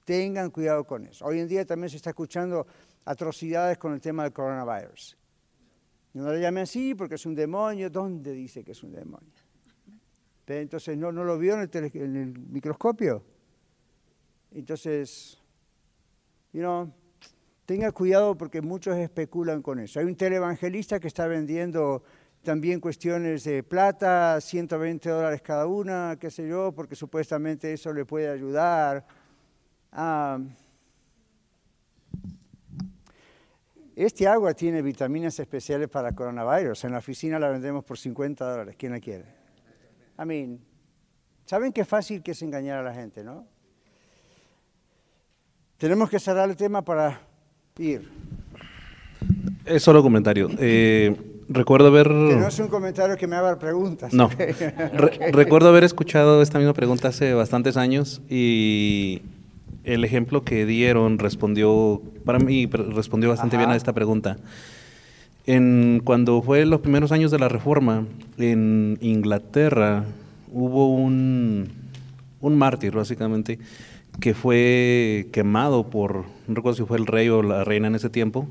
Tengan 0.06 0.50
cuidado 0.50 0.86
con 0.86 1.06
eso. 1.06 1.26
Hoy 1.26 1.40
en 1.40 1.48
día 1.50 1.66
también 1.66 1.90
se 1.90 1.98
está 1.98 2.12
escuchando 2.12 2.66
atrocidades 3.04 3.78
con 3.78 3.94
el 3.94 4.00
tema 4.00 4.24
del 4.24 4.32
coronavirus. 4.32 5.18
No 6.14 6.32
le 6.32 6.42
llamen 6.42 6.64
así 6.64 6.94
porque 6.96 7.16
es 7.16 7.26
un 7.26 7.36
demonio. 7.36 7.90
¿Dónde 7.90 8.34
dice 8.34 8.64
que 8.64 8.72
es 8.72 8.84
un 8.84 8.92
demonio? 8.92 9.30
Entonces, 10.48 10.98
¿no, 10.98 11.12
no 11.12 11.24
lo 11.24 11.38
vio 11.38 11.54
en 11.54 11.62
el, 11.62 11.92
en 11.94 12.16
el 12.16 12.40
microscopio? 12.40 13.24
Entonces, 14.52 15.38
you 16.52 16.60
know, 16.60 16.92
tenga 17.66 17.92
cuidado 17.94 18.38
porque 18.38 18.62
muchos 18.62 18.98
especulan 18.98 19.62
con 19.62 19.80
eso. 19.80 20.00
Hay 20.00 20.06
un 20.06 20.16
televangelista 20.16 21.00
que 21.00 21.08
está 21.08 21.28
vendiendo 21.28 22.04
también 22.44 22.80
cuestiones 22.80 23.44
de 23.44 23.64
plata, 23.64 24.42
120 24.42 25.10
dólares 25.10 25.42
cada 25.42 25.68
una, 25.68 26.18
qué 26.20 26.30
sé 26.32 26.48
yo, 26.48 26.74
porque 26.74 26.96
supuestamente 26.96 27.72
eso 27.72 27.94
le 27.94 28.04
puede 28.04 28.30
ayudar. 28.30 29.06
Ah, 29.92 30.40
este 33.96 34.28
agua 34.28 34.54
tiene 34.54 34.82
vitaminas 34.82 35.40
especiales 35.40 35.90
para 35.90 36.14
coronavirus. 36.14 36.86
En 36.86 36.92
la 36.92 37.00
oficina 37.00 37.38
la 37.40 37.50
vendemos 37.50 37.84
por 37.84 37.98
50 37.98 38.50
dólares. 38.50 38.76
¿Quién 38.78 38.94
la 38.94 39.00
quiere? 39.00 39.26
I 40.18 40.26
mean, 40.26 40.60
¿saben 41.46 41.72
qué 41.74 41.84
fácil 41.84 42.22
que 42.22 42.32
es 42.32 42.42
engañar 42.42 42.80
a 42.80 42.84
la 42.84 42.94
gente, 42.94 43.24
no? 43.24 43.46
Tenemos 45.78 46.10
que 46.10 46.20
cerrar 46.20 46.50
el 46.50 46.56
tema 46.56 46.84
para 46.84 47.22
ir. 47.78 48.10
Es 49.66 49.84
solo 49.84 50.04
comentario. 50.04 50.50
Eh, 50.60 51.16
recuerdo 51.50 51.88
haber... 51.88 52.08
Que 52.08 52.36
no 52.36 52.48
es 52.48 52.60
un 52.60 52.68
comentario 52.68 53.18
que 53.18 53.28
me 53.28 53.36
haga 53.36 53.58
preguntas. 53.58 54.14
No. 54.14 54.30
recuerdo 55.32 55.70
haber 55.70 55.84
escuchado 55.84 56.42
esta 56.42 56.60
misma 56.60 56.74
pregunta 56.74 57.08
hace 57.08 57.34
bastantes 57.34 57.78
años 57.78 58.22
y 58.30 59.24
el 59.84 60.04
ejemplo 60.04 60.44
que 60.44 60.66
dieron 60.66 61.20
respondió, 61.20 62.02
para 62.26 62.40
mí 62.40 62.68
respondió 62.68 63.30
bastante 63.30 63.58
bien 63.58 63.70
a 63.70 63.76
esta 63.76 63.94
pregunta. 63.94 64.38
En, 65.46 66.02
cuando 66.04 66.42
fue 66.42 66.66
los 66.66 66.82
primeros 66.82 67.12
años 67.12 67.32
de 67.32 67.40
la 67.40 67.50
Reforma, 67.50 68.06
en 68.38 68.98
Inglaterra 69.02 70.06
hubo 70.52 70.94
un, 70.94 71.70
un 72.42 72.58
mártir, 72.58 72.94
básicamente, 72.94 73.60
que 74.20 74.34
fue 74.34 75.30
quemado 75.32 75.90
por, 75.90 76.26
no 76.48 76.56
recuerdo 76.56 76.78
si 76.78 76.84
fue 76.84 76.98
el 76.98 77.08
rey 77.08 77.30
o 77.30 77.42
la 77.42 77.64
reina 77.64 77.88
en 77.88 77.96
ese 77.96 78.10
tiempo, 78.10 78.48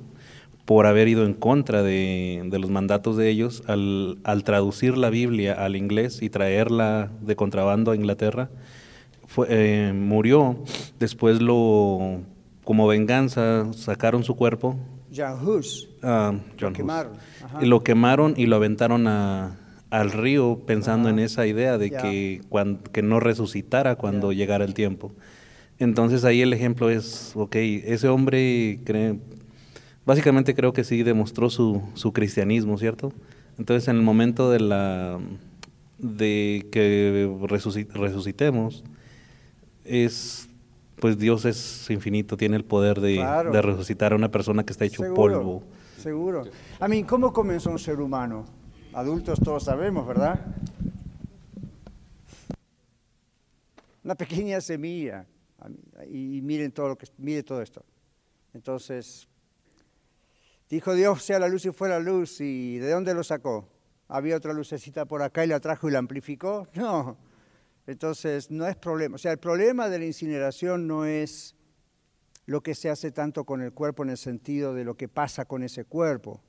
por 0.65 0.87
haber 0.87 1.09
ido 1.09 1.25
en 1.25 1.35
contra 1.35 1.83
de, 1.83 2.49
los 2.53 2.71
mandatos 2.71 3.17
de 3.17 3.29
ellos 3.29 3.65
al, 3.67 4.43
traducir 4.45 4.97
la 4.97 5.11
Biblia 5.11 5.53
al 5.53 5.75
inglés 5.75 6.23
y 6.23 6.31
traerla 6.31 7.11
de 7.21 7.35
contrabando 7.35 7.91
a 7.91 7.97
Inglaterra. 7.97 8.51
Fue, 9.31 9.47
eh, 9.49 9.93
murió, 9.93 10.57
después 10.99 11.41
lo, 11.41 12.21
como 12.65 12.89
venganza, 12.89 13.73
sacaron 13.73 14.25
su 14.25 14.35
cuerpo. 14.35 14.77
John 15.15 15.39
Hus. 15.47 15.89
Ah, 16.03 16.35
lo 16.59 16.73
quemaron. 16.73 17.13
Y 17.61 17.67
lo 17.67 17.85
quemaron 17.85 18.35
y 18.37 18.47
lo 18.47 18.57
aventaron 18.57 19.07
al 19.07 20.11
río 20.11 20.63
pensando 20.67 21.09
en 21.09 21.21
esa 21.21 21.47
idea 21.47 21.79
de 21.79 21.93
que, 21.93 22.41
que 22.91 23.03
no 23.03 23.21
resucitara 23.21 23.95
cuando 23.95 24.33
llegara 24.33 24.65
el 24.65 24.75
tiempo. 24.75 25.13
Entonces 25.79 26.25
ahí 26.25 26.43
el 26.43 26.53
ejemplo 26.53 26.91
es, 26.91 27.31
ok, 27.37 27.55
ese 27.55 28.09
hombre 28.09 28.81
cree, 28.85 29.21
básicamente 30.05 30.57
creo 30.57 30.73
que 30.73 30.83
sí 30.83 31.05
demostró 31.05 31.51
su, 31.51 31.83
su 31.95 32.13
cristianismo, 32.13 32.79
¿cierto? 32.79 33.13
Entonces 33.59 33.87
en 33.87 33.95
el 33.95 34.03
momento 34.03 34.51
de 34.51 34.59
la 34.59 35.21
de 35.99 36.67
que 36.73 37.31
resucitemos 37.95 38.83
es 39.91 40.49
pues 41.01 41.19
Dios 41.19 41.47
es 41.47 41.89
infinito, 41.89 42.37
tiene 42.37 42.57
el 42.57 42.65
poder 42.65 43.01
de, 43.01 43.23
resucitar 43.63 44.13
a 44.13 44.17
una 44.17 44.31
persona 44.31 44.65
que 44.65 44.73
está 44.73 44.85
hecho 44.85 45.03
polvo. 45.15 45.63
Seguro. 45.97 46.45
A 46.79 46.89
mí, 46.89 47.05
¿cómo 47.05 47.33
comenzó 47.33 47.71
un 47.71 47.79
ser 47.79 48.01
humano? 48.01 48.45
Adultos 48.93 49.41
todos 49.43 49.65
sabemos, 49.65 50.07
¿verdad? 50.07 50.39
Una 54.05 54.15
pequeña 54.15 54.61
semilla. 54.61 55.25
Y 56.11 56.41
miren 56.43 56.71
todo 56.73 56.89
lo 56.89 56.99
que 56.99 57.07
mire 57.17 57.43
todo 57.43 57.63
esto. 57.63 57.83
Entonces, 58.53 59.27
Dijo 60.71 60.95
Dios, 60.95 61.25
sea 61.25 61.41
la 61.41 61.49
luz 61.49 61.67
y 61.67 61.73
fue 61.73 61.89
la 61.89 61.99
luz. 61.99 62.41
¿Y 62.41 62.79
de 62.79 62.93
dónde 62.93 63.13
lo 63.13 63.25
sacó? 63.25 63.69
¿Había 64.07 64.37
otra 64.37 64.53
lucecita 64.53 65.05
por 65.05 65.21
acá 65.21 65.45
y 65.45 65.49
la 65.49 65.59
trajo 65.59 65.89
y 65.89 65.93
la 65.93 65.99
amplificó? 65.99 66.69
No. 66.75 67.17
Entonces, 67.91 68.53
no 68.53 68.69
es 68.69 68.77
problema. 68.77 69.17
O 69.17 69.19
sea, 69.19 69.33
el 69.33 69.39
problema 69.39 69.89
de 69.89 69.99
la 69.99 70.05
incineración 70.05 70.87
no 70.87 71.05
es 71.05 71.57
lo 72.47 72.63
que 72.63 72.77
se 72.77 72.89
hace 72.89 73.11
tanto 73.11 73.45
con 73.45 73.63
el 73.63 73.73
cuerpo 73.73 74.05
en 74.05 74.11
el 74.11 74.17
sentido 74.17 74.73
de 74.75 74.85
lo 74.85 74.97
que 74.97 75.09
pasa 75.09 75.45
con 75.45 75.65
ese 75.65 75.85
cuerpo. 75.85 76.41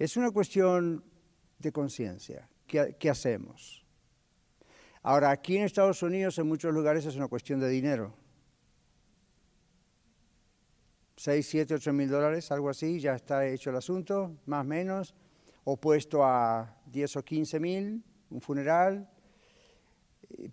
Es 0.00 0.16
una 0.16 0.32
cuestión 0.32 1.04
de 1.60 1.70
conciencia. 1.70 2.48
¿Qué, 2.66 2.96
¿Qué 2.98 3.08
hacemos? 3.08 3.86
Ahora, 5.02 5.30
aquí 5.30 5.56
en 5.56 5.62
Estados 5.62 6.02
Unidos, 6.02 6.38
en 6.40 6.48
muchos 6.48 6.74
lugares, 6.74 7.06
es 7.06 7.14
una 7.14 7.28
cuestión 7.28 7.60
de 7.60 7.68
dinero. 7.68 8.16
6, 11.16 11.46
7, 11.46 11.74
8 11.74 11.92
mil 11.92 12.08
dólares, 12.08 12.50
algo 12.50 12.68
así, 12.68 12.98
ya 12.98 13.14
está 13.14 13.46
hecho 13.46 13.70
el 13.70 13.76
asunto, 13.76 14.40
más 14.46 14.62
o 14.62 14.68
menos, 14.68 15.14
opuesto 15.62 16.24
a 16.24 16.82
10 16.86 17.16
o 17.16 17.22
15 17.22 17.60
mil, 17.60 18.02
un 18.30 18.40
funeral. 18.40 19.08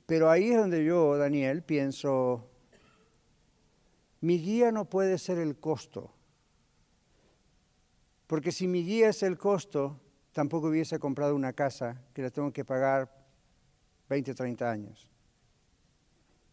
Pero 0.06 0.30
ahí 0.30 0.52
es 0.52 0.58
donde 0.58 0.84
yo, 0.84 1.18
Daniel, 1.18 1.64
pienso, 1.64 2.48
mi 4.20 4.40
guía 4.40 4.72
no 4.72 4.86
puede 4.86 5.18
ser 5.18 5.38
el 5.40 5.58
costo, 5.58 6.14
porque 8.28 8.52
si 8.52 8.68
mi 8.68 8.84
guía 8.84 9.10
es 9.10 9.24
el 9.24 9.38
costo, 9.38 10.00
tampoco 10.32 10.68
hubiese 10.68 11.00
comprado 11.00 11.36
una 11.36 11.54
casa 11.54 12.02
que 12.14 12.22
la 12.22 12.30
tengo 12.30 12.52
que 12.54 12.64
pagar 12.64 13.12
20, 14.10 14.34
30 14.34 14.70
años. 14.72 15.10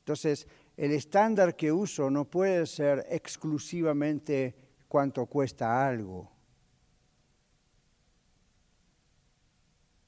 Entonces, 0.00 0.48
el 0.76 0.92
estándar 0.92 1.54
que 1.54 1.70
uso 1.70 2.10
no 2.10 2.24
puede 2.24 2.66
ser 2.66 3.04
exclusivamente 3.10 4.54
cuánto 4.88 5.26
cuesta 5.26 5.86
algo. 5.86 6.32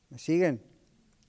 ¿Me 0.09 0.19
siguen? 0.19 0.70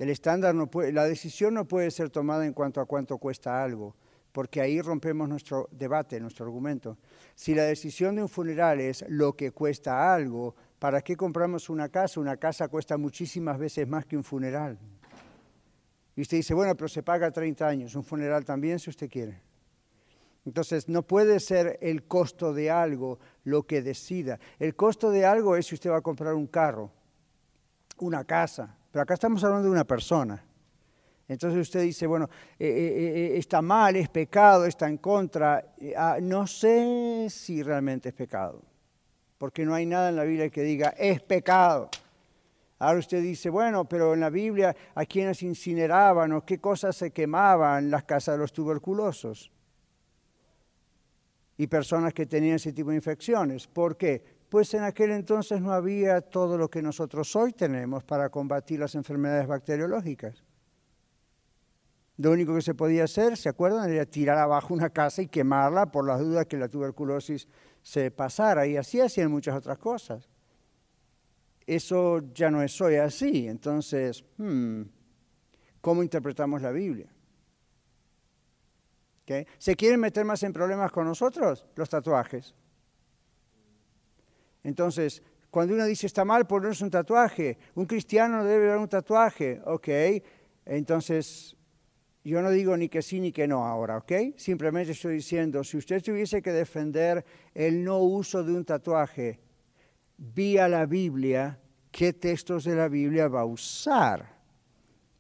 El 0.01 0.09
estándar 0.09 0.55
no 0.55 0.65
puede, 0.65 0.91
la 0.91 1.05
decisión 1.05 1.53
no 1.53 1.67
puede 1.67 1.91
ser 1.91 2.09
tomada 2.09 2.43
en 2.47 2.53
cuanto 2.53 2.81
a 2.81 2.87
cuánto 2.87 3.19
cuesta 3.19 3.63
algo, 3.63 3.95
porque 4.31 4.59
ahí 4.59 4.81
rompemos 4.81 5.29
nuestro 5.29 5.69
debate, 5.71 6.19
nuestro 6.19 6.43
argumento. 6.43 6.97
Si 7.35 7.53
la 7.53 7.65
decisión 7.65 8.15
de 8.15 8.23
un 8.23 8.27
funeral 8.27 8.79
es 8.79 9.05
lo 9.09 9.33
que 9.33 9.51
cuesta 9.51 10.11
algo, 10.11 10.55
¿para 10.79 11.03
qué 11.03 11.15
compramos 11.15 11.69
una 11.69 11.89
casa? 11.89 12.19
Una 12.19 12.37
casa 12.37 12.67
cuesta 12.67 12.97
muchísimas 12.97 13.59
veces 13.59 13.87
más 13.87 14.07
que 14.07 14.17
un 14.17 14.23
funeral. 14.23 14.79
Y 16.15 16.21
usted 16.21 16.37
dice, 16.37 16.55
bueno, 16.55 16.73
pero 16.75 16.87
se 16.87 17.03
paga 17.03 17.29
30 17.29 17.67
años, 17.67 17.93
un 17.93 18.03
funeral 18.03 18.43
también 18.43 18.79
si 18.79 18.89
usted 18.89 19.07
quiere. 19.07 19.39
Entonces, 20.47 20.89
no 20.89 21.03
puede 21.03 21.39
ser 21.39 21.77
el 21.79 22.07
costo 22.07 22.55
de 22.55 22.71
algo 22.71 23.19
lo 23.43 23.67
que 23.67 23.83
decida. 23.83 24.39
El 24.57 24.75
costo 24.75 25.11
de 25.11 25.27
algo 25.27 25.55
es 25.57 25.67
si 25.67 25.75
usted 25.75 25.91
va 25.91 25.97
a 25.97 26.01
comprar 26.01 26.33
un 26.33 26.47
carro, 26.47 26.91
una 27.99 28.23
casa, 28.23 28.79
pero 28.91 29.03
acá 29.03 29.13
estamos 29.13 29.43
hablando 29.43 29.65
de 29.65 29.71
una 29.71 29.85
persona. 29.85 30.43
Entonces 31.27 31.61
usted 31.61 31.81
dice, 31.83 32.05
bueno, 32.07 32.29
eh, 32.59 32.67
eh, 32.67 33.33
eh, 33.33 33.37
está 33.37 33.61
mal, 33.61 33.95
es 33.95 34.09
pecado, 34.09 34.65
está 34.65 34.89
en 34.89 34.97
contra. 34.97 35.73
Ah, 35.95 36.17
no 36.21 36.45
sé 36.45 37.27
si 37.29 37.63
realmente 37.63 38.09
es 38.09 38.15
pecado, 38.15 38.61
porque 39.37 39.65
no 39.65 39.73
hay 39.73 39.85
nada 39.85 40.09
en 40.09 40.17
la 40.17 40.25
Biblia 40.25 40.49
que 40.49 40.61
diga, 40.61 40.89
es 40.89 41.21
pecado. 41.21 41.89
Ahora 42.79 42.99
usted 42.99 43.21
dice, 43.21 43.49
bueno, 43.49 43.85
pero 43.85 44.13
en 44.13 44.19
la 44.19 44.29
Biblia 44.29 44.75
a 44.93 45.05
quienes 45.05 45.41
incineraban 45.43 46.33
o 46.33 46.43
qué 46.43 46.59
cosas 46.59 46.97
se 46.97 47.11
quemaban 47.11 47.89
las 47.89 48.03
casas 48.03 48.35
de 48.35 48.39
los 48.39 48.51
tuberculosos 48.51 49.51
y 51.57 51.67
personas 51.67 52.13
que 52.13 52.25
tenían 52.25 52.55
ese 52.55 52.73
tipo 52.73 52.89
de 52.89 52.95
infecciones. 52.95 53.67
¿Por 53.67 53.95
qué? 53.95 54.40
Pues 54.51 54.73
en 54.73 54.83
aquel 54.83 55.11
entonces 55.11 55.61
no 55.61 55.71
había 55.71 56.19
todo 56.19 56.57
lo 56.57 56.69
que 56.69 56.81
nosotros 56.81 57.33
hoy 57.37 57.53
tenemos 57.53 58.03
para 58.03 58.27
combatir 58.27 58.81
las 58.81 58.95
enfermedades 58.95 59.47
bacteriológicas. 59.47 60.43
Lo 62.17 62.31
único 62.31 62.53
que 62.53 62.61
se 62.61 62.75
podía 62.75 63.05
hacer, 63.05 63.37
¿se 63.37 63.47
acuerdan? 63.47 63.89
Era 63.89 64.05
tirar 64.05 64.37
abajo 64.37 64.73
una 64.73 64.89
casa 64.89 65.21
y 65.21 65.29
quemarla 65.29 65.89
por 65.89 66.05
las 66.05 66.19
dudas 66.19 66.47
que 66.47 66.57
la 66.57 66.67
tuberculosis 66.67 67.47
se 67.81 68.11
pasara. 68.11 68.67
Y 68.67 68.75
así 68.75 68.99
hacían 68.99 69.31
muchas 69.31 69.55
otras 69.55 69.77
cosas. 69.77 70.27
Eso 71.65 72.19
ya 72.33 72.51
no 72.51 72.61
es 72.61 72.81
hoy 72.81 72.97
así. 72.97 73.47
Entonces, 73.47 74.25
hmm, 74.35 74.81
¿cómo 75.79 76.03
interpretamos 76.03 76.61
la 76.61 76.71
Biblia? 76.71 77.09
¿Se 79.57 79.77
quieren 79.77 80.01
meter 80.01 80.25
más 80.25 80.43
en 80.43 80.51
problemas 80.51 80.91
con 80.91 81.05
nosotros? 81.05 81.65
Los 81.77 81.87
tatuajes. 81.87 82.53
Entonces, 84.63 85.23
cuando 85.49 85.73
uno 85.73 85.85
dice 85.85 86.07
está 86.07 86.23
mal 86.23 86.47
ponerse 86.47 86.83
un 86.83 86.89
tatuaje, 86.89 87.57
un 87.75 87.85
cristiano 87.85 88.43
debe 88.43 88.67
ver 88.67 88.77
un 88.77 88.87
tatuaje, 88.87 89.61
ok, 89.65 89.89
entonces 90.65 91.57
yo 92.23 92.41
no 92.41 92.51
digo 92.51 92.77
ni 92.77 92.87
que 92.87 93.01
sí 93.01 93.19
ni 93.19 93.31
que 93.31 93.47
no 93.47 93.65
ahora, 93.65 93.97
¿ok? 93.97 94.11
Simplemente 94.37 94.91
estoy 94.91 95.15
diciendo, 95.15 95.63
si 95.63 95.77
usted 95.77 96.01
tuviese 96.03 96.41
que 96.41 96.51
defender 96.51 97.25
el 97.53 97.83
no 97.83 97.99
uso 97.99 98.43
de 98.43 98.53
un 98.53 98.63
tatuaje 98.63 99.39
vía 100.17 100.67
la 100.67 100.85
Biblia, 100.85 101.59
¿qué 101.91 102.13
textos 102.13 102.63
de 102.65 102.75
la 102.75 102.87
Biblia 102.87 103.27
va 103.27 103.41
a 103.41 103.45
usar? 103.45 104.37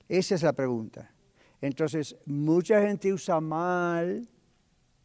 Esa 0.07 0.35
es 0.35 0.43
la 0.43 0.53
pregunta. 0.53 1.11
Entonces, 1.59 2.15
mucha 2.25 2.81
gente 2.81 3.11
usa 3.11 3.41
mal 3.41 4.27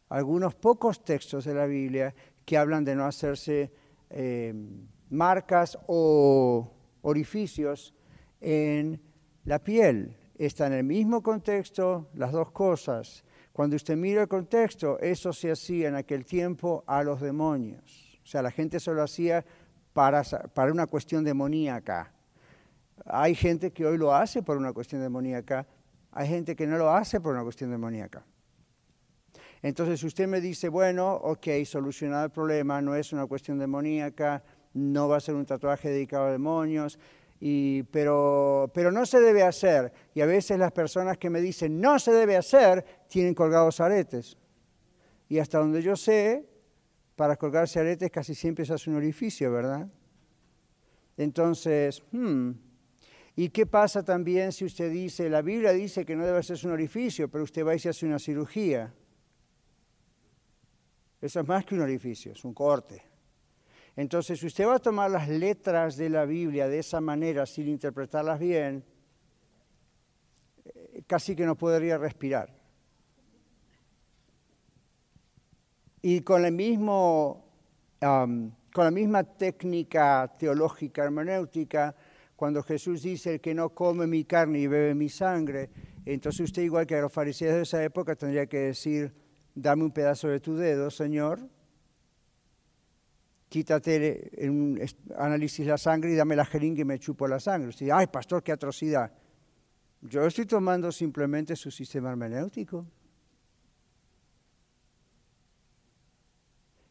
algunos 0.09 0.55
pocos 0.55 1.03
textos 1.03 1.45
de 1.45 1.53
la 1.53 1.65
Biblia 1.65 2.13
que 2.45 2.57
hablan 2.57 2.85
de 2.85 2.95
no 2.95 3.05
hacerse 3.05 3.71
eh, 4.09 4.53
marcas 5.09 5.77
o 5.87 6.71
orificios 7.01 7.93
en 8.41 9.01
la 9.45 9.59
piel 9.59 10.15
está 10.37 10.67
en 10.67 10.73
el 10.73 10.83
mismo 10.83 11.21
contexto 11.21 12.09
las 12.13 12.31
dos 12.31 12.51
cosas. 12.51 13.23
Cuando 13.53 13.75
usted 13.75 13.97
mira 13.97 14.21
el 14.21 14.27
contexto, 14.27 14.99
eso 14.99 15.33
se 15.33 15.51
hacía 15.51 15.87
en 15.87 15.95
aquel 15.95 16.25
tiempo 16.25 16.83
a 16.85 17.03
los 17.03 17.21
demonios. 17.21 18.19
O 18.23 18.27
sea, 18.27 18.41
la 18.41 18.51
gente 18.51 18.79
se 18.79 18.93
lo 18.93 19.01
hacía 19.01 19.43
para, 19.93 20.21
para 20.53 20.71
una 20.71 20.85
cuestión 20.85 21.23
demoníaca. 21.23 22.13
Hay 23.05 23.33
gente 23.35 23.71
que 23.71 23.85
hoy 23.85 23.97
lo 23.97 24.13
hace 24.13 24.43
por 24.43 24.57
una 24.57 24.73
cuestión 24.73 25.01
demoníaca, 25.01 25.65
hay 26.11 26.27
gente 26.27 26.55
que 26.55 26.67
no 26.67 26.77
lo 26.77 26.91
hace 26.91 27.19
por 27.19 27.33
una 27.33 27.43
cuestión 27.43 27.71
demoníaca. 27.71 28.25
Entonces 29.61 30.03
usted 30.03 30.27
me 30.27 30.41
dice, 30.41 30.69
bueno, 30.69 31.13
ok, 31.13 31.47
solucionado 31.65 32.25
el 32.25 32.31
problema, 32.31 32.81
no 32.81 32.95
es 32.95 33.11
una 33.13 33.25
cuestión 33.25 33.57
demoníaca, 33.57 34.43
no 34.73 35.07
va 35.07 35.17
a 35.17 35.19
ser 35.19 35.35
un 35.35 35.45
tatuaje 35.45 35.89
dedicado 35.89 36.25
a 36.25 36.31
demonios, 36.31 36.99
pero, 37.91 38.71
no 38.91 39.05
se 39.05 39.19
debe 39.19 39.43
hacer. 39.43 39.91
Y 40.13 40.21
a 40.21 40.25
veces 40.25 40.57
las 40.57 40.71
personas 40.71 41.17
que 41.17 41.29
me 41.29 41.41
dicen 41.41 41.79
no 41.79 41.99
se 41.99 42.11
debe 42.11 42.35
hacer 42.35 42.83
tienen 43.07 43.33
colgados 43.33 43.79
aretes. 43.79 44.37
Y 45.29 45.39
hasta 45.39 45.59
donde 45.59 45.81
yo 45.81 45.95
sé, 45.95 46.47
para 47.15 47.35
colgarse 47.35 47.79
aretes 47.79 48.11
casi 48.11 48.33
siempre 48.33 48.65
se 48.65 48.73
hace 48.73 48.89
un 48.89 48.95
orificio, 48.95 49.51
¿verdad? 49.51 49.87
Entonces, 51.17 52.03
hmm, 52.11 52.51
¿y 53.35 53.49
qué 53.49 53.65
pasa 53.65 54.03
también 54.03 54.51
si 54.51 54.65
usted 54.65 54.91
dice, 54.91 55.29
la 55.29 55.41
Biblia 55.41 55.73
dice 55.73 56.05
que 56.05 56.15
no 56.15 56.25
debe 56.25 56.37
hacerse 56.37 56.67
un 56.67 56.73
orificio, 56.73 57.27
pero 57.27 57.43
usted 57.43 57.65
va 57.65 57.75
y 57.75 57.79
se 57.79 57.89
hace 57.89 58.05
una 58.05 58.19
cirugía? 58.19 58.93
Eso 61.21 61.39
es 61.39 61.47
más 61.47 61.65
que 61.65 61.75
un 61.75 61.81
orificio, 61.81 62.31
es 62.31 62.43
un 62.45 62.53
corte. 62.53 63.03
Entonces, 63.95 64.39
si 64.39 64.45
usted 64.45 64.67
va 64.67 64.75
a 64.75 64.79
tomar 64.79 65.09
las 65.09 65.27
letras 65.27 65.97
de 65.97 66.09
la 66.09 66.25
Biblia 66.25 66.67
de 66.67 66.79
esa 66.79 67.01
manera, 67.01 67.47
sin 67.47 67.67
interpretarlas 67.67 68.39
bien, 68.39 68.83
eh, 70.65 71.01
casi 71.07 71.35
que 71.35 71.45
no 71.45 71.55
podría 71.55 71.97
respirar. 71.97 72.55
Y 76.03 76.21
con, 76.21 76.45
el 76.45 76.53
mismo, 76.53 77.43
con 77.99 78.53
la 78.75 78.91
misma 78.91 79.23
técnica 79.23 80.31
teológica 80.37 81.03
hermenéutica, 81.03 81.95
cuando 82.35 82.61
Jesús 82.61 83.01
dice, 83.01 83.33
el 83.33 83.41
que 83.41 83.55
no 83.55 83.69
come 83.69 84.05
mi 84.05 84.23
carne 84.25 84.59
y 84.59 84.67
bebe 84.67 84.93
mi 84.93 85.09
sangre, 85.09 85.71
entonces 86.05 86.41
usted, 86.41 86.61
igual 86.61 86.85
que 86.85 86.95
a 86.95 87.01
los 87.01 87.11
fariseos 87.11 87.55
de 87.55 87.63
esa 87.63 87.83
época, 87.83 88.15
tendría 88.15 88.45
que 88.45 88.59
decir, 88.59 89.11
dame 89.57 89.83
un 89.83 89.91
pedazo 89.91 90.27
de 90.27 90.39
tu 90.39 90.55
dedo, 90.55 90.91
Señor, 90.91 91.39
quítate 93.49 94.45
en 94.45 94.79
análisis 95.17 95.65
la 95.65 95.77
sangre 95.77 96.11
y 96.11 96.15
dame 96.15 96.35
la 96.35 96.45
jeringa 96.45 96.81
y 96.81 96.85
me 96.85 96.99
chupo 96.99 97.27
la 97.27 97.39
sangre. 97.39 97.69
Usted 97.69 97.89
ay, 97.91 98.07
pastor, 98.07 98.43
qué 98.43 98.51
atrocidad. 98.51 99.11
Yo 100.01 100.25
estoy 100.25 100.45
tomando 100.45 100.91
simplemente 100.91 101.55
su 101.55 101.71
sistema 101.71 102.11
hermenéutico. 102.11 102.85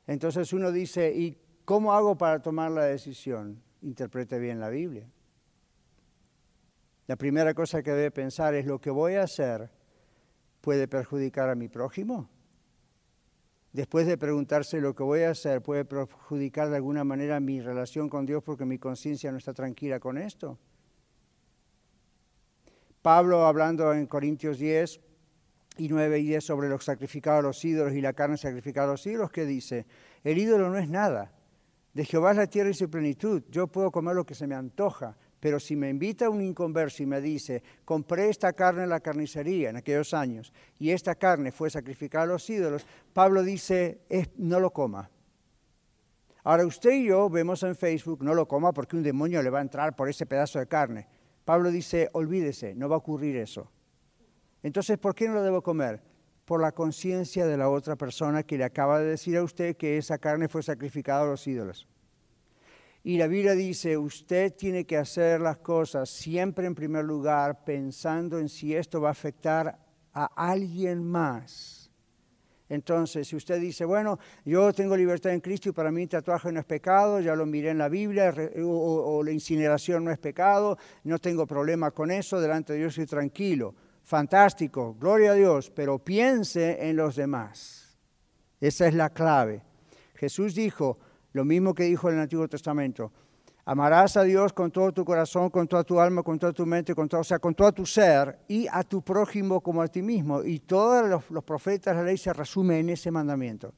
Entonces 0.08 0.52
uno 0.52 0.72
dice, 0.72 1.12
¿y 1.14 1.38
cómo 1.64 1.92
hago 1.92 2.18
para 2.18 2.42
tomar 2.42 2.72
la 2.72 2.84
decisión? 2.84 3.62
Interprete 3.82 4.38
bien 4.40 4.58
la 4.58 4.70
Biblia. 4.70 5.08
La 7.06 7.14
primera 7.14 7.54
cosa 7.54 7.82
que 7.82 7.92
debe 7.92 8.10
pensar 8.10 8.54
es, 8.54 8.66
¿lo 8.66 8.80
que 8.80 8.90
voy 8.90 9.14
a 9.14 9.22
hacer 9.22 9.70
puede 10.60 10.88
perjudicar 10.88 11.48
a 11.48 11.54
mi 11.54 11.68
prójimo? 11.68 12.28
Después 13.76 14.06
de 14.06 14.16
preguntarse 14.16 14.80
lo 14.80 14.94
que 14.94 15.02
voy 15.02 15.20
a 15.20 15.30
hacer, 15.30 15.60
puede 15.60 15.84
perjudicar 15.84 16.70
de 16.70 16.76
alguna 16.76 17.04
manera 17.04 17.38
mi 17.40 17.60
relación 17.60 18.08
con 18.08 18.24
Dios 18.24 18.42
porque 18.42 18.64
mi 18.64 18.78
conciencia 18.78 19.30
no 19.30 19.36
está 19.36 19.52
tranquila 19.52 20.00
con 20.00 20.16
esto. 20.16 20.58
Pablo 23.02 23.46
hablando 23.46 23.92
en 23.92 24.06
Corintios 24.06 24.58
10 24.58 24.98
y 25.76 25.88
9 25.88 26.18
y 26.18 26.24
10 26.24 26.42
sobre 26.44 26.70
los 26.70 26.84
sacrificados 26.84 27.40
a 27.40 27.42
los 27.42 27.62
ídolos 27.64 27.92
y 27.92 28.00
la 28.00 28.14
carne 28.14 28.38
sacrificada 28.38 28.88
a 28.88 28.92
los 28.92 29.06
ídolos, 29.06 29.30
¿qué 29.30 29.44
dice? 29.44 29.86
El 30.24 30.38
ídolo 30.38 30.70
no 30.70 30.78
es 30.78 30.88
nada. 30.88 31.30
De 31.92 32.06
Jehová 32.06 32.30
es 32.30 32.38
la 32.38 32.46
tierra 32.46 32.70
y 32.70 32.74
su 32.74 32.88
plenitud. 32.88 33.42
Yo 33.50 33.66
puedo 33.66 33.90
comer 33.90 34.16
lo 34.16 34.24
que 34.24 34.34
se 34.34 34.46
me 34.46 34.54
antoja. 34.54 35.18
Pero 35.40 35.60
si 35.60 35.76
me 35.76 35.90
invita 35.90 36.30
un 36.30 36.42
inconverso 36.42 37.02
y 37.02 37.06
me 37.06 37.20
dice, 37.20 37.62
compré 37.84 38.28
esta 38.28 38.52
carne 38.52 38.84
en 38.84 38.88
la 38.88 39.00
carnicería 39.00 39.70
en 39.70 39.76
aquellos 39.76 40.14
años 40.14 40.52
y 40.78 40.90
esta 40.90 41.14
carne 41.14 41.52
fue 41.52 41.70
sacrificada 41.70 42.24
a 42.24 42.28
los 42.28 42.48
ídolos, 42.48 42.86
Pablo 43.12 43.42
dice, 43.42 44.00
no 44.36 44.60
lo 44.60 44.72
coma. 44.72 45.10
Ahora 46.42 46.64
usted 46.64 46.92
y 46.92 47.06
yo 47.06 47.28
vemos 47.28 47.62
en 47.64 47.74
Facebook, 47.74 48.22
no 48.22 48.32
lo 48.32 48.46
coma 48.46 48.72
porque 48.72 48.96
un 48.96 49.02
demonio 49.02 49.42
le 49.42 49.50
va 49.50 49.58
a 49.58 49.62
entrar 49.62 49.94
por 49.96 50.08
ese 50.08 50.26
pedazo 50.26 50.58
de 50.58 50.68
carne. 50.68 51.08
Pablo 51.44 51.70
dice, 51.70 52.08
olvídese, 52.12 52.74
no 52.74 52.88
va 52.88 52.94
a 52.94 52.98
ocurrir 52.98 53.36
eso. 53.36 53.70
Entonces, 54.62 54.96
¿por 54.96 55.14
qué 55.14 55.28
no 55.28 55.34
lo 55.34 55.42
debo 55.42 55.62
comer? 55.62 56.00
Por 56.44 56.60
la 56.60 56.72
conciencia 56.72 57.46
de 57.46 57.56
la 57.56 57.68
otra 57.68 57.96
persona 57.96 58.42
que 58.42 58.56
le 58.58 58.64
acaba 58.64 59.00
de 59.00 59.06
decir 59.06 59.36
a 59.36 59.42
usted 59.42 59.76
que 59.76 59.98
esa 59.98 60.18
carne 60.18 60.48
fue 60.48 60.62
sacrificada 60.62 61.22
a 61.22 61.26
los 61.26 61.46
ídolos. 61.46 61.88
Y 63.06 63.18
la 63.18 63.28
Biblia 63.28 63.52
dice, 63.54 63.96
usted 63.96 64.52
tiene 64.56 64.84
que 64.84 64.96
hacer 64.96 65.40
las 65.40 65.58
cosas 65.58 66.10
siempre 66.10 66.66
en 66.66 66.74
primer 66.74 67.04
lugar 67.04 67.62
pensando 67.64 68.40
en 68.40 68.48
si 68.48 68.74
esto 68.74 69.00
va 69.00 69.10
a 69.10 69.12
afectar 69.12 69.78
a 70.12 70.24
alguien 70.34 71.04
más. 71.04 71.88
Entonces, 72.68 73.28
si 73.28 73.36
usted 73.36 73.60
dice, 73.60 73.84
bueno, 73.84 74.18
yo 74.44 74.72
tengo 74.72 74.96
libertad 74.96 75.32
en 75.32 75.40
Cristo 75.40 75.68
y 75.68 75.72
para 75.72 75.92
mí 75.92 76.02
el 76.02 76.08
tatuaje 76.08 76.50
no 76.50 76.58
es 76.58 76.66
pecado, 76.66 77.20
ya 77.20 77.36
lo 77.36 77.46
miré 77.46 77.70
en 77.70 77.78
la 77.78 77.88
Biblia, 77.88 78.34
o, 78.64 79.22
la 79.22 79.30
incineración 79.30 80.04
no 80.04 80.10
es 80.10 80.18
pecado, 80.18 80.76
no 81.04 81.20
tengo 81.20 81.46
problema 81.46 81.92
con 81.92 82.10
eso, 82.10 82.40
delante 82.40 82.72
de 82.72 82.80
Dios 82.80 82.96
soy 82.96 83.06
tranquilo. 83.06 83.72
Fantástico, 84.02 84.96
gloria 84.98 85.30
a 85.30 85.34
Dios, 85.34 85.70
pero 85.70 86.00
piense 86.00 86.88
en 86.88 86.96
los 86.96 87.14
demás. 87.14 88.00
Esa 88.60 88.88
es 88.88 88.94
la 88.94 89.10
clave. 89.10 89.62
Jesús 90.16 90.56
dijo, 90.56 90.98
lo 91.36 91.44
mismo 91.44 91.74
que 91.74 91.84
dijo 91.84 92.08
en 92.08 92.16
el 92.16 92.22
Antiguo 92.22 92.48
Testamento. 92.48 93.12
Amarás 93.66 94.16
a 94.16 94.22
Dios 94.22 94.52
con 94.52 94.70
todo 94.70 94.90
tu 94.92 95.04
corazón, 95.04 95.50
con 95.50 95.68
toda 95.68 95.84
tu 95.84 96.00
alma, 96.00 96.22
con 96.22 96.38
toda 96.38 96.52
tu 96.52 96.64
mente, 96.64 96.94
con 96.94 97.08
todo, 97.08 97.20
o 97.20 97.24
sea, 97.24 97.38
con 97.38 97.54
todo 97.54 97.72
tu 97.72 97.84
ser, 97.84 98.38
y 98.48 98.66
a 98.70 98.82
tu 98.82 99.02
prójimo 99.02 99.60
como 99.60 99.82
a 99.82 99.88
ti 99.88 100.02
mismo. 100.02 100.42
Y 100.42 100.60
todos 100.60 101.22
los, 101.30 101.44
profetas, 101.44 101.94
la 101.94 102.02
ley 102.02 102.16
se 102.16 102.32
resume 102.32 102.78
en 102.78 102.90
ese 102.90 103.10
mandamiento. 103.10 103.74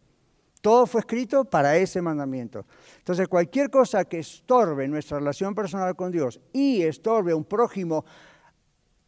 Todo 0.61 0.87
fue 0.87 1.01
escrito 1.01 1.45
para 1.45 1.77
ese 1.77 2.01
mandamiento. 2.01 2.65
Entonces, 2.99 3.27
cualquier 3.27 3.71
cosa 3.71 4.05
que 4.05 4.21
estorbe 4.21 4.87
nuestra 4.87 5.19
relación 5.19 5.55
personal 5.55 5.97
con 5.97 6.13
Dios 6.13 6.41
y 6.53 6.83
estorbe 6.83 7.33
a 7.33 7.37
un 7.37 7.45
prójimo 7.45 8.05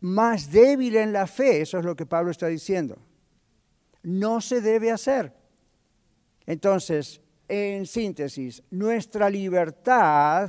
más 0.01 0.51
débil 0.51 0.96
en 0.96 1.12
la 1.12 1.26
fe, 1.26 1.61
eso 1.61 1.78
es 1.78 1.84
lo 1.84 1.94
que 1.94 2.07
Pablo 2.07 2.30
está 2.30 2.48
diciendo. 2.48 2.98
No 4.03 4.40
se 4.40 4.61
debe 4.61 4.90
hacer. 4.90 5.34
Entonces, 6.46 7.20
en 7.51 7.84
síntesis, 7.84 8.62
nuestra 8.70 9.28
libertad 9.28 10.48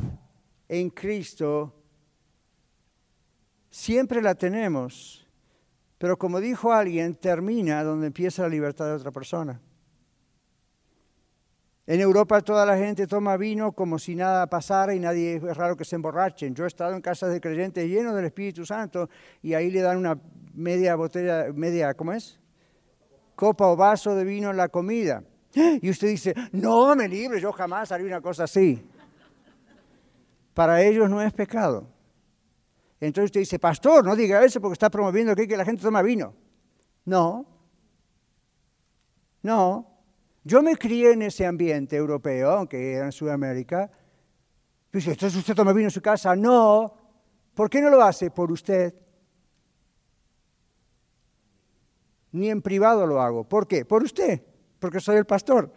en 0.69 0.91
Cristo 0.91 1.73
siempre 3.71 4.21
la 4.21 4.35
tenemos, 4.35 5.27
pero 5.97 6.15
como 6.15 6.39
dijo 6.39 6.71
alguien, 6.71 7.15
termina 7.15 7.83
donde 7.83 8.07
empieza 8.07 8.43
la 8.43 8.49
libertad 8.49 8.85
de 8.85 8.91
otra 8.93 9.11
persona. 9.11 9.59
En 11.87 11.99
Europa 11.99 12.39
toda 12.41 12.67
la 12.67 12.77
gente 12.77 13.07
toma 13.07 13.35
vino 13.35 13.71
como 13.71 13.97
si 13.97 14.15
nada 14.15 14.45
pasara 14.45 14.93
y 14.93 14.99
nadie 14.99 15.37
es 15.37 15.57
raro 15.57 15.75
que 15.75 15.83
se 15.83 15.95
emborrachen. 15.95 16.53
Yo 16.53 16.65
he 16.65 16.67
estado 16.67 16.93
en 16.93 17.01
casas 17.01 17.31
de 17.33 17.41
creyentes 17.41 17.89
llenos 17.89 18.13
del 18.13 18.25
Espíritu 18.25 18.63
Santo 18.63 19.09
y 19.41 19.55
ahí 19.55 19.71
le 19.71 19.81
dan 19.81 19.97
una 19.97 20.19
media 20.53 20.95
botella, 20.95 21.47
media, 21.51 21.95
¿cómo 21.95 22.13
es? 22.13 22.39
Copa 23.35 23.65
o 23.67 23.75
vaso 23.75 24.13
de 24.13 24.23
vino 24.23 24.51
en 24.51 24.57
la 24.57 24.69
comida. 24.69 25.23
Y 25.81 25.89
usted 25.89 26.07
dice, 26.07 26.33
no 26.51 26.95
me 26.95 27.07
libre, 27.07 27.39
yo 27.39 27.51
jamás 27.51 27.91
haría 27.91 28.07
una 28.07 28.21
cosa 28.21 28.45
así. 28.45 28.83
Para 30.53 30.81
ellos 30.81 31.09
no 31.09 31.21
es 31.21 31.31
pecado. 31.33 31.87
Entonces 32.99 33.25
usted 33.29 33.39
dice, 33.39 33.59
pastor, 33.59 34.05
no 34.05 34.15
diga 34.15 34.43
eso 34.43 34.61
porque 34.61 34.73
está 34.73 34.89
promoviendo 34.89 35.35
que 35.35 35.57
la 35.57 35.65
gente 35.65 35.81
toma 35.81 36.01
vino. 36.01 36.33
No, 37.05 37.45
no. 39.41 39.87
Yo 40.43 40.61
me 40.61 40.75
crié 40.75 41.13
en 41.13 41.23
ese 41.23 41.45
ambiente 41.45 41.95
europeo, 41.95 42.51
aunque 42.51 42.93
era 42.93 43.05
en 43.05 43.11
Sudamérica. 43.11 43.89
Dice, 44.91 45.11
entonces 45.11 45.39
usted 45.39 45.55
toma 45.55 45.73
vino 45.73 45.87
en 45.87 45.91
su 45.91 46.01
casa. 46.01 46.35
No. 46.35 46.93
¿Por 47.53 47.69
qué 47.69 47.81
no 47.81 47.89
lo 47.89 48.01
hace? 48.01 48.31
Por 48.31 48.51
usted. 48.51 48.93
Ni 52.31 52.49
en 52.49 52.61
privado 52.61 53.05
lo 53.05 53.21
hago. 53.21 53.47
¿Por 53.47 53.67
qué? 53.67 53.85
Por 53.85 54.03
usted. 54.03 54.41
Porque 54.81 54.99
soy 54.99 55.15
el 55.15 55.25
pastor 55.25 55.71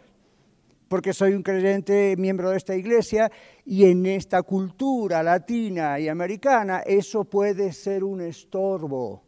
porque 0.87 1.13
soy 1.13 1.33
un 1.33 1.43
creyente 1.43 2.15
miembro 2.17 2.51
de 2.51 2.57
esta 2.57 2.75
iglesia 2.75 3.31
y 3.65 3.85
en 3.85 4.05
esta 4.05 4.43
cultura 4.43 5.23
latina 5.23 5.99
y 5.99 6.07
americana 6.07 6.81
eso 6.85 7.25
puede 7.25 7.73
ser 7.73 8.03
un 8.03 8.21
estorbo. 8.21 9.23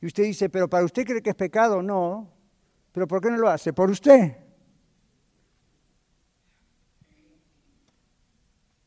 Y 0.00 0.06
usted 0.06 0.24
dice, 0.24 0.48
pero 0.48 0.68
para 0.68 0.84
usted 0.84 1.04
cree 1.04 1.22
que 1.22 1.30
es 1.30 1.36
pecado, 1.36 1.82
no. 1.82 2.32
¿Pero 2.92 3.06
por 3.06 3.20
qué 3.20 3.30
no 3.30 3.36
lo 3.36 3.48
hace? 3.48 3.72
Por 3.72 3.90
usted. 3.90 4.36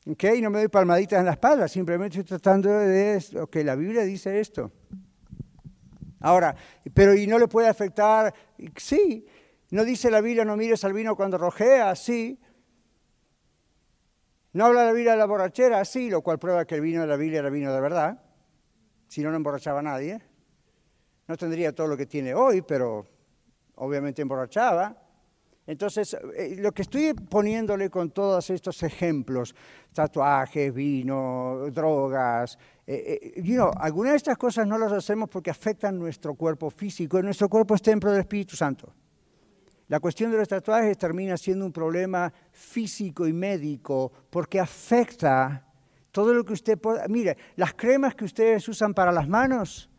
¿Ok? 0.08 0.24
No 0.42 0.50
me 0.50 0.60
doy 0.60 0.68
palmaditas 0.70 1.20
en 1.20 1.26
la 1.26 1.34
espalda, 1.34 1.68
simplemente 1.68 2.20
estoy 2.20 2.40
tratando 2.40 2.70
de... 2.72 3.24
Ok, 3.40 3.58
la 3.58 3.76
Biblia 3.76 4.02
dice 4.04 4.40
esto. 4.40 4.72
Ahora, 6.22 6.56
pero 6.94 7.14
¿y 7.16 7.28
no 7.28 7.38
le 7.38 7.48
puede 7.48 7.68
afectar? 7.68 8.34
Sí, 8.76 9.26
¿No 9.72 9.86
dice 9.86 10.09
la 10.09 10.22
Biblia 10.22 10.45
no 10.45 10.57
mires 10.57 10.84
al 10.84 10.93
vino 10.93 11.15
cuando 11.15 11.38
rojea? 11.38 11.95
Sí. 11.95 12.39
¿No 14.53 14.65
habla 14.65 14.86
la 14.86 14.93
Biblia 14.93 15.11
de 15.11 15.20
la 15.20 15.26
borrachera? 15.26 15.86
Sí, 15.86 16.09
lo 16.09 16.22
cual 16.22 16.39
prueba 16.39 16.65
que 16.65 16.76
el 16.76 16.82
vino 16.82 17.01
de 17.01 17.07
la 17.07 17.17
Biblia 17.17 17.39
era 17.39 17.49
vino 17.49 17.72
de 17.72 17.80
verdad. 17.80 18.20
Si 19.07 19.22
no, 19.22 19.30
no 19.30 19.38
emborrachaba 19.38 19.80
a 19.80 19.84
nadie. 19.84 20.20
No 21.28 21.38
tendría 21.38 21.74
todo 21.74 21.86
lo 21.88 21.95
que 21.95 22.07
tiene 22.07 22.34
hoy, 22.34 22.63
pero 22.63 23.05
obviamente 23.76 24.24
emborrachaba. 24.24 24.97
Entonces, 25.67 26.17
eh, 26.36 26.55
lo 26.57 26.72
que 26.72 26.82
estoy 26.82 27.13
poniéndole 27.13 27.91
con 27.91 28.09
todos 28.09 28.49
estos 28.49 28.82
ejemplos, 28.82 29.53
tatuajes, 29.93 30.74
vino, 30.74 31.70
drogas, 31.72 32.57
eh, 32.88 33.34
eh 33.36 33.57
algunas 33.78 34.13
de 34.13 34.17
estas 34.17 34.38
cosas 34.39 34.65
no 34.65 34.80
las 34.80 34.91
hacemos 34.91 35.30
porque 35.30 35.51
afectan 35.51 35.99
nuestro 35.99 36.34
cuerpo 36.34 36.72
físico. 36.72 37.22
Nuestro 37.22 37.47
cuerpo 37.49 37.76
es 37.76 37.84
templo 37.84 38.09
del 38.09 38.22
Espíritu 38.22 38.55
Santo. 38.55 38.91
La 39.90 40.00
cuestión 40.00 40.32
de 40.32 40.38
los 40.38 40.48
tatuajes 40.48 40.98
termina 41.00 41.36
siendo 41.36 41.66
un 41.66 41.74
problema 41.74 42.32
físico 42.52 43.28
y 43.28 43.34
médico 43.34 44.12
porque 44.30 44.60
afecta 44.60 45.66
todo 46.12 46.32
lo 46.32 46.46
que 46.46 46.54
usted 46.54 46.78
pueda. 46.78 47.08
Mire, 47.08 47.36
las 47.56 47.74
cremas 47.74 48.14
que 48.14 48.26
ustedes 48.26 48.68
usan 48.70 48.94
para 48.94 49.12
las 49.12 49.28
manos 49.28 49.90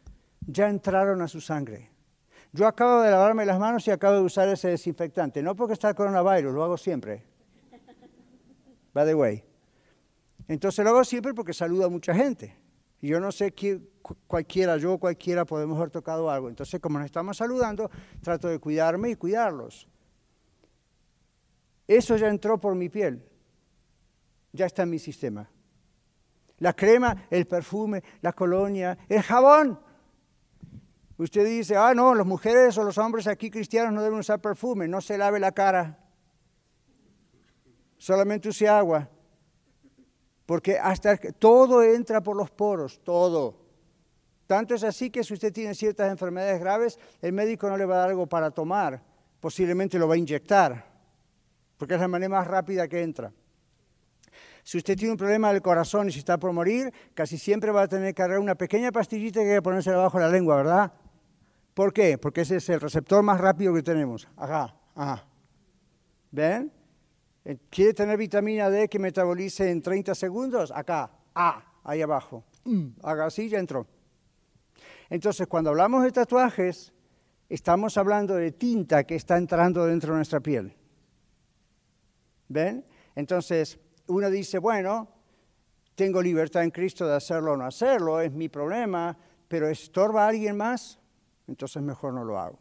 ya 0.46 0.68
entraron 0.68 1.20
a 1.22 1.28
su 1.28 1.40
sangre. 1.40 1.90
Yo 2.52 2.68
acabo 2.68 3.02
de 3.02 3.10
lavarme 3.10 3.44
las 3.44 3.58
manos 3.58 3.86
y 3.88 3.90
acabo 3.90 4.14
de 4.14 4.22
usar 4.22 4.48
ese 4.48 4.68
desinfectante, 4.68 5.42
no 5.42 5.56
porque 5.56 5.74
está 5.74 5.88
el 5.88 5.96
coronavirus, 5.96 6.54
lo 6.54 6.62
hago 6.62 6.76
siempre. 6.76 7.24
By 8.94 9.06
the 9.06 9.14
way. 9.14 9.44
Entonces 10.46 10.84
lo 10.84 10.90
hago 10.90 11.04
siempre 11.04 11.34
porque 11.34 11.52
saludo 11.52 11.86
a 11.86 11.88
mucha 11.88 12.14
gente. 12.14 12.56
Yo 13.00 13.18
no 13.18 13.32
sé 13.32 13.52
quién, 13.52 13.88
cualquiera, 14.26 14.76
yo 14.76 14.98
cualquiera 14.98 15.44
podemos 15.44 15.76
haber 15.78 15.90
tocado 15.90 16.30
algo. 16.30 16.48
Entonces, 16.48 16.80
como 16.80 16.98
nos 16.98 17.06
estamos 17.06 17.36
saludando, 17.36 17.90
trato 18.22 18.48
de 18.48 18.58
cuidarme 18.58 19.10
y 19.10 19.16
cuidarlos. 19.16 19.88
Eso 21.88 22.16
ya 22.16 22.28
entró 22.28 22.58
por 22.60 22.74
mi 22.74 22.88
piel. 22.88 23.24
Ya 24.52 24.66
está 24.66 24.82
en 24.82 24.90
mi 24.90 24.98
sistema. 24.98 25.48
La 26.58 26.74
crema, 26.74 27.26
el 27.30 27.46
perfume, 27.46 28.02
la 28.20 28.32
colonia, 28.32 28.98
el 29.08 29.22
jabón. 29.22 29.80
Usted 31.16 31.44
dice, 31.44 31.76
ah, 31.76 31.94
no, 31.94 32.14
las 32.14 32.26
mujeres 32.26 32.76
o 32.78 32.84
los 32.84 32.98
hombres 32.98 33.26
aquí 33.26 33.50
cristianos 33.50 33.92
no 33.92 34.02
deben 34.02 34.18
usar 34.18 34.40
perfume, 34.40 34.88
no 34.88 35.00
se 35.00 35.16
lave 35.16 35.40
la 35.40 35.52
cara. 35.52 35.98
Solamente 37.98 38.48
use 38.48 38.68
agua. 38.68 39.08
Porque 40.50 40.80
hasta 40.80 41.16
todo 41.16 41.80
entra 41.80 42.20
por 42.20 42.36
los 42.36 42.50
poros, 42.50 42.98
todo. 43.04 43.54
Tanto 44.48 44.74
es 44.74 44.82
así 44.82 45.08
que 45.08 45.22
si 45.22 45.32
usted 45.32 45.52
tiene 45.52 45.76
ciertas 45.76 46.10
enfermedades 46.10 46.58
graves, 46.58 46.98
el 47.22 47.32
médico 47.32 47.68
no 47.68 47.76
le 47.76 47.84
va 47.84 47.94
a 47.94 47.98
dar 47.98 48.08
algo 48.08 48.26
para 48.26 48.50
tomar, 48.50 49.00
posiblemente 49.38 49.96
lo 49.96 50.08
va 50.08 50.14
a 50.14 50.16
inyectar, 50.16 50.84
porque 51.76 51.94
es 51.94 52.00
la 52.00 52.08
manera 52.08 52.30
más 52.30 52.48
rápida 52.48 52.88
que 52.88 53.00
entra. 53.00 53.32
Si 54.64 54.78
usted 54.78 54.96
tiene 54.96 55.12
un 55.12 55.18
problema 55.18 55.52
del 55.52 55.62
corazón 55.62 56.08
y 56.08 56.10
si 56.10 56.18
está 56.18 56.36
por 56.36 56.52
morir, 56.52 56.92
casi 57.14 57.38
siempre 57.38 57.70
va 57.70 57.82
a 57.82 57.86
tener 57.86 58.12
que 58.12 58.20
agarrar 58.20 58.40
una 58.40 58.56
pequeña 58.56 58.90
pastillita 58.90 59.42
que 59.42 59.50
hay 59.50 59.56
que 59.58 59.62
ponerse 59.62 59.90
debajo 59.90 60.18
de 60.18 60.24
la 60.24 60.32
lengua, 60.32 60.56
¿verdad? 60.56 60.92
¿Por 61.74 61.92
qué? 61.92 62.18
Porque 62.18 62.40
ese 62.40 62.56
es 62.56 62.68
el 62.70 62.80
receptor 62.80 63.22
más 63.22 63.40
rápido 63.40 63.72
que 63.72 63.84
tenemos. 63.84 64.26
Ajá, 64.36 64.74
ajá. 64.96 65.24
¿Ven? 66.32 66.79
Eh, 67.50 67.58
¿Quiere 67.68 67.92
tener 67.94 68.16
vitamina 68.16 68.70
D 68.70 68.88
que 68.88 69.00
metabolice 69.00 69.72
en 69.72 69.82
30 69.82 70.14
segundos? 70.14 70.70
Acá, 70.70 71.10
ah, 71.34 71.80
ahí 71.82 72.00
abajo. 72.00 72.44
Mm, 72.62 72.90
haga 73.02 73.26
así, 73.26 73.48
ya 73.48 73.58
entró. 73.58 73.88
Entonces, 75.08 75.48
cuando 75.48 75.70
hablamos 75.70 76.04
de 76.04 76.12
tatuajes, 76.12 76.92
estamos 77.48 77.96
hablando 77.96 78.36
de 78.36 78.52
tinta 78.52 79.02
que 79.02 79.16
está 79.16 79.36
entrando 79.36 79.84
dentro 79.84 80.12
de 80.12 80.18
nuestra 80.18 80.38
piel. 80.38 80.72
¿Ven? 82.46 82.86
Entonces, 83.16 83.80
uno 84.06 84.30
dice, 84.30 84.58
bueno, 84.58 85.08
tengo 85.96 86.22
libertad 86.22 86.62
en 86.62 86.70
Cristo 86.70 87.04
de 87.04 87.16
hacerlo 87.16 87.54
o 87.54 87.56
no 87.56 87.64
hacerlo, 87.64 88.20
es 88.20 88.30
mi 88.30 88.48
problema, 88.48 89.18
pero 89.48 89.68
estorba 89.68 90.26
a 90.26 90.28
alguien 90.28 90.56
más, 90.56 91.00
entonces 91.48 91.82
mejor 91.82 92.14
no 92.14 92.22
lo 92.22 92.38
hago. 92.38 92.60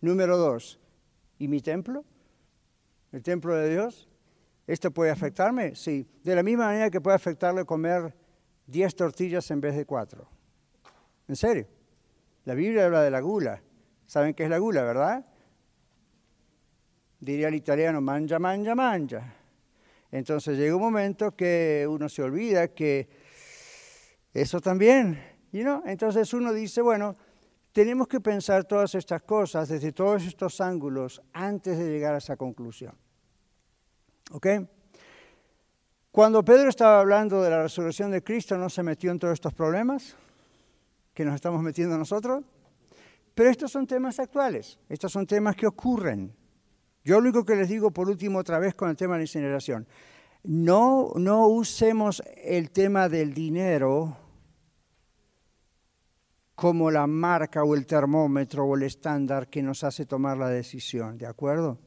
Número 0.00 0.36
dos, 0.36 0.78
¿y 1.40 1.48
mi 1.48 1.60
templo? 1.60 2.04
¿El 3.16 3.22
templo 3.22 3.56
de 3.56 3.70
Dios? 3.70 4.06
¿Esto 4.66 4.90
puede 4.90 5.10
afectarme? 5.10 5.74
Sí. 5.74 6.06
De 6.22 6.34
la 6.34 6.42
misma 6.42 6.66
manera 6.66 6.90
que 6.90 7.00
puede 7.00 7.16
afectarle 7.16 7.64
comer 7.64 8.14
10 8.66 8.94
tortillas 8.94 9.50
en 9.50 9.58
vez 9.58 9.74
de 9.74 9.86
4. 9.86 10.28
En 11.26 11.34
serio. 11.34 11.66
La 12.44 12.52
Biblia 12.52 12.84
habla 12.84 13.00
de 13.00 13.10
la 13.10 13.20
gula. 13.20 13.62
¿Saben 14.04 14.34
qué 14.34 14.44
es 14.44 14.50
la 14.50 14.58
gula, 14.58 14.82
verdad? 14.82 15.24
Diría 17.18 17.48
el 17.48 17.54
italiano, 17.54 18.02
mangia, 18.02 18.38
mangia, 18.38 18.74
mangia. 18.74 19.34
Entonces 20.10 20.58
llega 20.58 20.76
un 20.76 20.82
momento 20.82 21.34
que 21.34 21.86
uno 21.88 22.10
se 22.10 22.22
olvida 22.22 22.68
que 22.68 23.08
eso 24.34 24.60
también? 24.60 25.18
Entonces 25.52 26.34
uno 26.34 26.52
dice, 26.52 26.82
bueno, 26.82 27.16
tenemos 27.72 28.08
que 28.08 28.20
pensar 28.20 28.64
todas 28.64 28.94
estas 28.94 29.22
cosas 29.22 29.70
desde 29.70 29.92
todos 29.92 30.22
estos 30.26 30.60
ángulos 30.60 31.22
antes 31.32 31.78
de 31.78 31.86
llegar 31.90 32.14
a 32.14 32.18
esa 32.18 32.36
conclusión. 32.36 33.05
¿Ok? 34.32 34.46
Cuando 36.10 36.44
Pedro 36.44 36.68
estaba 36.68 37.00
hablando 37.00 37.42
de 37.42 37.50
la 37.50 37.62
resurrección 37.62 38.10
de 38.10 38.22
Cristo, 38.22 38.56
¿no 38.56 38.70
se 38.70 38.82
metió 38.82 39.10
en 39.10 39.18
todos 39.18 39.34
estos 39.34 39.52
problemas? 39.52 40.16
que 41.16 41.24
nos 41.24 41.34
estamos 41.34 41.62
metiendo 41.62 41.96
nosotros. 41.96 42.44
Pero 43.34 43.50
estos 43.50 43.72
son 43.72 43.86
temas 43.86 44.20
actuales, 44.20 44.78
estos 44.88 45.10
son 45.10 45.26
temas 45.26 45.56
que 45.56 45.66
ocurren. 45.66 46.32
Yo 47.02 47.14
lo 47.14 47.20
único 47.20 47.44
que 47.44 47.56
les 47.56 47.70
digo 47.70 47.90
por 47.90 48.08
último 48.08 48.38
otra 48.38 48.58
vez 48.58 48.74
con 48.74 48.90
el 48.90 48.96
tema 48.96 49.14
de 49.14 49.20
la 49.20 49.24
incineración, 49.24 49.88
no, 50.44 51.12
no 51.16 51.48
usemos 51.48 52.22
el 52.36 52.70
tema 52.70 53.08
del 53.08 53.32
dinero 53.32 54.16
como 56.54 56.90
la 56.90 57.06
marca 57.06 57.64
o 57.64 57.74
el 57.74 57.86
termómetro 57.86 58.64
o 58.64 58.76
el 58.76 58.82
estándar 58.82 59.48
que 59.48 59.62
nos 59.62 59.84
hace 59.84 60.04
tomar 60.06 60.36
la 60.36 60.48
decisión, 60.48 61.16
¿de 61.18 61.26
acuerdo? 61.26 61.78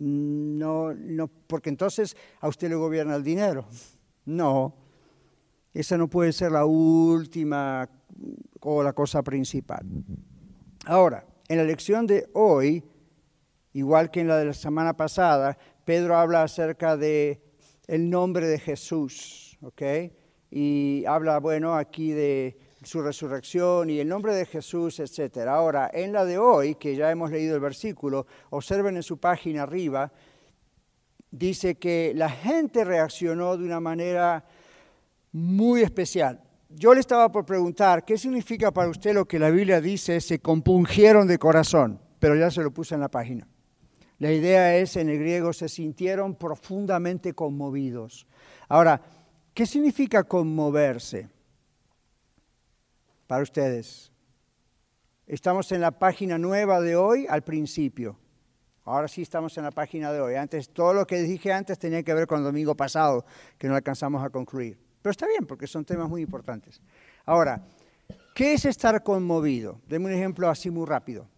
No, 0.00 0.94
no, 0.94 1.26
porque 1.26 1.70
entonces 1.70 2.16
a 2.40 2.46
usted 2.46 2.68
le 2.68 2.76
gobierna 2.76 3.16
el 3.16 3.24
dinero. 3.24 3.66
No, 4.26 4.76
esa 5.74 5.98
no 5.98 6.08
puede 6.08 6.32
ser 6.32 6.52
la 6.52 6.64
última 6.64 7.88
o 8.60 8.82
la 8.84 8.92
cosa 8.92 9.24
principal. 9.24 9.84
Ahora, 10.86 11.26
en 11.48 11.56
la 11.56 11.64
lección 11.64 12.06
de 12.06 12.28
hoy, 12.34 12.84
igual 13.72 14.12
que 14.12 14.20
en 14.20 14.28
la 14.28 14.36
de 14.36 14.44
la 14.44 14.52
semana 14.52 14.96
pasada, 14.96 15.58
Pedro 15.84 16.16
habla 16.16 16.44
acerca 16.44 16.96
de 16.96 17.42
el 17.88 18.08
nombre 18.08 18.46
de 18.46 18.60
Jesús, 18.60 19.58
¿ok? 19.62 19.82
Y 20.52 21.04
habla, 21.08 21.40
bueno, 21.40 21.74
aquí 21.74 22.12
de 22.12 22.56
su 22.88 23.02
resurrección 23.02 23.90
y 23.90 24.00
el 24.00 24.08
nombre 24.08 24.34
de 24.34 24.46
Jesús, 24.46 24.98
etc. 24.98 25.46
Ahora, 25.48 25.90
en 25.92 26.12
la 26.12 26.24
de 26.24 26.38
hoy, 26.38 26.74
que 26.74 26.96
ya 26.96 27.10
hemos 27.10 27.30
leído 27.30 27.54
el 27.54 27.60
versículo, 27.60 28.26
observen 28.50 28.96
en 28.96 29.02
su 29.02 29.18
página 29.18 29.64
arriba, 29.64 30.10
dice 31.30 31.76
que 31.76 32.12
la 32.16 32.30
gente 32.30 32.84
reaccionó 32.84 33.56
de 33.58 33.64
una 33.64 33.78
manera 33.78 34.44
muy 35.32 35.82
especial. 35.82 36.40
Yo 36.70 36.94
le 36.94 37.00
estaba 37.00 37.30
por 37.30 37.44
preguntar, 37.44 38.04
¿qué 38.04 38.16
significa 38.16 38.72
para 38.72 38.88
usted 38.88 39.12
lo 39.12 39.26
que 39.26 39.38
la 39.38 39.50
Biblia 39.50 39.80
dice, 39.80 40.20
se 40.20 40.38
compungieron 40.38 41.28
de 41.28 41.38
corazón? 41.38 42.00
Pero 42.18 42.36
ya 42.36 42.50
se 42.50 42.62
lo 42.62 42.70
puse 42.70 42.94
en 42.94 43.02
la 43.02 43.10
página. 43.10 43.46
La 44.18 44.32
idea 44.32 44.76
es, 44.76 44.96
en 44.96 45.10
el 45.10 45.18
griego, 45.18 45.52
se 45.52 45.68
sintieron 45.68 46.34
profundamente 46.34 47.34
conmovidos. 47.34 48.26
Ahora, 48.68 49.00
¿qué 49.54 49.66
significa 49.66 50.24
conmoverse 50.24 51.28
para 53.28 53.42
ustedes? 53.42 54.10
Estamos 55.26 55.70
en 55.70 55.82
la 55.82 55.92
página 55.92 56.38
nueva 56.38 56.80
de 56.80 56.96
hoy 56.96 57.26
al 57.28 57.42
principio. 57.42 58.18
Ahora 58.84 59.06
sí 59.06 59.20
estamos 59.20 59.56
en 59.58 59.64
la 59.64 59.70
página 59.70 60.10
de 60.10 60.20
hoy. 60.20 60.34
Antes, 60.34 60.70
todo 60.70 60.94
lo 60.94 61.06
que 61.06 61.20
dije 61.20 61.52
antes 61.52 61.78
tenía 61.78 62.02
que 62.02 62.14
ver 62.14 62.26
con 62.26 62.38
el 62.38 62.44
domingo 62.44 62.74
pasado, 62.74 63.26
que 63.58 63.68
no 63.68 63.76
alcanzamos 63.76 64.24
a 64.24 64.30
concluir. 64.30 64.80
Pero 65.02 65.10
está 65.10 65.26
bien, 65.26 65.46
porque 65.46 65.66
son 65.66 65.84
temas 65.84 66.08
muy 66.08 66.22
importantes. 66.22 66.80
Ahora, 67.26 67.62
¿qué 68.34 68.54
es 68.54 68.64
estar 68.64 69.02
conmovido? 69.02 69.78
Deme 69.86 70.06
un 70.06 70.12
ejemplo 70.12 70.48
así 70.48 70.70
muy 70.70 70.86
rápido. 70.86 71.28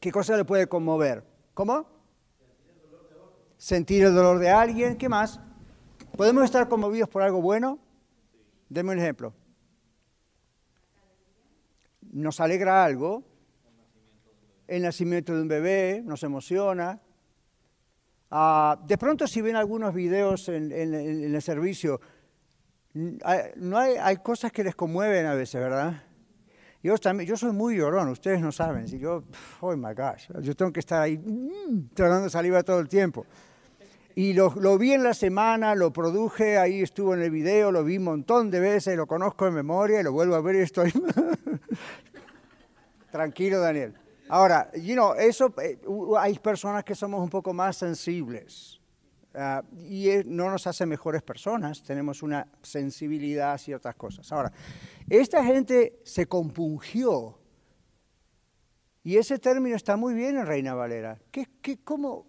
¿Qué 0.00 0.10
cosa 0.10 0.34
le 0.34 0.46
puede 0.46 0.66
conmover? 0.66 1.22
¿Cómo? 1.52 1.86
Sentir 3.58 4.04
el 4.04 4.14
dolor 4.14 4.38
de 4.38 4.48
alguien. 4.48 4.96
¿Qué 4.96 5.10
más? 5.10 5.38
¿Podemos 6.16 6.42
estar 6.44 6.66
conmovidos 6.70 7.10
por 7.10 7.20
algo 7.22 7.42
bueno? 7.42 7.78
Deme 8.70 8.92
un 8.92 8.98
ejemplo. 8.98 9.34
Nos 12.16 12.40
alegra 12.40 12.82
algo. 12.82 13.22
El 14.66 14.82
nacimiento 14.82 15.34
de 15.34 15.42
un 15.42 15.48
bebé 15.48 16.02
nos 16.02 16.22
emociona. 16.22 16.98
Ah, 18.30 18.80
de 18.86 18.96
pronto 18.96 19.26
si 19.26 19.42
ven 19.42 19.54
algunos 19.54 19.92
videos 19.92 20.48
en 20.48 20.72
el 20.72 21.42
servicio, 21.42 22.00
no 22.94 23.78
hay, 23.78 23.96
hay 24.00 24.16
cosas 24.16 24.50
que 24.50 24.64
les 24.64 24.74
conmueven 24.74 25.26
a 25.26 25.34
veces, 25.34 25.60
¿verdad? 25.60 26.02
Yo, 26.82 26.96
también, 26.96 27.28
yo 27.28 27.36
soy 27.36 27.52
muy 27.52 27.76
llorón, 27.76 28.08
ustedes 28.08 28.40
no 28.40 28.50
saben. 28.50 28.88
Si 28.88 28.98
yo, 28.98 29.24
oh 29.60 29.76
my 29.76 29.92
gosh, 29.92 30.28
yo 30.40 30.56
tengo 30.56 30.72
que 30.72 30.80
estar 30.80 31.02
ahí 31.02 31.18
mm, 31.18 31.90
tratando 31.92 32.30
saliva 32.30 32.62
todo 32.62 32.80
el 32.80 32.88
tiempo. 32.88 33.26
Y 34.14 34.32
lo, 34.32 34.54
lo, 34.54 34.78
vi 34.78 34.94
en 34.94 35.02
la 35.02 35.12
semana, 35.12 35.74
lo 35.74 35.92
produje, 35.92 36.56
ahí 36.56 36.80
estuvo 36.80 37.12
en 37.12 37.20
el 37.20 37.30
video, 37.30 37.70
lo 37.70 37.84
vi 37.84 37.98
un 37.98 38.04
montón 38.04 38.50
de 38.50 38.60
veces, 38.60 38.96
lo 38.96 39.06
conozco 39.06 39.44
de 39.44 39.50
memoria 39.50 40.00
y 40.00 40.02
lo 40.02 40.12
vuelvo 40.12 40.34
a 40.34 40.40
ver 40.40 40.56
y 40.56 40.60
estoy... 40.60 40.90
Tranquilo, 43.16 43.60
Daniel. 43.60 43.94
Ahora, 44.28 44.70
you 44.74 44.92
know, 44.92 45.14
eso, 45.14 45.54
eh, 45.62 45.78
hay 46.18 46.38
personas 46.38 46.84
que 46.84 46.94
somos 46.94 47.22
un 47.22 47.30
poco 47.30 47.54
más 47.54 47.76
sensibles. 47.76 48.78
Ah, 49.34 49.62
y 49.88 50.10
no 50.26 50.50
nos 50.50 50.66
hace 50.66 50.84
mejores 50.84 51.22
personas, 51.22 51.82
tenemos 51.82 52.22
una 52.22 52.46
sensibilidad 52.60 53.54
a 53.54 53.58
ciertas 53.58 53.94
cosas. 53.94 54.30
Ahora, 54.32 54.52
esta 55.08 55.42
gente 55.42 55.98
se 56.04 56.26
compungió, 56.26 57.38
y 59.02 59.16
ese 59.16 59.38
término 59.38 59.76
está 59.76 59.96
muy 59.96 60.12
bien 60.12 60.36
en 60.36 60.44
Reina 60.44 60.74
Valera. 60.74 61.18
¿Qué, 61.30 61.46
qué, 61.62 61.78
cómo, 61.78 62.26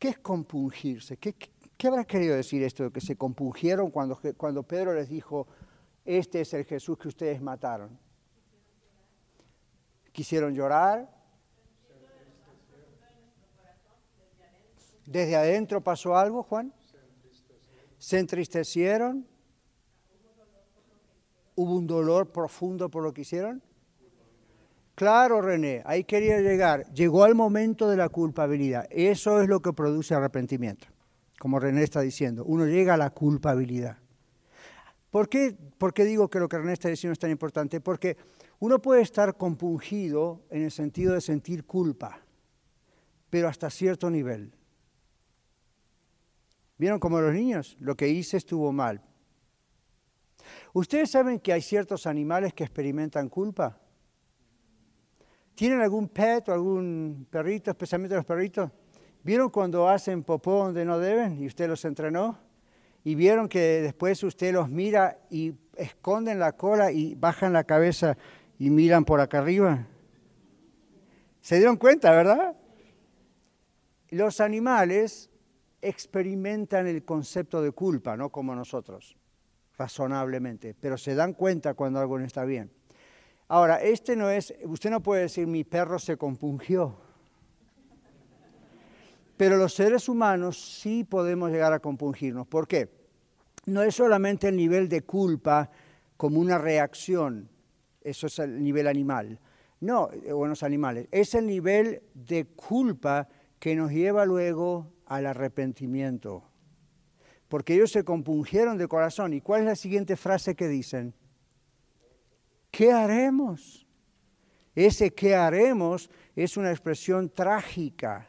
qué 0.00 0.08
es 0.08 0.18
compungirse? 0.18 1.16
¿Qué, 1.16 1.32
¿Qué, 1.76 1.86
habrá 1.86 2.04
querido 2.04 2.34
decir 2.34 2.64
esto 2.64 2.84
de 2.84 2.90
que 2.90 3.00
se 3.00 3.14
compungieron 3.14 3.92
cuando, 3.92 4.18
cuando 4.36 4.64
Pedro 4.64 4.94
les 4.94 5.08
dijo, 5.08 5.46
este 6.04 6.40
es 6.40 6.54
el 6.54 6.64
Jesús 6.64 6.98
que 6.98 7.06
ustedes 7.06 7.40
mataron? 7.40 8.07
¿Quisieron 10.18 10.52
llorar? 10.52 11.08
¿Desde 15.06 15.36
adentro 15.36 15.80
pasó 15.80 16.16
algo, 16.16 16.42
Juan? 16.42 16.74
¿Se 17.98 18.18
entristecieron? 18.18 19.24
¿Hubo 21.54 21.76
un 21.76 21.86
dolor 21.86 22.32
profundo 22.32 22.88
por 22.88 23.04
lo 23.04 23.14
que 23.14 23.20
hicieron? 23.20 23.62
Claro, 24.96 25.40
René, 25.40 25.82
ahí 25.86 26.02
quería 26.02 26.40
llegar. 26.40 26.92
Llegó 26.92 27.24
el 27.24 27.36
momento 27.36 27.88
de 27.88 27.96
la 27.96 28.08
culpabilidad. 28.08 28.88
Eso 28.90 29.40
es 29.40 29.48
lo 29.48 29.60
que 29.60 29.72
produce 29.72 30.16
arrepentimiento, 30.16 30.88
como 31.38 31.60
René 31.60 31.84
está 31.84 32.00
diciendo. 32.00 32.44
Uno 32.44 32.66
llega 32.66 32.94
a 32.94 32.96
la 32.96 33.10
culpabilidad. 33.10 33.98
¿Por 35.12 35.28
qué, 35.28 35.56
¿Por 35.78 35.94
qué 35.94 36.04
digo 36.04 36.28
que 36.28 36.40
lo 36.40 36.48
que 36.48 36.58
René 36.58 36.72
está 36.72 36.88
diciendo 36.88 37.12
es 37.12 37.20
tan 37.20 37.30
importante? 37.30 37.80
Porque 37.80 38.16
uno 38.60 38.80
puede 38.80 39.02
estar 39.02 39.36
compungido 39.36 40.42
en 40.50 40.64
el 40.64 40.70
sentido 40.70 41.14
de 41.14 41.20
sentir 41.20 41.64
culpa, 41.64 42.20
pero 43.30 43.48
hasta 43.48 43.70
cierto 43.70 44.10
nivel. 44.10 44.52
¿Vieron 46.76 46.98
como 46.98 47.20
los 47.20 47.34
niños? 47.34 47.76
Lo 47.80 47.96
que 47.96 48.08
hice 48.08 48.36
estuvo 48.36 48.72
mal. 48.72 49.02
¿Ustedes 50.72 51.10
saben 51.10 51.40
que 51.40 51.52
hay 51.52 51.62
ciertos 51.62 52.06
animales 52.06 52.54
que 52.54 52.64
experimentan 52.64 53.28
culpa? 53.28 53.78
¿Tienen 55.54 55.80
algún 55.80 56.08
pet 56.08 56.48
o 56.48 56.52
algún 56.52 57.26
perrito, 57.30 57.70
especialmente 57.70 58.14
los 58.14 58.24
perritos? 58.24 58.70
¿Vieron 59.24 59.50
cuando 59.50 59.88
hacen 59.88 60.22
popó 60.22 60.64
donde 60.64 60.84
no 60.84 60.98
deben 60.98 61.42
y 61.42 61.46
usted 61.46 61.68
los 61.68 61.84
entrenó? 61.84 62.38
¿Y 63.02 63.14
vieron 63.14 63.48
que 63.48 63.82
después 63.82 64.22
usted 64.22 64.52
los 64.52 64.68
mira 64.68 65.18
y 65.30 65.54
esconden 65.76 66.38
la 66.38 66.52
cola 66.52 66.92
y 66.92 67.14
bajan 67.14 67.52
la 67.52 67.64
cabeza 67.64 68.16
y 68.58 68.70
miran 68.70 69.04
por 69.04 69.20
acá 69.20 69.38
arriba? 69.38 69.86
¿Se 71.40 71.56
dieron 71.56 71.76
cuenta, 71.76 72.10
verdad? 72.10 72.56
Los 74.10 74.40
animales 74.40 75.30
experimentan 75.80 76.86
el 76.86 77.04
concepto 77.04 77.62
de 77.62 77.72
culpa, 77.72 78.16
no 78.16 78.30
como 78.30 78.54
nosotros, 78.54 79.16
razonablemente, 79.76 80.74
pero 80.74 80.98
se 80.98 81.14
dan 81.14 81.34
cuenta 81.34 81.74
cuando 81.74 82.00
algo 82.00 82.18
no 82.18 82.24
está 82.24 82.44
bien. 82.44 82.70
Ahora, 83.48 83.80
este 83.80 84.16
no 84.16 84.28
es, 84.28 84.54
usted 84.64 84.90
no 84.90 85.02
puede 85.02 85.22
decir 85.22 85.46
mi 85.46 85.64
perro 85.64 85.98
se 85.98 86.16
compungió, 86.16 86.96
pero 89.36 89.56
los 89.56 89.72
seres 89.72 90.08
humanos 90.08 90.80
sí 90.80 91.04
podemos 91.04 91.50
llegar 91.50 91.72
a 91.72 91.78
compungirnos. 91.78 92.46
¿Por 92.46 92.66
qué? 92.66 92.90
No 93.66 93.82
es 93.82 93.94
solamente 93.94 94.48
el 94.48 94.56
nivel 94.56 94.88
de 94.88 95.02
culpa 95.02 95.70
como 96.16 96.40
una 96.40 96.58
reacción, 96.58 97.48
eso 98.00 98.26
es 98.26 98.38
el 98.38 98.62
nivel 98.62 98.86
animal, 98.86 99.38
no, 99.80 100.10
buenos 100.34 100.62
animales, 100.62 101.08
es 101.12 101.34
el 101.34 101.46
nivel 101.46 102.02
de 102.14 102.46
culpa 102.46 103.28
que 103.58 103.76
nos 103.76 103.90
lleva 103.92 104.24
luego 104.24 104.92
al 105.06 105.26
arrepentimiento. 105.26 106.44
Porque 107.48 107.74
ellos 107.74 107.92
se 107.92 108.04
compungieron 108.04 108.76
de 108.76 108.88
corazón. 108.88 109.32
¿Y 109.32 109.40
cuál 109.40 109.60
es 109.60 109.66
la 109.66 109.76
siguiente 109.76 110.16
frase 110.16 110.54
que 110.54 110.68
dicen? 110.68 111.14
¿Qué 112.70 112.92
haremos? 112.92 113.86
Ese 114.74 115.12
qué 115.12 115.34
haremos 115.34 116.10
es 116.36 116.56
una 116.56 116.70
expresión 116.70 117.30
trágica, 117.30 118.28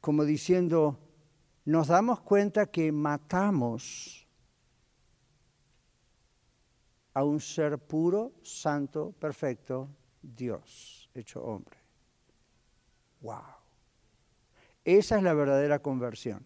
como 0.00 0.24
diciendo, 0.24 0.98
nos 1.64 1.88
damos 1.88 2.20
cuenta 2.20 2.66
que 2.66 2.90
matamos 2.90 4.19
a 7.14 7.24
un 7.24 7.40
ser 7.40 7.78
puro, 7.78 8.32
santo, 8.42 9.12
perfecto, 9.12 9.88
Dios, 10.22 11.08
hecho 11.14 11.42
hombre. 11.42 11.78
¡Wow! 13.20 13.42
Esa 14.84 15.16
es 15.16 15.22
la 15.22 15.34
verdadera 15.34 15.80
conversión. 15.80 16.44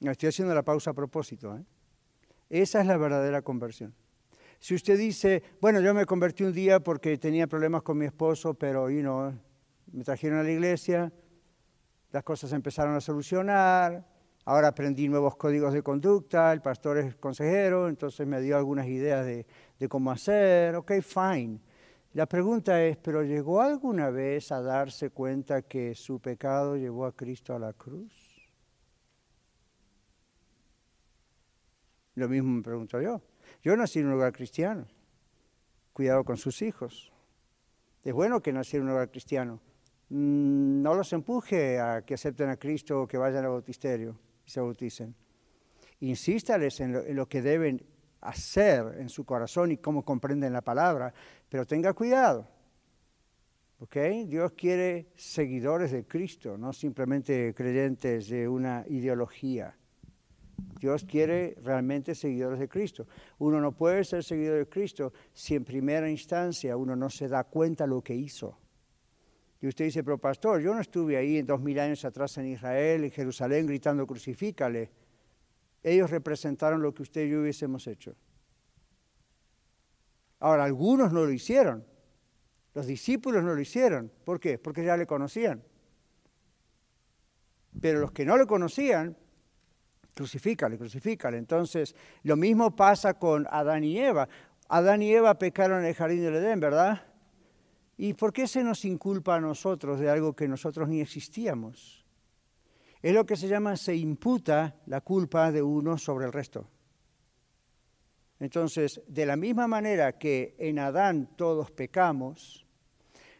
Estoy 0.00 0.30
haciendo 0.30 0.54
la 0.54 0.62
pausa 0.62 0.90
a 0.90 0.94
propósito. 0.94 1.56
¿eh? 1.56 1.64
Esa 2.48 2.80
es 2.80 2.86
la 2.86 2.96
verdadera 2.96 3.42
conversión. 3.42 3.94
Si 4.58 4.74
usted 4.74 4.98
dice, 4.98 5.42
bueno, 5.60 5.80
yo 5.80 5.94
me 5.94 6.04
convertí 6.04 6.44
un 6.44 6.52
día 6.52 6.80
porque 6.80 7.16
tenía 7.18 7.46
problemas 7.46 7.82
con 7.82 7.96
mi 7.96 8.06
esposo, 8.06 8.54
pero 8.54 8.90
you 8.90 9.00
know, 9.00 9.32
me 9.92 10.04
trajeron 10.04 10.38
a 10.38 10.42
la 10.42 10.50
iglesia, 10.50 11.12
las 12.12 12.22
cosas 12.22 12.52
empezaron 12.52 12.94
a 12.94 13.00
solucionar, 13.00 14.06
ahora 14.50 14.66
aprendí 14.66 15.08
nuevos 15.08 15.36
códigos 15.36 15.72
de 15.72 15.80
conducta, 15.80 16.52
el 16.52 16.60
pastor 16.60 16.98
es 16.98 17.14
consejero, 17.14 17.88
entonces 17.88 18.26
me 18.26 18.40
dio 18.40 18.56
algunas 18.56 18.88
ideas 18.88 19.24
de, 19.24 19.46
cómo 19.88 20.10
hacer, 20.10 20.74
ok, 20.74 20.90
fine. 21.02 21.60
La 22.14 22.26
pregunta 22.26 22.82
es, 22.82 22.96
¿pero 22.96 23.22
llegó 23.22 23.60
alguna 23.60 24.10
vez 24.10 24.50
a 24.50 24.60
darse 24.60 25.10
cuenta 25.10 25.62
que 25.62 25.94
su 25.94 26.18
pecado 26.18 26.76
llevó 26.76 27.06
a 27.06 27.12
Cristo 27.14 27.54
a 27.54 27.60
la 27.60 27.72
cruz? 27.74 28.12
Lo 32.16 32.28
mismo 32.28 32.50
me 32.50 32.62
pregunto 32.62 33.00
yo. 33.00 33.22
Yo 33.62 33.76
nací 33.76 34.00
en 34.00 34.06
un 34.06 34.12
lugar 34.14 34.32
cristiano. 34.32 34.88
Cuidado 35.92 36.24
con 36.24 36.36
sus 36.36 36.60
hijos. 36.60 37.12
Es 38.02 38.12
bueno 38.12 38.42
que 38.42 38.52
nací 38.52 38.78
en 38.78 38.82
un 38.82 38.88
lugar 38.88 39.12
cristiano. 39.12 39.60
Mm, 40.08 40.82
no 40.82 40.94
los 40.94 41.12
empuje 41.12 41.78
a 41.78 42.02
que 42.02 42.14
acepten 42.14 42.48
a 42.48 42.56
Cristo 42.56 43.02
o 43.02 43.06
que 43.06 43.16
vayan 43.16 43.44
al 43.44 43.52
bautisterio 43.52 44.18
se 44.50 44.60
bauticen. 44.60 45.14
Insístales 46.00 46.80
en 46.80 46.92
lo, 46.92 47.04
en 47.04 47.16
lo 47.16 47.28
que 47.28 47.42
deben 47.42 47.82
hacer 48.20 48.96
en 48.98 49.08
su 49.08 49.24
corazón 49.24 49.72
y 49.72 49.78
cómo 49.78 50.04
comprenden 50.04 50.52
la 50.52 50.60
palabra, 50.60 51.12
pero 51.48 51.66
tenga 51.66 51.92
cuidado. 51.92 52.46
¿Ok? 53.80 53.96
Dios 54.26 54.52
quiere 54.52 55.08
seguidores 55.16 55.90
de 55.90 56.06
Cristo, 56.06 56.58
no 56.58 56.72
simplemente 56.72 57.54
creyentes 57.54 58.28
de 58.28 58.46
una 58.46 58.84
ideología. 58.88 59.74
Dios 60.78 61.04
quiere 61.04 61.56
realmente 61.62 62.14
seguidores 62.14 62.58
de 62.58 62.68
Cristo. 62.68 63.06
Uno 63.38 63.58
no 63.58 63.72
puede 63.72 64.04
ser 64.04 64.22
seguidor 64.22 64.58
de 64.58 64.68
Cristo 64.68 65.14
si 65.32 65.54
en 65.54 65.64
primera 65.64 66.10
instancia 66.10 66.76
uno 66.76 66.94
no 66.94 67.08
se 67.08 67.28
da 67.28 67.44
cuenta 67.44 67.86
lo 67.86 68.02
que 68.02 68.14
hizo. 68.14 68.58
Y 69.60 69.68
usted 69.68 69.84
dice, 69.84 70.02
pero 70.02 70.18
pastor, 70.18 70.60
yo 70.60 70.74
no 70.74 70.80
estuve 70.80 71.16
ahí 71.16 71.36
en 71.36 71.46
dos 71.46 71.60
mil 71.60 71.78
años 71.78 72.04
atrás 72.04 72.38
en 72.38 72.46
Israel, 72.46 73.04
en 73.04 73.10
Jerusalén, 73.10 73.66
gritando 73.66 74.06
crucifícale. 74.06 74.90
Ellos 75.82 76.10
representaron 76.10 76.80
lo 76.80 76.94
que 76.94 77.02
usted 77.02 77.26
y 77.26 77.30
yo 77.30 77.40
hubiésemos 77.40 77.86
hecho. 77.86 78.14
Ahora, 80.40 80.64
algunos 80.64 81.12
no 81.12 81.24
lo 81.24 81.30
hicieron. 81.30 81.84
Los 82.72 82.86
discípulos 82.86 83.44
no 83.44 83.54
lo 83.54 83.60
hicieron. 83.60 84.10
¿Por 84.24 84.40
qué? 84.40 84.58
Porque 84.58 84.82
ya 84.82 84.96
le 84.96 85.06
conocían. 85.06 85.62
Pero 87.80 88.00
los 88.00 88.12
que 88.12 88.24
no 88.24 88.38
le 88.38 88.46
conocían, 88.46 89.16
crucifícale, 90.14 90.78
crucifícale. 90.78 91.36
Entonces, 91.36 91.94
lo 92.22 92.36
mismo 92.36 92.74
pasa 92.74 93.14
con 93.14 93.46
Adán 93.50 93.84
y 93.84 93.98
Eva. 93.98 94.28
Adán 94.68 95.02
y 95.02 95.12
Eva 95.12 95.38
pecaron 95.38 95.80
en 95.80 95.86
el 95.86 95.94
jardín 95.94 96.22
del 96.22 96.36
Edén, 96.36 96.60
¿verdad? 96.60 97.09
¿Y 98.02 98.14
por 98.14 98.32
qué 98.32 98.48
se 98.48 98.64
nos 98.64 98.86
inculpa 98.86 99.36
a 99.36 99.40
nosotros 99.42 100.00
de 100.00 100.08
algo 100.08 100.34
que 100.34 100.48
nosotros 100.48 100.88
ni 100.88 101.02
existíamos? 101.02 102.02
Es 103.02 103.12
lo 103.12 103.26
que 103.26 103.36
se 103.36 103.46
llama, 103.46 103.76
se 103.76 103.94
imputa 103.94 104.80
la 104.86 105.02
culpa 105.02 105.52
de 105.52 105.60
uno 105.60 105.98
sobre 105.98 106.24
el 106.24 106.32
resto. 106.32 106.66
Entonces, 108.38 109.02
de 109.06 109.26
la 109.26 109.36
misma 109.36 109.68
manera 109.68 110.16
que 110.16 110.56
en 110.58 110.78
Adán 110.78 111.36
todos 111.36 111.72
pecamos, 111.72 112.66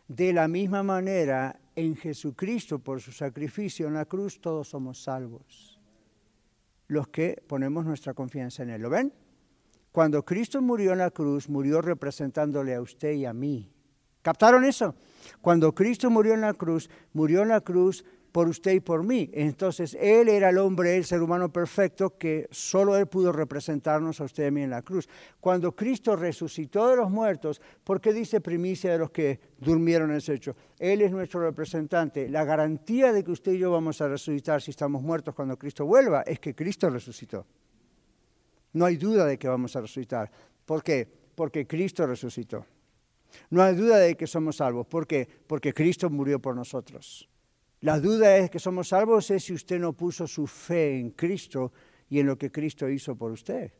de 0.08 0.34
la 0.34 0.46
misma 0.46 0.82
manera 0.82 1.58
en 1.74 1.96
Jesucristo 1.96 2.80
por 2.80 3.00
su 3.00 3.12
sacrificio 3.12 3.88
en 3.88 3.94
la 3.94 4.04
cruz 4.04 4.42
todos 4.42 4.68
somos 4.68 5.02
salvos. 5.02 5.80
Los 6.86 7.08
que 7.08 7.42
ponemos 7.46 7.86
nuestra 7.86 8.12
confianza 8.12 8.62
en 8.62 8.68
Él. 8.68 8.82
¿Lo 8.82 8.90
ven? 8.90 9.10
Cuando 9.90 10.22
Cristo 10.22 10.60
murió 10.60 10.92
en 10.92 10.98
la 10.98 11.12
cruz, 11.12 11.48
murió 11.48 11.80
representándole 11.80 12.74
a 12.74 12.82
usted 12.82 13.12
y 13.12 13.24
a 13.24 13.32
mí. 13.32 13.72
¿Captaron 14.22 14.64
eso? 14.64 14.94
Cuando 15.40 15.74
Cristo 15.74 16.10
murió 16.10 16.34
en 16.34 16.42
la 16.42 16.54
cruz, 16.54 16.90
murió 17.12 17.42
en 17.42 17.48
la 17.48 17.60
cruz 17.60 18.04
por 18.32 18.48
usted 18.48 18.72
y 18.72 18.80
por 18.80 19.02
mí. 19.04 19.30
Entonces, 19.32 19.96
Él 20.00 20.28
era 20.28 20.50
el 20.50 20.58
hombre, 20.58 20.96
el 20.96 21.04
ser 21.04 21.22
humano 21.22 21.52
perfecto, 21.52 22.16
que 22.16 22.48
solo 22.50 22.96
Él 22.96 23.06
pudo 23.06 23.32
representarnos 23.32 24.20
a 24.20 24.24
usted 24.24 24.44
y 24.44 24.46
a 24.46 24.50
mí 24.50 24.62
en 24.62 24.70
la 24.70 24.82
cruz. 24.82 25.08
Cuando 25.40 25.74
Cristo 25.74 26.16
resucitó 26.16 26.88
de 26.88 26.96
los 26.96 27.10
muertos, 27.10 27.60
¿por 27.84 28.00
qué 28.00 28.12
dice 28.12 28.40
primicia 28.40 28.92
de 28.92 28.98
los 28.98 29.10
que 29.10 29.40
durmieron 29.58 30.10
en 30.10 30.18
ese 30.18 30.34
hecho? 30.34 30.54
Él 30.78 31.02
es 31.02 31.10
nuestro 31.10 31.40
representante. 31.40 32.28
La 32.28 32.44
garantía 32.44 33.12
de 33.12 33.24
que 33.24 33.32
usted 33.32 33.52
y 33.52 33.58
yo 33.58 33.72
vamos 33.72 34.00
a 34.00 34.08
resucitar 34.08 34.62
si 34.62 34.70
estamos 34.70 35.02
muertos 35.02 35.34
cuando 35.34 35.58
Cristo 35.58 35.84
vuelva 35.84 36.22
es 36.22 36.38
que 36.38 36.54
Cristo 36.54 36.88
resucitó. 36.88 37.46
No 38.72 38.84
hay 38.84 38.96
duda 38.96 39.26
de 39.26 39.38
que 39.38 39.48
vamos 39.48 39.74
a 39.74 39.80
resucitar. 39.80 40.30
¿Por 40.64 40.82
qué? 40.82 41.08
Porque 41.34 41.66
Cristo 41.66 42.06
resucitó. 42.06 42.64
No 43.50 43.62
hay 43.62 43.74
duda 43.74 43.98
de 43.98 44.16
que 44.16 44.26
somos 44.26 44.56
salvos. 44.56 44.86
¿Por 44.86 45.06
qué? 45.06 45.28
Porque 45.46 45.72
Cristo 45.72 46.10
murió 46.10 46.40
por 46.40 46.54
nosotros. 46.54 47.28
La 47.80 47.98
duda 47.98 48.36
es 48.36 48.50
que 48.50 48.58
somos 48.58 48.88
salvos 48.88 49.30
es 49.30 49.44
si 49.44 49.54
usted 49.54 49.78
no 49.78 49.92
puso 49.92 50.26
su 50.26 50.46
fe 50.46 50.98
en 50.98 51.10
Cristo 51.10 51.72
y 52.08 52.20
en 52.20 52.26
lo 52.26 52.36
que 52.36 52.50
Cristo 52.50 52.88
hizo 52.88 53.16
por 53.16 53.32
usted. 53.32 53.72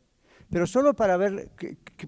Pero 0.51 0.66
solo 0.66 0.94
para 0.94 1.16
ver, 1.16 1.51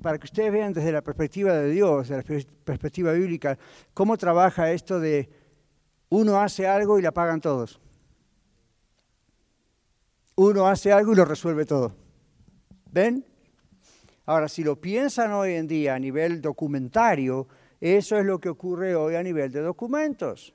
para 0.01 0.19
que 0.19 0.25
ustedes 0.25 0.51
vean 0.51 0.73
desde 0.73 0.91
la 0.91 1.03
perspectiva 1.03 1.55
de 1.55 1.71
Dios, 1.71 2.09
desde 2.09 2.39
la 2.39 2.45
perspectiva 2.65 3.13
bíblica, 3.13 3.59
cómo 3.95 4.17
trabaja 4.17 4.73
esto 4.73 4.99
de 4.99 5.29
uno 6.09 6.41
hace 6.41 6.67
algo 6.67 6.99
y 6.99 7.03
la 7.03 7.13
pagan 7.13 7.41
todos. 7.41 7.81
Uno 10.35 10.67
hace 10.67 10.93
algo 10.93 11.13
y 11.13 11.17
lo 11.17 11.25
resuelve 11.25 11.67
todo. 11.67 11.95
¿Ven? 12.91 13.25
Ahora, 14.27 14.49
si 14.49 14.63
lo 14.63 14.81
piensan 14.81 15.33
hoy 15.33 15.55
en 15.55 15.67
día 15.67 15.95
a 15.95 15.99
nivel 15.99 16.41
documentario, 16.41 17.49
eso 17.81 18.17
es 18.17 18.25
lo 18.25 18.39
que 18.39 18.49
ocurre 18.49 18.95
hoy 18.95 19.17
a 19.17 19.23
nivel 19.23 19.51
de 19.51 19.61
documentos. 19.61 20.55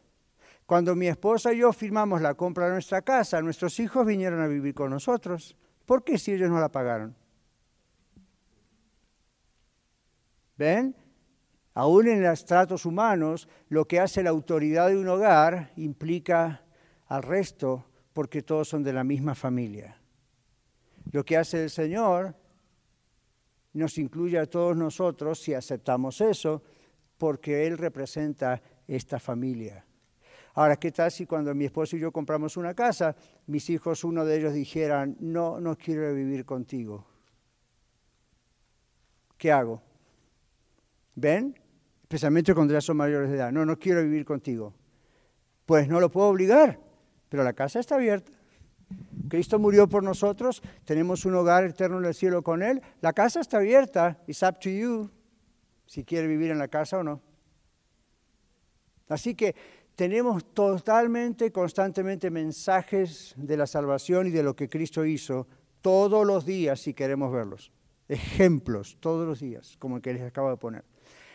Cuando 0.66 0.96
mi 0.96 1.08
esposa 1.08 1.54
y 1.54 1.60
yo 1.60 1.74
firmamos 1.74 2.22
la 2.22 2.34
compra 2.36 2.66
de 2.66 2.74
nuestra 2.74 3.02
casa, 3.02 3.42
nuestros 3.42 3.80
hijos 3.80 4.06
vinieron 4.06 4.42
a 4.42 4.48
vivir 4.48 4.74
con 4.74 4.90
nosotros. 4.90 5.56
¿Por 5.86 6.04
qué 6.04 6.18
si 6.18 6.34
ellos 6.34 6.50
no 6.50 6.60
la 6.60 6.70
pagaron? 6.70 7.16
¿Ven? 10.58 10.96
Aún 11.74 12.08
en 12.08 12.24
los 12.24 12.46
tratos 12.46 12.86
humanos, 12.86 13.48
lo 13.70 13.86
que 13.86 14.00
hace 14.00 14.24
la 14.24 14.32
autoridad 14.32 14.88
de 14.88 14.98
un 14.98 15.08
hogar 15.08 15.72
implica 15.76 16.64
al 17.06 17.24
resto 17.24 17.86
porque 18.14 18.42
todos 18.42 18.68
son 18.68 18.84
de 18.84 18.94
la 18.94 19.04
misma 19.04 19.36
familia. 19.36 19.98
Lo 21.12 21.24
que 21.24 21.38
hace 21.38 21.64
el 21.64 21.70
Señor 21.70 22.36
nos 23.78 23.98
incluye 23.98 24.38
a 24.38 24.46
todos 24.46 24.76
nosotros 24.76 25.40
si 25.40 25.54
aceptamos 25.54 26.20
eso, 26.22 26.62
porque 27.18 27.66
Él 27.66 27.78
representa 27.78 28.62
esta 28.88 29.20
familia. 29.20 29.86
Ahora, 30.54 30.76
¿qué 30.76 30.92
tal 30.92 31.12
si 31.12 31.26
cuando 31.26 31.54
mi 31.54 31.66
esposo 31.66 31.96
y 31.96 32.00
yo 32.00 32.12
compramos 32.12 32.58
una 32.58 32.74
casa, 32.74 33.16
mis 33.46 33.70
hijos, 33.70 34.04
uno 34.04 34.26
de 34.26 34.38
ellos 34.38 34.54
dijeran, 34.54 35.16
no, 35.20 35.60
no 35.60 35.78
quiero 35.78 36.14
vivir 36.14 36.46
contigo? 36.46 37.06
¿Qué 39.38 39.52
hago? 39.52 39.82
¿Ven? 41.14 41.56
Especialmente 42.02 42.56
cuando 42.56 42.74
ya 42.74 42.82
son 42.82 42.98
mayores 42.98 43.30
de 43.30 43.36
edad. 43.36 43.52
No, 43.52 43.66
no 43.66 43.78
quiero 43.78 44.02
vivir 44.02 44.26
contigo. 44.26 44.74
Pues 45.66 45.88
no 45.88 46.00
lo 46.00 46.10
puedo 46.10 46.28
obligar, 46.28 46.80
pero 47.30 47.44
la 47.44 47.54
casa 47.54 47.80
está 47.80 47.96
abierta. 47.96 48.32
Cristo 49.30 49.60
murió 49.60 49.88
por 49.88 50.04
nosotros, 50.04 50.62
tenemos 50.86 51.26
un 51.26 51.36
hogar 51.36 51.66
eterno 51.66 52.00
en 52.00 52.06
el 52.06 52.14
cielo 52.14 52.42
con 52.42 52.64
Él. 52.64 52.82
La 53.02 53.14
casa 53.14 53.42
está 53.42 53.58
abierta, 53.58 54.22
it's 54.28 54.42
up 54.44 54.60
to 54.60 54.70
you 54.70 55.10
si 55.86 56.04
quiere 56.04 56.28
vivir 56.28 56.52
en 56.52 56.60
la 56.60 56.68
casa 56.68 57.00
o 57.00 57.04
no. 57.04 57.22
Así 59.10 59.36
que 59.36 59.56
tenemos 59.96 60.54
totalmente, 60.54 61.52
constantemente 61.52 62.30
mensajes 62.30 63.34
de 63.38 63.58
la 63.58 63.66
salvación 63.68 64.28
y 64.28 64.32
de 64.32 64.44
lo 64.44 64.56
que 64.56 64.70
Cristo 64.70 65.06
hizo 65.06 65.48
todos 65.82 66.26
los 66.26 66.46
días 66.46 66.80
si 66.82 66.94
queremos 66.94 67.32
verlos. 67.32 67.72
Ejemplos 68.08 68.98
todos 69.00 69.28
los 69.28 69.40
días, 69.40 69.76
como 69.80 69.98
el 69.98 70.02
que 70.02 70.14
les 70.14 70.24
acabo 70.24 70.50
de 70.50 70.58
poner. 70.58 70.84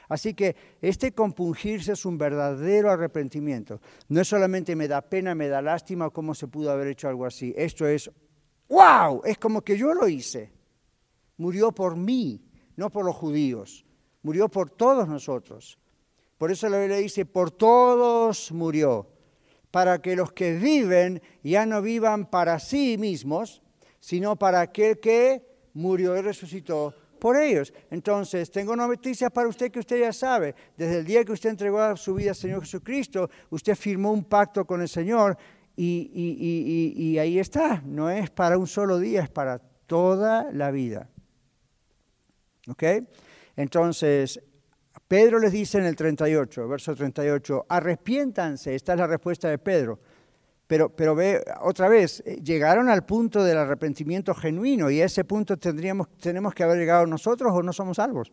Así 0.09 0.35
que 0.35 0.57
este 0.81 1.13
compungirse 1.13 1.93
es 1.93 2.05
un 2.05 2.19
verdadero 2.19 2.91
arrepentimiento. 2.91 3.81
No 4.09 4.21
es 4.21 4.29
solamente 4.29 4.77
me 4.77 4.89
da 4.89 5.01
pena, 5.01 5.35
me 5.35 5.49
da 5.49 5.63
lástima 5.63 6.11
cómo 6.11 6.35
se 6.35 6.49
pudo 6.49 6.71
haber 6.71 6.89
hecho 6.89 7.09
algo 7.09 7.27
así. 7.27 7.55
Esto 7.57 7.87
es, 7.87 8.11
wow, 8.69 9.23
es 9.25 9.39
como 9.39 9.63
que 9.63 9.77
yo 9.77 9.95
lo 9.95 10.09
hice. 10.09 10.53
Murió 11.37 11.73
por 11.73 11.97
mí, 11.97 12.45
no 12.77 12.91
por 12.91 13.05
los 13.05 13.17
judíos. 13.17 13.85
Murió 14.23 14.49
por 14.49 14.71
todos 14.71 15.09
nosotros. 15.09 15.79
Por 16.39 16.51
eso 16.51 16.69
la 16.69 16.79
Biblia 16.79 16.97
dice, 16.97 17.25
por 17.25 17.51
todos 17.51 18.51
murió, 18.53 19.09
para 19.71 20.03
que 20.03 20.17
los 20.17 20.33
que 20.33 20.55
viven 20.55 21.23
ya 21.43 21.67
no 21.67 21.81
vivan 21.81 22.29
para 22.29 22.59
sí 22.59 22.97
mismos, 22.99 23.63
sino 24.01 24.37
para 24.37 24.61
aquel 24.61 24.99
que 24.99 25.47
murió 25.73 26.17
y 26.17 26.21
resucitó 26.21 26.95
por 27.23 27.37
ellos. 27.37 27.73
Entonces, 27.89 28.51
tengo 28.51 28.73
una 28.73 28.89
noticia 28.89 29.31
para 29.31 29.47
usted 29.47 29.71
que 29.71 29.79
usted 29.79 30.01
ya 30.01 30.13
sabe. 30.13 30.57
Desde 30.77 30.99
el 30.99 31.05
día 31.05 31.25
que 31.25 31.31
usted 31.31 31.51
entregó 31.51 31.97
su 31.97 32.17
vida 32.17 32.31
al 32.31 32.35
Señor 32.35 32.63
Jesucristo, 32.63 33.31
usted 33.51 33.77
firmó 33.77 34.11
un 34.11 34.25
pacto 34.25 34.65
con 34.65 34.83
el 34.83 34.89
Señor 34.89 35.39
y, 35.77 36.11
y 36.97 37.19
ahí 37.19 37.39
está. 37.39 37.81
No 37.87 38.11
es 38.11 38.29
para 38.31 38.59
un 38.59 38.67
solo 38.67 38.99
día, 38.99 39.23
es 39.23 39.31
para 39.31 39.61
toda 39.87 40.51
la 40.51 40.73
vida. 40.73 41.09
¿Ok? 42.67 42.83
Entonces, 43.55 44.41
Pedro 45.07 45.39
les 45.39 45.53
dice 45.53 45.79
en 45.79 45.85
el 45.85 45.95
38, 45.95 46.67
verso 46.67 46.97
38, 46.97 47.67
arrepiéntanse, 47.69 48.75
esta 48.75 48.95
es 48.95 48.99
la 48.99 49.07
respuesta 49.07 49.49
de 49.49 49.59
Pedro. 49.59 50.01
Pero, 50.73 50.89
pero 50.89 51.15
ve, 51.15 51.45
otra 51.61 51.87
vez, 51.87 52.23
eh, 52.25 52.41
llegaron 52.43 52.89
al 52.89 53.05
punto 53.05 53.45
del 53.45 53.59
arrepentimiento 53.59 54.35
genuino 54.35 54.91
y 54.91 55.03
a 55.03 55.05
ese 55.05 55.23
punto 55.23 55.59
tendríamos, 55.59 56.09
tenemos 56.17 56.55
que 56.55 56.63
haber 56.63 56.79
llegado 56.79 57.05
nosotros 57.05 57.53
o 57.53 57.63
no 57.63 57.75
somos 57.75 57.99
salvos. 57.99 58.33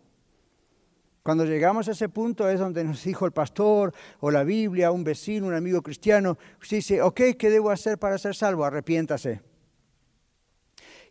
Cuando 1.21 1.43
llegamos 1.43 1.89
a 1.89 1.91
ese 1.91 2.07
punto 2.07 2.47
es 2.47 2.57
donde 2.57 2.85
nos 2.85 3.03
dijo 3.03 3.25
el 3.25 3.33
pastor 3.33 3.93
o 4.21 4.31
la 4.31 4.45
Biblia, 4.45 4.89
un 4.89 5.03
vecino, 5.03 5.47
un 5.47 5.53
amigo 5.53 5.81
cristiano, 5.81 6.37
usted 6.61 6.77
dice, 6.77 7.01
ok, 7.01 7.19
¿qué 7.37 7.49
debo 7.49 7.71
hacer 7.71 7.97
para 7.97 8.17
ser 8.17 8.33
salvo? 8.33 8.63
Arrepiéntase. 8.63 9.41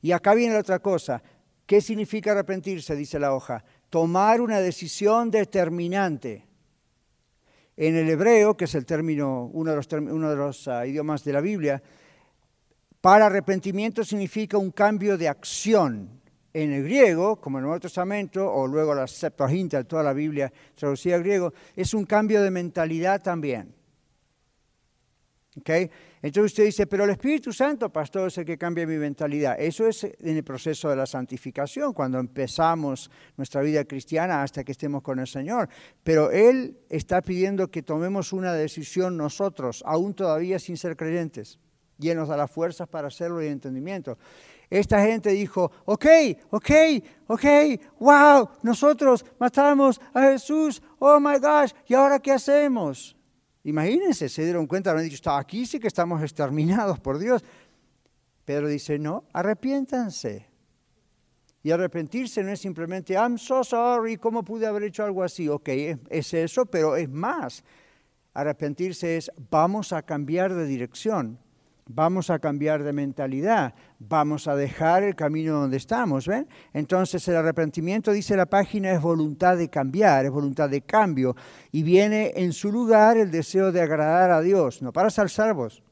Y 0.01 0.13
acá 0.13 0.33
viene 0.33 0.55
la 0.55 0.61
otra 0.61 0.79
cosa, 0.79 1.23
¿Qué 1.67 1.83
significa 1.83 2.33
arrepentirse? 2.33 2.97
Dice 2.97 3.19
la 3.19 3.35
hoja. 3.35 3.63
Tomar 3.91 4.41
una 4.41 4.59
decisión 4.61 5.31
determinante. 5.31 6.48
En 7.81 7.95
el 7.95 8.11
hebreo, 8.11 8.57
que 8.57 8.65
es 8.65 8.75
el 8.75 8.85
término, 8.85 9.49
uno 9.53 9.71
de 9.71 10.37
los, 10.37 10.67
ah, 10.67 10.85
idiomas 10.85 11.23
de 11.23 11.33
la 11.33 11.41
Biblia, 11.41 11.81
para 13.01 13.27
arrepentimiento 13.27 14.03
significa 14.03 14.59
un 14.59 14.73
cambio 14.73 15.17
de 15.17 15.29
acción. 15.29 16.21
En 16.53 16.73
el 16.73 16.83
griego, 16.83 17.37
como 17.37 17.59
en 17.59 17.63
el 17.63 17.67
Nuevo 17.69 17.81
Testamento, 17.81 18.53
o 18.53 18.67
luego 18.67 18.97
la 18.97 19.07
Septuaginta, 19.07 19.85
toda 19.85 20.03
la 20.03 20.13
Biblia 20.13 20.53
traducida 20.75 21.15
al 21.15 21.23
griego, 21.23 21.55
es 21.77 21.95
un 21.95 22.05
cambio 22.05 22.43
de 22.43 22.51
mentalidad 22.51 23.23
también. 23.23 23.73
¿Okay? 25.61 25.89
Entonces 26.21 26.53
usted 26.53 26.65
dice, 26.65 26.87
pero 26.87 27.05
el 27.05 27.11
Espíritu 27.11 27.53
Santo, 27.53 27.91
pastor, 27.91 28.29
es 28.29 28.39
el 28.39 28.45
que 28.45 28.59
cambia 28.59 28.87
mi 28.87 28.97
mentalidad. 28.97 29.57
Eso 29.59 29.87
es 29.87 30.05
en 30.05 30.37
el 30.37 30.43
proceso 30.43 30.89
de 30.91 30.97
la 30.97 31.07
santificación, 31.07 31.93
cuando 31.93 32.19
empezamos 32.19 33.11
nuestra 33.37 33.63
vida 33.63 33.85
cristiana 33.85 34.43
hasta 34.43 34.65
que 34.65 34.73
estemos 34.73 35.03
con 35.03 35.21
el 35.21 35.27
Señor. 35.27 35.69
Pero 36.03 36.31
Él 36.31 36.79
está 36.89 37.23
pidiendo 37.23 37.71
que 37.71 37.83
tomemos 37.83 38.33
una 38.33 38.53
decisión 38.53 39.17
nosotros, 39.17 39.83
aún 39.87 40.15
todavía 40.15 40.59
sin 40.59 40.77
ser 40.77 40.97
creyentes, 40.97 41.59
y 42.01 42.09
Él 42.09 42.17
nos 42.17 42.29
da 42.29 42.37
las 42.37 42.51
fuerzas 42.51 42.89
para 42.89 43.09
hacerlo 43.09 43.43
y 43.43 43.47
el 43.47 43.53
entendimiento. 43.53 44.19
Esta 44.71 45.03
gente 45.05 45.31
dijo, 45.31 45.71
ok, 45.85 46.07
ok, 46.51 46.71
ok, 47.29 47.45
wow, 48.01 48.49
nosotros 48.63 49.25
matamos 49.39 50.01
a 50.13 50.23
Jesús, 50.23 50.83
oh 50.99 51.19
my 51.19 51.39
gosh, 51.39 51.73
¿y 51.87 51.95
ahora 51.95 52.19
qué 52.19 52.33
hacemos? 52.33 53.18
Imagínense, 53.69 54.31
se 54.31 54.45
dieron 54.45 54.67
cuenta, 54.67 54.93
han 54.93 55.03
dicho, 55.03 55.17
está 55.17 55.37
aquí 55.37 55.67
sí 55.67 55.79
que 55.79 55.89
estamos 55.89 56.23
exterminados 56.23 56.99
por 56.99 57.19
Dios. 57.19 57.45
Pedro 58.47 58.67
dice, 58.67 58.99
no, 58.99 59.25
arrepiéntanse. 59.31 60.47
Y 61.63 61.71
arrepentirse 61.71 62.43
no 62.43 62.51
es 62.51 62.61
simplemente, 62.61 63.13
I'm 63.13 63.37
so 63.37 63.63
sorry, 63.63 64.17
¿cómo 64.17 64.43
pude 64.43 64.67
haber 64.67 64.85
hecho 64.85 65.05
algo 65.05 65.23
así? 65.23 65.51
Ok, 65.51 65.69
es 66.09 66.33
eso, 66.33 66.65
pero 66.65 66.97
es 66.97 67.11
más. 67.11 67.63
Arrepentirse 68.33 69.19
es, 69.19 69.31
vamos 69.51 69.93
a 69.93 70.01
cambiar 70.01 70.55
de 70.55 70.65
dirección 70.65 71.39
vamos 71.89 72.29
a 72.31 72.39
cambiar 72.39 72.85
de 72.85 72.93
mentalidad, 72.93 73.75
vamos 73.99 74.47
a 74.47 74.55
dejar 74.55 75.03
el 75.03 75.17
camino 75.17 75.61
donde 75.61 75.79
estamos, 75.79 76.27
¿ven? 76.27 76.47
Entonces 76.73 77.27
el 77.29 77.37
arrepentimiento, 77.37 78.13
dice 78.13 78.37
la 78.37 78.47
página, 78.47 78.93
es 78.93 79.01
voluntad 79.01 79.57
de 79.57 79.69
cambiar, 79.69 80.27
es 80.27 80.31
voluntad 80.31 80.69
de 80.69 80.83
cambio, 80.83 81.35
y 81.73 81.83
viene 81.83 82.33
en 82.37 82.53
su 82.53 82.71
lugar 82.71 83.17
el 83.17 83.31
deseo 83.31 83.73
de 83.73 83.81
agradar 83.81 84.31
a 84.31 84.43
Dios, 84.43 84.83
no 84.83 84.93
para 84.93 85.11
ser 85.11 85.31
salvos, 85.31 85.83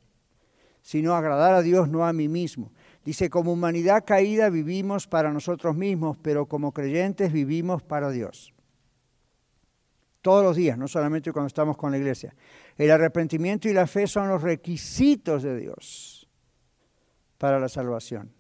sino 0.83 1.15
agradar 1.15 1.55
a 1.55 1.63
Dios, 1.63 1.89
no 1.89 2.07
a 2.07 2.13
mí 2.13 2.29
mismo. 2.29 2.71
Dice, 3.05 3.31
como 3.31 3.53
humanidad 3.53 4.05
caída 4.05 4.51
vivimos 4.51 5.07
para 5.07 5.33
nosotros 5.33 5.77
mismos, 5.77 6.17
pero 6.21 6.47
como 6.47 6.73
creyentes 6.73 7.33
vivimos 7.33 7.83
para 7.83 8.11
Dios. 8.11 8.56
Todos 10.27 10.43
los 10.43 10.57
días, 10.57 10.77
no 10.77 10.89
solamente 10.89 11.31
cuando 11.31 11.47
estamos 11.47 11.77
con 11.77 11.93
la 11.93 11.99
iglesia. 11.99 12.35
El 12.77 12.91
arrepentimiento 12.91 13.69
y 13.69 13.73
la 13.73 13.87
fe 13.87 14.09
son 14.09 14.29
los 14.29 14.43
requisitos 14.43 15.45
de 15.45 15.57
Dios 15.57 16.29
para 17.39 17.61
la 17.61 17.69
salvación. 17.69 18.33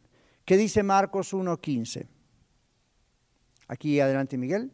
¿Qué 0.44 0.56
dice 0.56 0.82
Marcos 0.82 1.32
1.15? 1.32 2.08
Aquí 3.68 4.00
adelante 4.00 4.36
Miguel. 4.36 4.72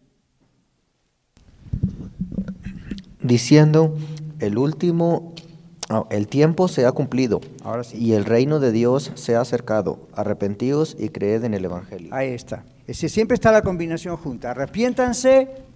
Diciendo, 3.20 3.94
el 4.38 4.56
último, 4.56 5.34
el 6.08 6.28
tiempo 6.28 6.66
se 6.66 6.86
ha 6.86 6.92
cumplido 6.92 7.42
Ahora 7.62 7.84
sí. 7.84 7.98
y 7.98 8.14
el 8.14 8.24
reino 8.24 8.58
de 8.58 8.72
Dios 8.72 9.12
se 9.16 9.36
ha 9.36 9.42
acercado. 9.42 10.08
Arrepentíos 10.14 10.96
y 10.98 11.10
creed 11.10 11.44
en 11.44 11.52
el 11.52 11.66
Evangelio. 11.66 12.08
Ahí 12.14 12.30
está. 12.30 12.64
Ese 12.86 13.10
siempre 13.10 13.34
está 13.34 13.52
la 13.52 13.60
combinación 13.60 14.16
junta. 14.16 14.52
Arrepiéntanse 14.52 15.71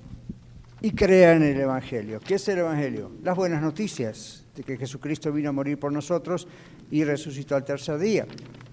y 0.86 0.92
crean 0.92 1.42
en 1.42 1.56
el 1.56 1.60
Evangelio. 1.62 2.20
¿Qué 2.20 2.36
es 2.36 2.46
el 2.46 2.58
Evangelio? 2.58 3.10
Las 3.24 3.34
buenas 3.34 3.60
noticias 3.60 4.44
de 4.54 4.62
que 4.62 4.76
Jesucristo 4.76 5.32
vino 5.32 5.48
a 5.48 5.52
morir 5.52 5.80
por 5.80 5.92
nosotros 5.92 6.46
y 6.92 7.02
resucitó 7.02 7.56
al 7.56 7.64
tercer 7.64 7.98
día. 7.98 8.24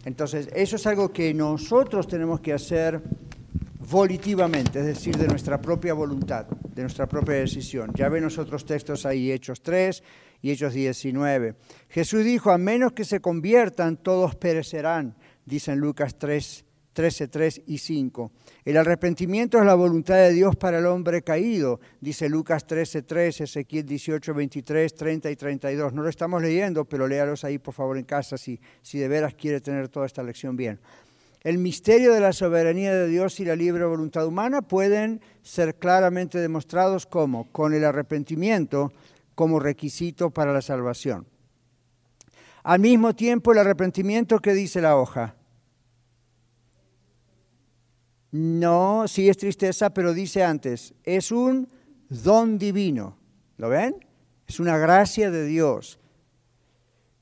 Entonces, 0.05 0.47
eso 0.53 0.75
es 0.75 0.85
algo 0.85 1.11
que 1.11 1.33
nosotros 1.33 2.07
tenemos 2.07 2.39
que 2.39 2.53
hacer 2.53 3.01
volitivamente, 3.89 4.81
es 4.81 4.85
decir, 4.85 5.17
de 5.17 5.27
nuestra 5.27 5.59
propia 5.59 5.95
voluntad, 5.95 6.45
de 6.45 6.83
nuestra 6.83 7.07
propia 7.07 7.33
decisión. 7.33 7.91
Ya 7.95 8.09
ven 8.09 8.25
los 8.25 8.37
otros 8.37 8.63
textos 8.63 9.07
ahí, 9.07 9.31
Hechos 9.31 9.63
3 9.63 10.03
y 10.43 10.51
Hechos 10.51 10.73
19. 10.73 11.55
Jesús 11.89 12.23
dijo, 12.23 12.51
a 12.51 12.59
menos 12.59 12.91
que 12.91 13.05
se 13.05 13.21
conviertan, 13.21 13.97
todos 13.97 14.35
perecerán, 14.35 15.15
dice 15.47 15.71
en 15.71 15.79
Lucas 15.79 16.19
3, 16.19 16.63
13, 16.93 17.27
3 17.27 17.61
y 17.67 17.77
5. 17.79 18.31
El 18.65 18.77
arrepentimiento 18.77 19.59
es 19.59 19.65
la 19.65 19.75
voluntad 19.75 20.15
de 20.15 20.31
Dios 20.31 20.55
para 20.55 20.79
el 20.79 20.85
hombre 20.85 21.21
caído, 21.23 21.79
dice 21.99 22.29
Lucas 22.29 22.65
13, 22.65 23.01
3, 23.01 23.41
Ezequiel 23.41 23.85
18, 23.85 24.33
23, 24.33 24.95
30 24.95 25.31
y 25.31 25.35
32. 25.35 25.93
No 25.93 26.03
lo 26.03 26.09
estamos 26.09 26.41
leyendo, 26.41 26.85
pero 26.85 27.07
léalos 27.07 27.43
ahí 27.43 27.57
por 27.57 27.73
favor 27.73 27.97
en 27.97 28.05
casa 28.05 28.37
si, 28.37 28.59
si 28.81 28.99
de 28.99 29.07
veras 29.07 29.33
quiere 29.33 29.59
tener 29.59 29.89
toda 29.89 30.05
esta 30.05 30.23
lección 30.23 30.55
bien. 30.55 30.79
El 31.41 31.57
misterio 31.57 32.13
de 32.13 32.21
la 32.21 32.31
soberanía 32.31 32.93
de 32.93 33.07
Dios 33.07 33.39
y 33.41 33.45
la 33.45 33.57
libre 33.57 33.83
voluntad 33.83 34.25
humana 34.25 34.61
pueden 34.61 35.19
ser 35.41 35.75
claramente 35.75 36.37
demostrados 36.37 37.05
como 37.05 37.51
con 37.51 37.73
el 37.73 37.83
arrepentimiento 37.83 38.93
como 39.35 39.59
requisito 39.59 40.29
para 40.29 40.53
la 40.53 40.61
salvación. 40.61 41.27
Al 42.63 42.79
mismo 42.79 43.13
tiempo, 43.13 43.51
el 43.51 43.57
arrepentimiento 43.57 44.39
que 44.39 44.53
dice 44.53 44.79
la 44.79 44.95
hoja, 44.95 45.35
no, 48.33 49.07
sí 49.07 49.29
es 49.29 49.37
tristeza, 49.37 49.91
pero 49.91 50.11
dice 50.11 50.43
antes, 50.43 50.95
es 51.03 51.31
un 51.31 51.67
don 52.09 52.57
divino. 52.57 53.15
¿Lo 53.57 53.69
ven? 53.69 53.95
Es 54.47 54.59
una 54.59 54.75
gracia 54.79 55.29
de 55.29 55.45
Dios. 55.45 55.99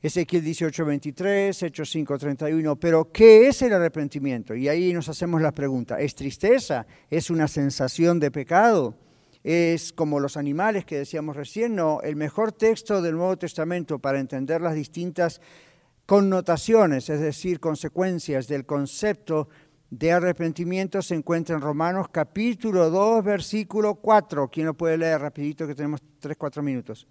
Ezequiel 0.02 0.42
18:23, 0.46 1.64
Hechos 1.64 1.94
5:31. 1.94 2.78
Pero, 2.80 3.12
¿qué 3.12 3.50
es 3.50 3.62
el 3.62 3.74
arrepentimiento? 3.74 4.56
Y 4.56 4.70
ahí 4.70 4.94
nos 4.94 5.10
hacemos 5.10 5.42
la 5.42 5.52
pregunta. 5.52 6.00
¿Es 6.00 6.16
tristeza? 6.16 6.88
¿Es 7.10 7.30
una 7.30 7.50
sensación 7.50 8.18
de 8.18 8.32
pecado? 8.32 8.96
¿Es 9.44 9.92
como 9.92 10.18
los 10.22 10.38
animales 10.38 10.86
que 10.86 11.00
decíamos 11.00 11.36
recién? 11.36 11.76
No, 11.76 12.00
el 12.04 12.16
mejor 12.16 12.54
texto 12.54 13.02
del 13.02 13.16
Nuevo 13.16 13.38
Testamento 13.38 14.00
para 14.00 14.22
entender 14.22 14.62
las 14.62 14.76
distintas 14.76 15.42
connotaciones, 16.06 17.10
es 17.10 17.20
decir, 17.20 17.60
consecuencias 17.60 18.48
del 18.48 18.66
concepto 18.66 19.50
de 19.92 20.12
arrepentimiento 20.12 21.02
se 21.02 21.16
encuentra 21.16 21.54
en 21.54 21.62
Romanos 21.62 22.08
capítulo 22.10 22.90
2, 22.90 23.24
versículo 23.24 23.96
4. 23.96 24.50
¿Quién 24.50 24.66
lo 24.66 24.74
puede 24.74 24.98
leer 24.98 25.20
rapidito 25.20 25.68
que 25.68 25.76
tenemos 25.76 26.02
3, 26.20 26.38
4 26.38 26.64
minutos? 26.64 27.06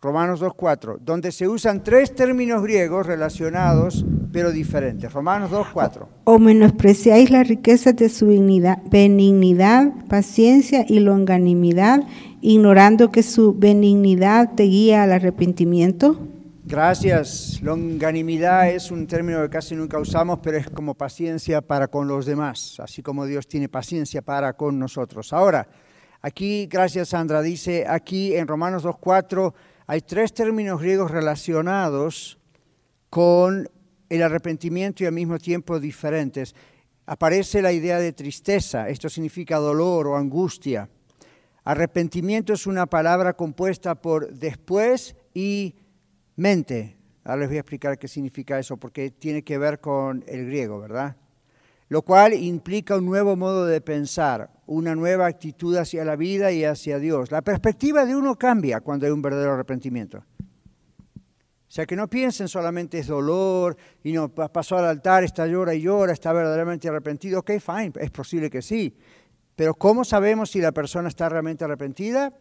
Romanos 0.00 0.40
2, 0.40 0.52
4, 0.54 0.98
donde 1.00 1.32
se 1.32 1.48
usan 1.48 1.82
tres 1.82 2.14
términos 2.14 2.62
griegos 2.62 3.06
relacionados 3.06 4.04
pero 4.32 4.52
diferentes. 4.52 5.12
Romanos 5.12 5.50
2, 5.50 5.68
4. 5.72 6.08
O 6.24 6.38
menospreciáis 6.38 7.30
la 7.30 7.44
riqueza 7.44 7.92
de 7.92 8.08
su 8.08 8.26
benignidad, 8.26 9.92
paciencia 10.08 10.84
y 10.88 11.00
longanimidad, 11.00 12.02
ignorando 12.40 13.10
que 13.10 13.22
su 13.22 13.54
benignidad 13.54 14.54
te 14.54 14.64
guía 14.64 15.04
al 15.04 15.12
arrepentimiento. 15.12 16.18
Gracias. 16.68 17.62
Longanimidad 17.62 18.68
es 18.68 18.90
un 18.90 19.06
término 19.06 19.40
que 19.40 19.48
casi 19.48 19.74
nunca 19.74 19.98
usamos, 19.98 20.40
pero 20.42 20.58
es 20.58 20.68
como 20.68 20.94
paciencia 20.94 21.62
para 21.62 21.88
con 21.88 22.06
los 22.06 22.26
demás, 22.26 22.78
así 22.78 23.02
como 23.02 23.24
Dios 23.24 23.48
tiene 23.48 23.70
paciencia 23.70 24.20
para 24.20 24.52
con 24.52 24.78
nosotros. 24.78 25.32
Ahora, 25.32 25.66
aquí, 26.20 26.66
gracias 26.66 27.08
Sandra, 27.08 27.40
dice 27.40 27.86
aquí 27.88 28.36
en 28.36 28.46
Romanos 28.46 28.84
2.4, 28.84 29.54
hay 29.86 30.02
tres 30.02 30.34
términos 30.34 30.78
griegos 30.78 31.10
relacionados 31.10 32.38
con 33.08 33.66
el 34.10 34.22
arrepentimiento 34.22 35.02
y 35.02 35.06
al 35.06 35.14
mismo 35.14 35.38
tiempo 35.38 35.80
diferentes. 35.80 36.54
Aparece 37.06 37.62
la 37.62 37.72
idea 37.72 37.98
de 37.98 38.12
tristeza, 38.12 38.90
esto 38.90 39.08
significa 39.08 39.56
dolor 39.56 40.06
o 40.06 40.18
angustia. 40.18 40.90
Arrepentimiento 41.64 42.52
es 42.52 42.66
una 42.66 42.84
palabra 42.84 43.32
compuesta 43.32 43.94
por 43.94 44.30
después 44.34 45.16
y 45.32 45.74
mente. 46.38 46.96
Ahora 47.24 47.40
les 47.40 47.48
voy 47.48 47.56
a 47.58 47.60
explicar 47.60 47.98
qué 47.98 48.08
significa 48.08 48.58
eso, 48.58 48.76
porque 48.78 49.10
tiene 49.10 49.42
que 49.42 49.58
ver 49.58 49.80
con 49.80 50.24
el 50.26 50.46
griego, 50.46 50.80
¿verdad? 50.80 51.16
Lo 51.88 52.02
cual 52.02 52.32
implica 52.32 52.96
un 52.96 53.06
nuevo 53.06 53.36
modo 53.36 53.66
de 53.66 53.80
pensar, 53.80 54.50
una 54.66 54.94
nueva 54.94 55.26
actitud 55.26 55.76
hacia 55.76 56.04
la 56.04 56.16
vida 56.16 56.52
y 56.52 56.64
hacia 56.64 56.98
Dios. 56.98 57.30
La 57.30 57.42
perspectiva 57.42 58.06
de 58.06 58.14
uno 58.14 58.36
cambia 58.36 58.80
cuando 58.80 59.06
hay 59.06 59.12
un 59.12 59.22
verdadero 59.22 59.54
arrepentimiento. 59.54 60.18
O 60.18 61.70
sea, 61.70 61.84
que 61.84 61.96
no 61.96 62.08
piensen 62.08 62.48
solamente 62.48 62.98
es 62.98 63.08
dolor 63.08 63.76
y 64.02 64.12
no 64.12 64.30
pasó 64.30 64.78
al 64.78 64.86
altar, 64.86 65.24
está 65.24 65.46
llora 65.46 65.74
y 65.74 65.82
llora, 65.82 66.12
está 66.12 66.32
verdaderamente 66.32 66.88
arrepentido. 66.88 67.40
Ok, 67.40 67.52
fine, 67.58 67.92
es 68.00 68.10
posible 68.10 68.48
que 68.48 68.62
sí. 68.62 68.96
Pero 69.54 69.74
¿cómo 69.74 70.04
sabemos 70.04 70.50
si 70.50 70.60
la 70.60 70.72
persona 70.72 71.08
está 71.08 71.28
realmente 71.28 71.64
arrepentida? 71.64 72.32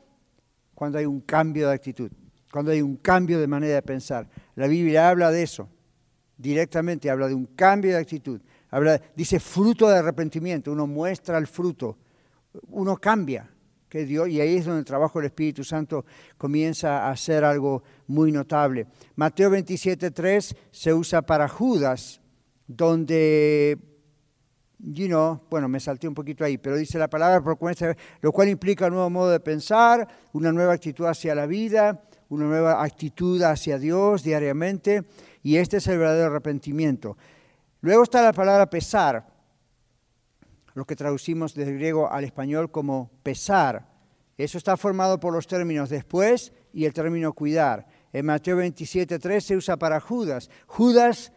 Cuando 0.75 0.97
hay 0.99 1.05
un 1.05 1.21
cambio 1.21 1.67
de 1.67 1.73
actitud 1.73 2.11
cuando 2.51 2.71
hay 2.71 2.81
un 2.81 2.97
cambio 2.97 3.39
de 3.39 3.47
manera 3.47 3.75
de 3.75 3.81
pensar. 3.81 4.27
La 4.55 4.67
Biblia 4.67 5.09
habla 5.09 5.31
de 5.31 5.43
eso, 5.43 5.69
directamente 6.37 7.09
habla 7.09 7.27
de 7.27 7.33
un 7.33 7.45
cambio 7.47 7.91
de 7.91 7.97
actitud. 7.97 8.41
dice 9.15 9.39
fruto 9.39 9.87
de 9.89 9.97
arrepentimiento, 9.97 10.71
uno 10.71 10.87
muestra 10.87 11.37
el 11.37 11.47
fruto, 11.47 11.97
uno 12.69 12.97
cambia. 12.97 13.49
Que 13.89 14.03
Dios, 14.05 14.27
y 14.27 14.41
ahí 14.41 14.57
es 14.57 14.65
donde 14.65 14.79
el 14.79 14.85
trabajo 14.85 15.17
del 15.19 15.27
Espíritu 15.27 15.63
Santo 15.63 16.03
comienza 16.37 17.07
a 17.07 17.11
hacer 17.11 17.45
algo 17.45 17.83
muy 18.07 18.33
notable. 18.33 18.85
Mateo 19.15 19.49
27.3 19.49 20.57
se 20.71 20.93
usa 20.93 21.21
para 21.21 21.47
Judas, 21.47 22.19
donde 22.67 23.77
you 24.79 25.07
know, 25.07 25.41
bueno, 25.49 25.67
me 25.67 25.79
salté 25.79 26.07
un 26.07 26.13
poquito 26.13 26.43
ahí, 26.43 26.57
pero 26.57 26.75
dice 26.75 26.99
la 26.99 27.09
palabra 27.09 27.41
lo 28.21 28.31
cual 28.31 28.49
implica 28.49 28.87
un 28.87 28.93
nuevo 28.93 29.09
modo 29.09 29.31
de 29.31 29.39
pensar, 29.39 30.07
una 30.33 30.51
nueva 30.51 30.73
actitud 30.73 31.05
hacia 31.05 31.33
la 31.33 31.45
vida, 31.45 32.03
una 32.29 32.45
nueva 32.45 32.83
actitud 32.83 33.41
hacia 33.41 33.77
Dios 33.79 34.23
diariamente, 34.23 35.03
y 35.43 35.57
este 35.57 35.77
es 35.77 35.87
el 35.87 35.97
verdadero 35.97 36.27
arrepentimiento. 36.27 37.17
Luego 37.81 38.03
está 38.03 38.21
la 38.21 38.33
palabra 38.33 38.69
pesar, 38.69 39.27
lo 40.73 40.85
que 40.85 40.95
traducimos 40.95 41.53
del 41.53 41.73
griego 41.75 42.11
al 42.11 42.23
español 42.23 42.69
como 42.71 43.11
pesar. 43.23 43.87
Eso 44.37 44.57
está 44.57 44.77
formado 44.77 45.19
por 45.19 45.33
los 45.33 45.47
términos 45.47 45.89
después 45.89 46.53
y 46.71 46.85
el 46.85 46.93
término 46.93 47.33
cuidar. 47.33 47.87
En 48.13 48.25
Mateo 48.25 48.57
27.3 48.57 49.39
se 49.39 49.55
usa 49.55 49.77
para 49.77 49.99
Judas. 49.99 50.49
Judas 50.67 51.31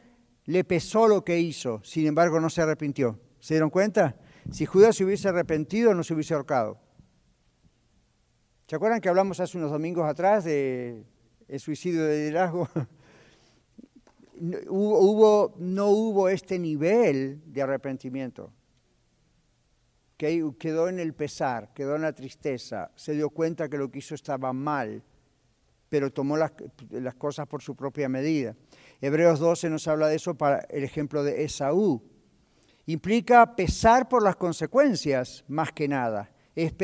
le 0.45 0.65
pesó 0.65 1.09
lo 1.09 1.25
que 1.25 1.39
hizo, 1.39 1.81
sin 1.85 2.07
embargo 2.07 2.41
no 2.41 2.51
se 2.51 2.63
arrepintió. 2.63 3.19
¿Se 3.39 3.55
dieron 3.55 3.71
cuenta? 3.71 4.17
Si 4.51 4.67
Judas 4.67 4.97
se 4.97 5.05
hubiese 5.05 5.29
arrepentido, 5.29 5.95
no 5.95 6.03
se 6.03 6.13
hubiese 6.13 6.35
ahorcado. 6.35 6.79
¿Se 8.71 8.77
acuerdan 8.77 9.01
que 9.01 9.09
hablamos 9.09 9.41
hace 9.41 9.59
unos 9.59 9.73
domingos 9.73 10.09
atrás 10.09 10.45
de 10.45 11.03
el 11.49 11.59
suicidio 11.59 12.05
de 12.05 12.19
liderazgo? 12.19 12.69
no 14.41 15.89
hubo 15.89 16.29
este 16.29 16.57
nivel 16.57 17.43
de 17.47 17.63
arrepentimiento. 17.63 18.53
Que 20.17 20.53
quedó 20.57 20.89
en 20.89 21.01
el 21.01 21.15
pesar, 21.15 21.73
quedó 21.75 21.97
en 21.97 22.03
la 22.03 22.13
tristeza, 22.13 22.93
se 22.95 23.15
dio 23.15 23.31
cuenta 23.31 23.69
que 23.69 23.77
lo 23.77 23.91
que 23.91 23.99
hizo 23.99 24.15
estaba 24.15 24.53
mal, 24.53 25.03
pero 25.89 26.13
tomó 26.13 26.37
las, 26.37 26.53
las 26.91 27.17
cosas 27.17 27.49
por 27.49 27.63
su 27.63 27.75
propia 27.75 28.09
medida. 28.09 28.55
Hebreos 29.01 29.41
12 29.41 29.69
nos 29.69 29.89
habla 29.89 30.07
de 30.07 30.15
eso 30.15 30.37
para 30.37 30.61
el 30.71 30.85
ejemplo 30.85 31.25
de 31.25 31.43
Esaú 31.43 32.01
implica 32.87 33.57
pesar 33.57 34.09
por 34.09 34.23
las 34.23 34.37
consecuencias 34.37 35.45
más 35.49 35.73
que 35.73 35.89
nada. 35.89 36.31
Es, 36.55 36.75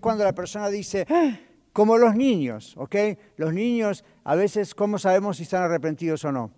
cuando 0.00 0.24
la 0.24 0.34
persona 0.34 0.68
dice, 0.68 1.06
ah", 1.08 1.38
como 1.72 1.98
los 1.98 2.14
niños, 2.14 2.74
¿ok? 2.76 2.96
Los 3.36 3.52
niños 3.52 4.04
a 4.24 4.34
veces, 4.34 4.74
¿cómo 4.74 4.98
sabemos 4.98 5.36
si 5.36 5.42
están 5.42 5.62
arrepentidos 5.62 6.24
o 6.24 6.32
no? 6.32 6.50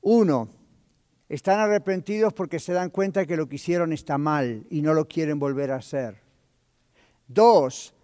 Uno, 0.00 0.48
están 1.28 1.58
arrepentidos 1.58 2.32
porque 2.32 2.58
se 2.58 2.72
dan 2.72 2.90
cuenta 2.90 3.26
que 3.26 3.36
lo 3.36 3.48
que 3.48 3.56
hicieron 3.56 3.92
está 3.92 4.18
mal 4.18 4.66
y 4.70 4.82
no 4.82 4.94
lo 4.94 5.06
quieren 5.06 5.38
volver 5.38 5.70
a 5.70 5.76
hacer. 5.76 6.20
Dos, 7.26 7.94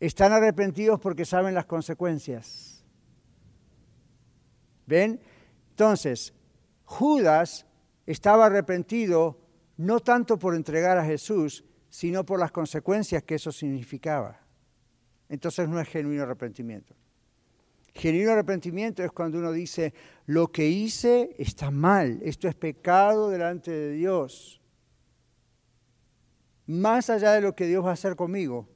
están 0.00 0.32
arrepentidos 0.32 1.00
porque 1.00 1.24
saben 1.24 1.54
las 1.54 1.66
consecuencias. 1.66 2.84
¿Ven? 4.86 5.20
Entonces, 5.70 6.32
Judas 6.84 7.66
estaba 8.06 8.46
arrepentido 8.46 9.38
no 9.76 10.00
tanto 10.00 10.38
por 10.38 10.54
entregar 10.54 10.98
a 10.98 11.04
Jesús, 11.04 11.64
sino 11.90 12.24
por 12.24 12.38
las 12.38 12.50
consecuencias 12.50 13.22
que 13.22 13.36
eso 13.36 13.52
significaba. 13.52 14.40
Entonces 15.28 15.68
no 15.68 15.80
es 15.80 15.88
genuino 15.88 16.22
arrepentimiento. 16.22 16.94
Genuino 17.94 18.32
arrepentimiento 18.32 19.02
es 19.02 19.10
cuando 19.10 19.38
uno 19.38 19.52
dice, 19.52 19.92
lo 20.26 20.52
que 20.52 20.68
hice 20.68 21.34
está 21.38 21.70
mal, 21.70 22.20
esto 22.22 22.48
es 22.48 22.54
pecado 22.54 23.30
delante 23.30 23.70
de 23.70 23.92
Dios. 23.92 24.60
Más 26.66 27.10
allá 27.10 27.32
de 27.32 27.40
lo 27.40 27.54
que 27.54 27.66
Dios 27.66 27.84
va 27.84 27.90
a 27.90 27.94
hacer 27.94 28.14
conmigo. 28.14 28.68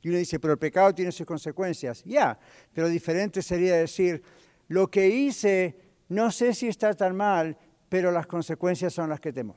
Y 0.00 0.08
uno 0.08 0.18
dice, 0.18 0.38
pero 0.38 0.52
el 0.52 0.58
pecado 0.58 0.94
tiene 0.94 1.12
sus 1.12 1.26
consecuencias. 1.26 2.04
Ya, 2.04 2.38
pero 2.72 2.88
diferente 2.88 3.42
sería 3.42 3.76
decir, 3.76 4.22
lo 4.68 4.90
que 4.90 5.08
hice 5.08 5.78
no 6.08 6.30
sé 6.30 6.54
si 6.54 6.68
está 6.68 6.94
tan 6.94 7.16
mal, 7.16 7.56
pero 7.88 8.10
las 8.10 8.26
consecuencias 8.26 8.92
son 8.92 9.08
las 9.08 9.20
que 9.20 9.32
temo. 9.32 9.56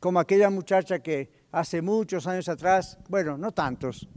Como 0.00 0.18
aquella 0.18 0.50
muchacha 0.50 0.98
que 0.98 1.30
hace 1.52 1.82
muchos 1.82 2.26
años 2.26 2.48
atrás, 2.48 2.98
bueno, 3.08 3.36
no 3.38 3.52
tantos, 3.52 4.08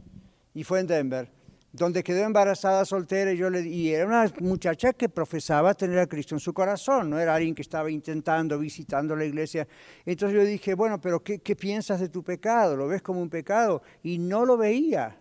y 0.54 0.64
fue 0.64 0.80
en 0.80 0.86
Denver, 0.86 1.30
donde 1.72 2.02
quedó 2.02 2.24
embarazada 2.24 2.84
soltera 2.84 3.32
y 3.32 3.36
yo 3.36 3.50
le 3.50 3.60
y 3.62 3.92
era 3.92 4.06
una 4.06 4.32
muchacha 4.40 4.92
que 4.92 5.08
profesaba 5.08 5.74
tener 5.74 5.98
a 5.98 6.06
Cristo 6.06 6.36
en 6.36 6.40
su 6.40 6.54
corazón, 6.54 7.10
no 7.10 7.18
era 7.18 7.34
alguien 7.34 7.54
que 7.54 7.62
estaba 7.62 7.90
intentando, 7.90 8.58
visitando 8.58 9.14
la 9.16 9.24
iglesia. 9.24 9.66
Entonces 10.06 10.38
yo 10.38 10.44
dije, 10.44 10.74
bueno, 10.74 11.00
pero 11.00 11.22
¿qué, 11.22 11.40
qué 11.40 11.56
piensas 11.56 12.00
de 12.00 12.08
tu 12.08 12.22
pecado? 12.22 12.76
¿Lo 12.76 12.86
ves 12.86 13.02
como 13.02 13.20
un 13.20 13.28
pecado? 13.28 13.82
Y 14.04 14.18
no 14.18 14.46
lo 14.46 14.56
veía. 14.56 15.18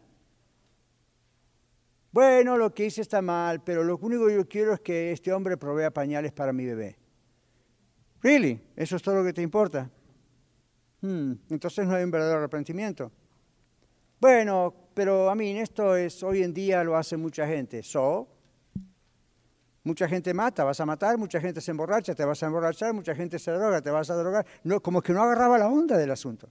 Bueno, 2.11 2.55
lo 2.57 2.71
que 2.71 2.85
hice 2.85 3.01
está 3.01 3.23
mal, 3.23 3.63
pero 3.63 3.83
lo 3.83 3.97
único 3.97 4.27
que 4.27 4.35
yo 4.35 4.47
quiero 4.47 4.73
es 4.75 4.79
que 4.79 5.11
este 5.11 5.33
hombre 5.33 5.57
provea 5.57 5.89
pañales 5.89 6.31
para 6.31 6.53
mi 6.53 6.63
bebé. 6.63 6.95
¿Really? 8.21 8.61
¿Eso 8.75 8.95
es 8.95 9.01
todo 9.01 9.15
lo 9.15 9.23
que 9.23 9.33
te 9.33 9.41
importa? 9.41 9.89
Hmm, 11.03 11.33
entonces 11.49 11.85
no 11.85 11.95
hay 11.95 12.03
un 12.05 12.11
verdadero 12.11 12.39
arrepentimiento. 12.39 13.11
Bueno, 14.21 14.73
pero 14.93 15.29
a 15.29 15.35
mí 15.35 15.59
esto 15.59 15.97
es, 15.97 16.23
hoy 16.23 16.43
en 16.43 16.53
día 16.53 16.81
lo 16.81 16.95
hace 16.95 17.17
mucha 17.17 17.45
gente. 17.45 17.83
So, 17.83 18.29
mucha 19.83 20.07
gente 20.07 20.33
mata, 20.33 20.63
vas 20.63 20.79
a 20.79 20.85
matar, 20.85 21.17
mucha 21.17 21.41
gente 21.41 21.59
se 21.59 21.71
emborracha, 21.71 22.15
te 22.15 22.23
vas 22.23 22.41
a 22.41 22.45
emborrachar, 22.45 22.93
mucha 22.93 23.13
gente 23.13 23.37
se 23.37 23.51
droga, 23.51 23.81
te 23.81 23.91
vas 23.91 24.09
a 24.11 24.15
drogar. 24.15 24.45
No, 24.63 24.79
como 24.79 25.01
que 25.01 25.11
no 25.11 25.21
agarraba 25.21 25.57
la 25.57 25.67
onda 25.67 25.97
del 25.97 26.09
asunto. 26.09 26.47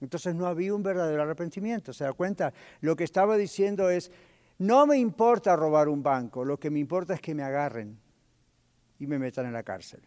Entonces 0.00 0.36
no 0.36 0.46
había 0.46 0.72
un 0.72 0.84
verdadero 0.84 1.22
arrepentimiento, 1.24 1.92
¿se 1.92 2.04
da 2.04 2.12
cuenta? 2.12 2.52
Lo 2.82 2.94
que 2.94 3.02
estaba 3.02 3.36
diciendo 3.36 3.90
es, 3.90 4.12
no 4.58 4.86
me 4.86 4.98
importa 4.98 5.56
robar 5.56 5.88
un 5.88 6.00
banco, 6.00 6.44
lo 6.44 6.60
que 6.60 6.70
me 6.70 6.78
importa 6.78 7.14
es 7.14 7.20
que 7.20 7.34
me 7.34 7.42
agarren 7.42 7.98
y 9.00 9.08
me 9.08 9.18
metan 9.18 9.46
en 9.46 9.52
la 9.52 9.64
cárcel. 9.64 10.00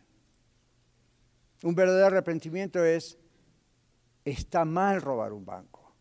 Un 1.63 1.75
verdadero 1.75 2.07
arrepentimiento 2.07 2.81
es, 2.85 3.17
está 4.23 4.65
mal 4.65 5.01
robar 5.01 5.33
un 5.33 5.45
banco. 5.45 5.93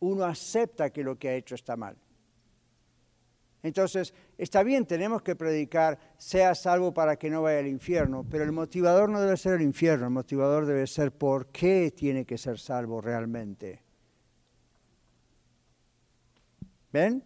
Uno 0.00 0.24
acepta 0.24 0.90
que 0.90 1.02
lo 1.02 1.18
que 1.18 1.28
ha 1.28 1.34
hecho 1.34 1.54
está 1.54 1.76
mal. 1.76 1.96
Entonces, 3.62 4.14
está 4.38 4.62
bien, 4.62 4.86
tenemos 4.86 5.22
que 5.22 5.34
predicar, 5.34 5.98
sea 6.18 6.54
salvo 6.54 6.94
para 6.94 7.16
que 7.16 7.28
no 7.28 7.42
vaya 7.42 7.58
al 7.58 7.66
infierno, 7.66 8.24
pero 8.30 8.44
el 8.44 8.52
motivador 8.52 9.08
no 9.08 9.20
debe 9.20 9.36
ser 9.36 9.54
el 9.54 9.62
infierno, 9.62 10.04
el 10.04 10.12
motivador 10.12 10.66
debe 10.66 10.86
ser 10.86 11.10
por 11.10 11.48
qué 11.48 11.90
tiene 11.90 12.24
que 12.24 12.38
ser 12.38 12.60
salvo 12.60 13.00
realmente. 13.00 13.82
¿Ven? 16.92 17.24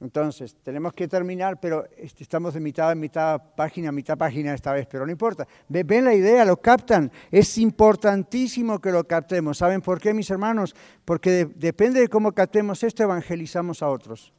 Entonces, 0.00 0.54
tenemos 0.62 0.92
que 0.92 1.08
terminar, 1.08 1.58
pero 1.58 1.84
este, 1.96 2.22
estamos 2.22 2.54
de 2.54 2.60
mitad, 2.60 2.94
mitad 2.94 3.40
página, 3.56 3.90
mitad 3.90 4.16
página 4.16 4.54
esta 4.54 4.72
vez, 4.72 4.86
pero 4.86 5.04
no 5.04 5.10
importa. 5.10 5.46
¿Ven 5.68 6.04
la 6.04 6.14
idea? 6.14 6.44
¿Lo 6.44 6.56
captan? 6.58 7.10
Es 7.32 7.58
importantísimo 7.58 8.80
que 8.80 8.92
lo 8.92 9.04
captemos. 9.04 9.58
¿Saben 9.58 9.80
por 9.80 10.00
qué, 10.00 10.14
mis 10.14 10.30
hermanos? 10.30 10.76
Porque 11.04 11.46
depende 11.46 11.98
de 12.00 12.08
cómo 12.08 12.30
captemos 12.30 12.84
esto, 12.84 13.02
evangelizamos 13.02 13.82
a 13.82 13.88
otros. 13.88 14.32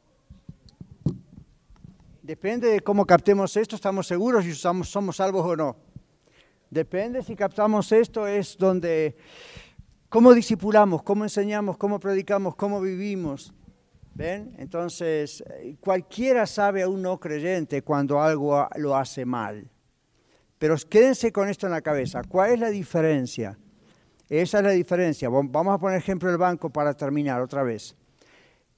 Depende 2.22 2.68
de 2.68 2.80
cómo 2.80 3.04
captemos 3.04 3.54
esto, 3.56 3.76
estamos 3.76 4.06
seguros 4.06 4.44
si 4.44 4.54
somos, 4.54 4.88
somos 4.88 5.16
salvos 5.16 5.44
o 5.44 5.56
no. 5.56 5.76
Depende 6.70 7.22
si 7.22 7.36
captamos 7.36 7.92
esto, 7.92 8.26
es 8.26 8.56
donde, 8.56 9.16
cómo 10.08 10.32
discipulamos, 10.32 11.02
cómo 11.02 11.24
enseñamos, 11.24 11.76
cómo 11.76 12.00
predicamos, 12.00 12.54
cómo 12.54 12.80
vivimos 12.80 13.52
¿Ven? 14.14 14.54
Entonces, 14.58 15.42
eh, 15.48 15.76
cualquiera 15.80 16.46
sabe 16.46 16.82
a 16.82 16.88
un 16.88 17.00
no 17.02 17.18
creyente 17.18 17.82
cuando 17.82 18.20
algo 18.20 18.68
lo 18.76 18.96
hace 18.96 19.24
mal. 19.24 19.70
Pero 20.58 20.76
quédense 20.88 21.32
con 21.32 21.48
esto 21.48 21.66
en 21.66 21.72
la 21.72 21.80
cabeza. 21.80 22.22
¿Cuál 22.28 22.52
es 22.52 22.60
la 22.60 22.68
diferencia? 22.68 23.56
Esa 24.28 24.58
es 24.58 24.64
la 24.64 24.70
diferencia. 24.70 25.28
Vamos 25.28 25.74
a 25.74 25.78
poner 25.78 25.98
ejemplo 25.98 26.28
del 26.28 26.38
banco 26.38 26.70
para 26.70 26.94
terminar 26.94 27.40
otra 27.40 27.62
vez. 27.62 27.96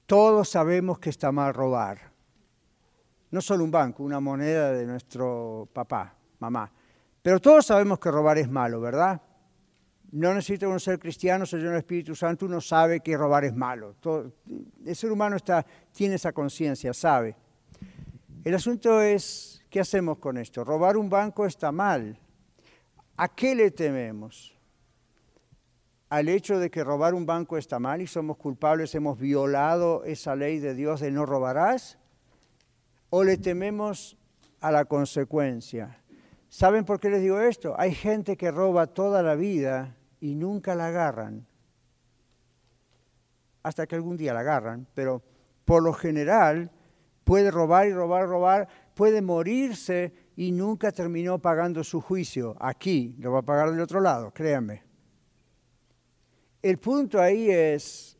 Todos 0.05 0.49
sabemos 0.49 0.99
que 0.99 1.09
está 1.09 1.31
mal 1.31 1.53
robar. 1.53 1.99
No 3.31 3.41
solo 3.41 3.63
un 3.63 3.71
banco, 3.71 4.03
una 4.03 4.19
moneda 4.19 4.71
de 4.71 4.85
nuestro 4.85 5.67
papá, 5.73 6.15
mamá. 6.39 6.71
Pero 7.21 7.39
todos 7.39 7.65
sabemos 7.65 7.99
que 7.99 8.11
robar 8.11 8.37
es 8.37 8.49
malo, 8.49 8.79
¿verdad? 8.79 9.21
No 10.13 10.31
necesita 10.31 10.67
uno 10.67 10.77
ser 10.77 10.99
cristiano, 10.99 11.43
ser 11.43 11.61
el 11.61 11.75
Espíritu 11.75 12.13
Santo, 12.13 12.45
uno 12.45 12.61
sabe 12.61 12.99
que 12.99 13.17
robar 13.17 13.45
es 13.45 13.55
malo. 13.55 13.95
el 14.85 14.95
ser 14.95 15.11
humano 15.11 15.37
está, 15.37 15.65
tiene 15.91 16.15
esa 16.15 16.31
conciencia, 16.31 16.93
sabe. 16.93 17.35
El 18.43 18.53
asunto 18.53 19.01
es, 19.01 19.65
¿qué 19.71 19.79
hacemos 19.79 20.19
con 20.19 20.37
esto? 20.37 20.63
Robar 20.63 20.97
un 20.97 21.09
banco 21.09 21.47
está 21.47 21.71
mal. 21.71 22.19
¿A 23.17 23.27
qué 23.27 23.55
le 23.55 23.71
tememos? 23.71 24.55
¿Al 26.09 26.29
hecho 26.29 26.59
de 26.59 26.69
que 26.69 26.83
robar 26.83 27.15
un 27.15 27.25
banco 27.25 27.57
está 27.57 27.79
mal 27.79 27.99
y 27.99 28.05
somos 28.05 28.37
culpables, 28.37 28.93
hemos 28.93 29.17
violado 29.17 30.03
esa 30.03 30.35
ley 30.35 30.59
de 30.59 30.75
Dios 30.75 30.99
de 30.99 31.09
no 31.09 31.25
robarás? 31.25 31.97
¿O 33.09 33.23
le 33.23 33.37
tememos 33.37 34.15
a 34.61 34.71
la 34.71 34.85
consecuencia? 34.85 36.03
¿Saben 36.49 36.85
por 36.85 36.99
qué 36.99 37.09
les 37.09 37.23
digo 37.23 37.39
esto? 37.39 37.73
Hay 37.79 37.95
gente 37.95 38.37
que 38.37 38.51
roba 38.51 38.85
toda 38.85 39.23
la 39.23 39.33
vida 39.33 39.97
y 40.23 40.35
nunca 40.35 40.73
la 40.73 40.87
agarran. 40.87 41.45
Hasta 43.61 43.85
que 43.85 43.95
algún 43.95 44.15
día 44.15 44.33
la 44.33 44.39
agarran, 44.39 44.87
pero 44.93 45.21
por 45.65 45.83
lo 45.83 45.91
general 45.91 46.71
puede 47.25 47.51
robar 47.51 47.89
y 47.89 47.93
robar, 47.93 48.25
robar, 48.29 48.69
puede 48.95 49.21
morirse 49.21 50.13
y 50.37 50.53
nunca 50.53 50.93
terminó 50.93 51.39
pagando 51.39 51.83
su 51.83 51.99
juicio. 51.99 52.55
Aquí 52.61 53.17
lo 53.19 53.33
va 53.33 53.39
a 53.39 53.45
pagar 53.45 53.71
del 53.71 53.81
otro 53.81 53.99
lado, 53.99 54.31
créanme. 54.31 54.83
El 56.61 56.77
punto 56.77 57.19
ahí 57.19 57.51
es, 57.51 58.17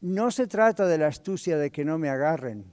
no 0.00 0.30
se 0.30 0.46
trata 0.46 0.86
de 0.86 0.96
la 0.96 1.08
astucia 1.08 1.58
de 1.58 1.70
que 1.70 1.84
no 1.84 1.98
me 1.98 2.08
agarren. 2.08 2.72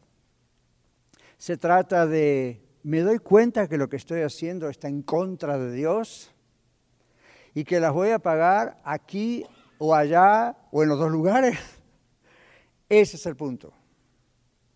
Se 1.38 1.58
trata 1.58 2.08
de 2.08 2.64
me 2.84 3.02
doy 3.02 3.20
cuenta 3.20 3.68
que 3.68 3.78
lo 3.78 3.90
que 3.90 3.98
estoy 3.98 4.22
haciendo 4.22 4.70
está 4.70 4.88
en 4.88 5.02
contra 5.02 5.58
de 5.58 5.74
Dios 5.74 6.34
y 7.58 7.64
que 7.64 7.80
las 7.80 7.92
voy 7.92 8.12
a 8.12 8.20
pagar 8.20 8.80
aquí 8.84 9.44
o 9.80 9.96
allá 9.96 10.56
o 10.70 10.84
en 10.84 10.90
los 10.90 11.00
dos 11.00 11.10
lugares. 11.10 11.58
Ese 12.88 13.18
es 13.18 13.26
el 13.26 13.36
punto. 13.36 13.74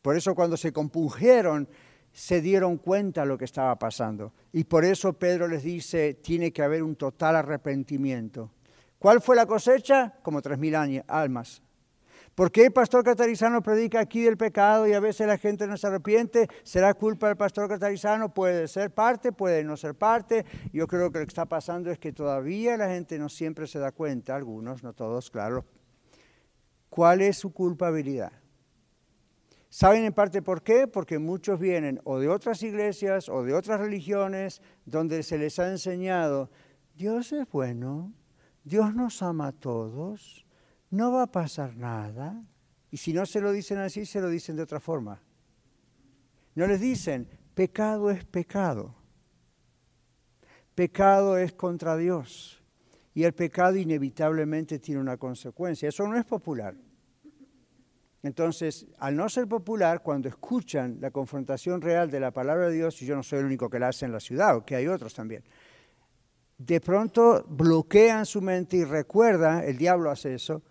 Por 0.01 0.17
eso 0.17 0.34
cuando 0.34 0.57
se 0.57 0.73
compungieron, 0.73 1.69
se 2.11 2.41
dieron 2.41 2.79
cuenta 2.79 3.21
de 3.21 3.27
lo 3.27 3.38
que 3.38 3.45
estaba 3.45 3.77
pasando. 3.77 4.34
Y 4.51 4.63
por 4.63 4.84
eso 4.84 5.13
Pedro 5.13 5.47
les 5.47 5.61
dice, 5.61 6.15
tiene 6.15 6.51
que 6.51 6.63
haber 6.63 6.82
un 6.82 6.95
total 6.95 7.36
arrepentimiento. 7.36 8.49
¿Cuál 8.97 9.21
fue 9.21 9.36
la 9.36 9.45
cosecha? 9.45 10.15
Como 10.23 10.41
tres 10.41 10.57
mil 10.57 10.73
almas. 11.07 11.61
¿Por 12.36 12.49
qué 12.49 12.65
el 12.65 12.71
pastor 12.71 13.03
catarizano 13.03 13.61
predica 13.61 13.99
aquí 13.99 14.21
del 14.21 14.38
pecado 14.38 14.88
y 14.88 14.93
a 14.93 15.01
veces 15.01 15.27
la 15.27 15.38
gente 15.38 15.67
no 15.67 15.75
se 15.75 15.88
arrepiente? 15.88 16.47
¿Será 16.63 16.93
culpa 16.93 17.27
del 17.27 17.36
pastor 17.36 17.67
catarizano? 17.67 18.34
Puede 18.34 18.69
ser 18.69 18.91
parte, 18.91 19.34
puede 19.34 19.65
no 19.65 19.75
ser 19.75 19.95
parte. 19.95 20.45
Yo 20.71 20.88
creo 20.88 21.11
que 21.11 21.19
lo 21.19 21.25
que 21.25 21.29
está 21.29 21.45
pasando 21.45 21.91
es 21.91 21.99
que 21.99 22.13
todavía 22.13 22.77
la 22.77 22.88
gente 22.88 23.19
no 23.19 23.27
siempre 23.27 23.67
se 23.67 23.79
da 23.79 23.91
cuenta, 23.91 24.36
algunos, 24.36 24.82
no 24.82 24.93
todos, 24.93 25.29
claro, 25.29 25.65
cuál 26.89 27.21
es 27.21 27.38
su 27.38 27.51
culpabilidad. 27.51 28.32
¿Saben 29.69 30.03
en 30.05 30.13
parte 30.13 30.41
por 30.41 30.63
qué? 30.63 30.88
Porque 30.88 31.19
muchos 31.19 31.59
vienen 31.59 31.99
o 32.03 32.19
de 32.19 32.27
otras 32.27 32.63
iglesias 32.63 33.29
o 33.29 33.43
de 33.43 33.53
otras 33.53 33.79
religiones 33.79 34.61
donde 34.86 35.23
se 35.23 35.38
les 35.38 35.59
ha 35.59 35.69
enseñado, 35.69 36.49
Dios 36.95 37.32
es 37.34 37.49
bueno, 37.49 38.13
Dios 38.63 38.93
nos 38.93 39.21
ama 39.21 39.47
a 39.47 39.51
todos, 39.53 40.45
no 40.92 41.12
va 41.12 41.24
a 41.24 41.32
pasar 41.32 41.76
nada. 41.76 42.44
Y 42.92 42.98
si 42.98 43.14
no 43.14 43.26
se 43.26 43.42
lo 43.42 43.52
dicen 43.52 43.80
así, 43.80 44.06
se 44.06 44.22
lo 44.22 44.30
dicen 44.30 44.56
de 44.56 44.64
otra 44.64 44.80
forma. 44.80 45.22
No 46.56 46.68
les 46.68 46.80
dicen, 46.80 47.28
pecado 47.56 48.12
es 48.12 48.26
pecado. 48.26 48.94
Pecado 50.76 51.38
es 51.38 51.54
contra 51.54 51.96
Dios. 51.96 52.62
Y 53.14 53.24
el 53.24 53.34
pecado 53.34 53.78
inevitablemente 53.78 54.80
tiene 54.80 55.02
una 55.02 55.18
consecuencia. 55.18 55.89
Eso 55.89 56.08
no 56.08 56.18
es 56.18 56.26
popular. 56.26 56.76
Entonces, 58.24 58.86
al 59.00 59.16
no 59.16 59.28
ser 59.30 59.48
popular, 59.48 60.04
cuando 60.04 60.30
escuchan 60.30 60.98
la 61.02 61.10
confrontación 61.10 61.82
real 61.82 62.12
de 62.12 62.20
la 62.20 62.32
palabra 62.32 62.68
de 62.68 62.76
Dios, 62.76 63.02
y 63.02 63.06
yo 63.06 63.16
no 63.16 63.24
soy 63.24 63.39
el 63.39 63.46
único 63.46 63.70
que 63.70 63.80
la 63.80 63.88
hace 63.88 64.06
en 64.06 64.12
la 64.12 64.20
ciudad, 64.20 64.64
que 64.64 64.76
hay 64.76 64.88
otros 64.88 65.14
también, 65.14 65.44
de 66.58 66.80
pronto 66.80 67.44
bloquean 67.48 68.26
su 68.28 68.42
mente 68.42 68.78
y 68.78 68.84
recuerda, 68.84 69.66
el 69.66 69.78
diablo 69.78 70.12
hace 70.12 70.36
eso, 70.36 70.62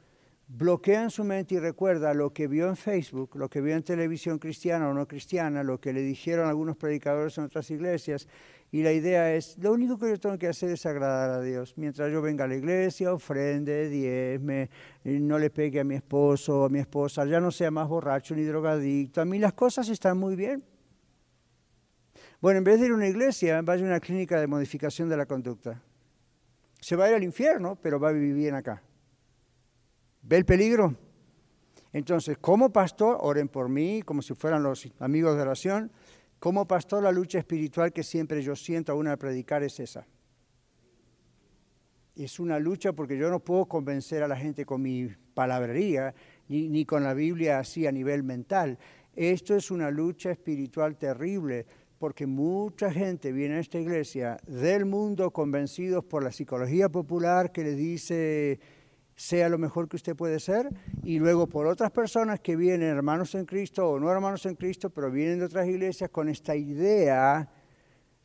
bloquean 0.52 1.10
su 1.10 1.22
mente 1.22 1.54
y 1.54 1.58
recuerda 1.58 2.12
lo 2.12 2.32
que 2.32 2.48
vio 2.48 2.68
en 2.68 2.76
Facebook, 2.76 3.36
lo 3.36 3.48
que 3.48 3.60
vio 3.60 3.76
en 3.76 3.82
televisión 3.84 4.38
cristiana 4.38 4.88
o 4.88 4.94
no 4.94 5.06
cristiana, 5.06 5.62
lo 5.62 5.80
que 5.80 5.92
le 5.92 6.02
dijeron 6.02 6.48
algunos 6.48 6.76
predicadores 6.76 7.38
en 7.38 7.44
otras 7.44 7.70
iglesias, 7.70 8.26
y 8.72 8.82
la 8.82 8.92
idea 8.92 9.34
es, 9.34 9.56
lo 9.58 9.72
único 9.72 9.98
que 9.98 10.08
yo 10.08 10.18
tengo 10.18 10.38
que 10.38 10.48
hacer 10.48 10.70
es 10.70 10.86
agradar 10.86 11.30
a 11.30 11.40
Dios. 11.40 11.74
Mientras 11.76 12.12
yo 12.12 12.22
venga 12.22 12.44
a 12.44 12.48
la 12.48 12.54
iglesia, 12.54 13.12
ofrende, 13.12 13.88
diezme, 13.88 14.70
no 15.04 15.38
le 15.38 15.50
pegue 15.50 15.80
a 15.80 15.84
mi 15.84 15.96
esposo 15.96 16.62
o 16.62 16.64
a 16.66 16.68
mi 16.68 16.78
esposa, 16.78 17.24
ya 17.26 17.40
no 17.40 17.50
sea 17.50 17.70
más 17.70 17.88
borracho 17.88 18.34
ni 18.34 18.42
drogadicto, 18.42 19.20
a 19.20 19.24
mí 19.24 19.38
las 19.38 19.52
cosas 19.52 19.88
están 19.88 20.18
muy 20.18 20.36
bien. 20.36 20.64
Bueno, 22.40 22.58
en 22.58 22.64
vez 22.64 22.80
de 22.80 22.86
ir 22.86 22.92
a 22.92 22.94
una 22.94 23.08
iglesia, 23.08 23.60
vaya 23.62 23.84
a 23.84 23.86
una 23.86 24.00
clínica 24.00 24.40
de 24.40 24.46
modificación 24.46 25.08
de 25.08 25.16
la 25.16 25.26
conducta. 25.26 25.80
Se 26.80 26.96
va 26.96 27.04
a 27.04 27.10
ir 27.10 27.14
al 27.14 27.22
infierno, 27.22 27.78
pero 27.80 28.00
va 28.00 28.08
a 28.08 28.12
vivir 28.12 28.34
bien 28.34 28.54
acá. 28.54 28.82
¿Ve 30.22 30.36
el 30.36 30.44
peligro? 30.44 30.94
Entonces, 31.92 32.38
como 32.38 32.70
pastor, 32.70 33.18
oren 33.20 33.48
por 33.48 33.68
mí, 33.68 34.02
como 34.02 34.22
si 34.22 34.34
fueran 34.34 34.62
los 34.62 34.88
amigos 35.00 35.34
de 35.36 35.42
oración. 35.42 35.90
Como 36.38 36.66
pastor, 36.66 37.02
la 37.02 37.12
lucha 37.12 37.38
espiritual 37.38 37.92
que 37.92 38.02
siempre 38.02 38.42
yo 38.42 38.54
siento 38.54 38.92
aún 38.92 39.08
al 39.08 39.18
predicar 39.18 39.62
es 39.62 39.80
esa. 39.80 40.06
Es 42.14 42.38
una 42.38 42.58
lucha 42.58 42.92
porque 42.92 43.16
yo 43.16 43.30
no 43.30 43.40
puedo 43.40 43.66
convencer 43.66 44.22
a 44.22 44.28
la 44.28 44.36
gente 44.36 44.64
con 44.64 44.82
mi 44.82 45.08
palabrería, 45.34 46.14
ni, 46.48 46.68
ni 46.68 46.84
con 46.84 47.02
la 47.02 47.14
Biblia 47.14 47.58
así 47.58 47.86
a 47.86 47.92
nivel 47.92 48.22
mental. 48.22 48.78
Esto 49.14 49.56
es 49.56 49.70
una 49.70 49.90
lucha 49.90 50.30
espiritual 50.30 50.96
terrible 50.96 51.66
porque 51.98 52.26
mucha 52.26 52.90
gente 52.90 53.32
viene 53.32 53.56
a 53.56 53.60
esta 53.60 53.78
iglesia 53.78 54.38
del 54.46 54.86
mundo 54.86 55.30
convencidos 55.32 56.04
por 56.04 56.22
la 56.22 56.32
psicología 56.32 56.88
popular 56.88 57.52
que 57.52 57.62
les 57.62 57.76
dice 57.76 58.58
sea 59.20 59.50
lo 59.50 59.58
mejor 59.58 59.86
que 59.86 59.96
usted 59.96 60.16
puede 60.16 60.40
ser, 60.40 60.70
y 61.02 61.18
luego 61.18 61.46
por 61.46 61.66
otras 61.66 61.90
personas 61.90 62.40
que 62.40 62.56
vienen, 62.56 62.88
hermanos 62.88 63.34
en 63.34 63.44
Cristo 63.44 63.86
o 63.86 64.00
no 64.00 64.10
hermanos 64.10 64.46
en 64.46 64.54
Cristo, 64.54 64.88
pero 64.88 65.10
vienen 65.10 65.40
de 65.40 65.44
otras 65.44 65.68
iglesias 65.68 66.08
con 66.08 66.30
esta 66.30 66.56
idea 66.56 67.46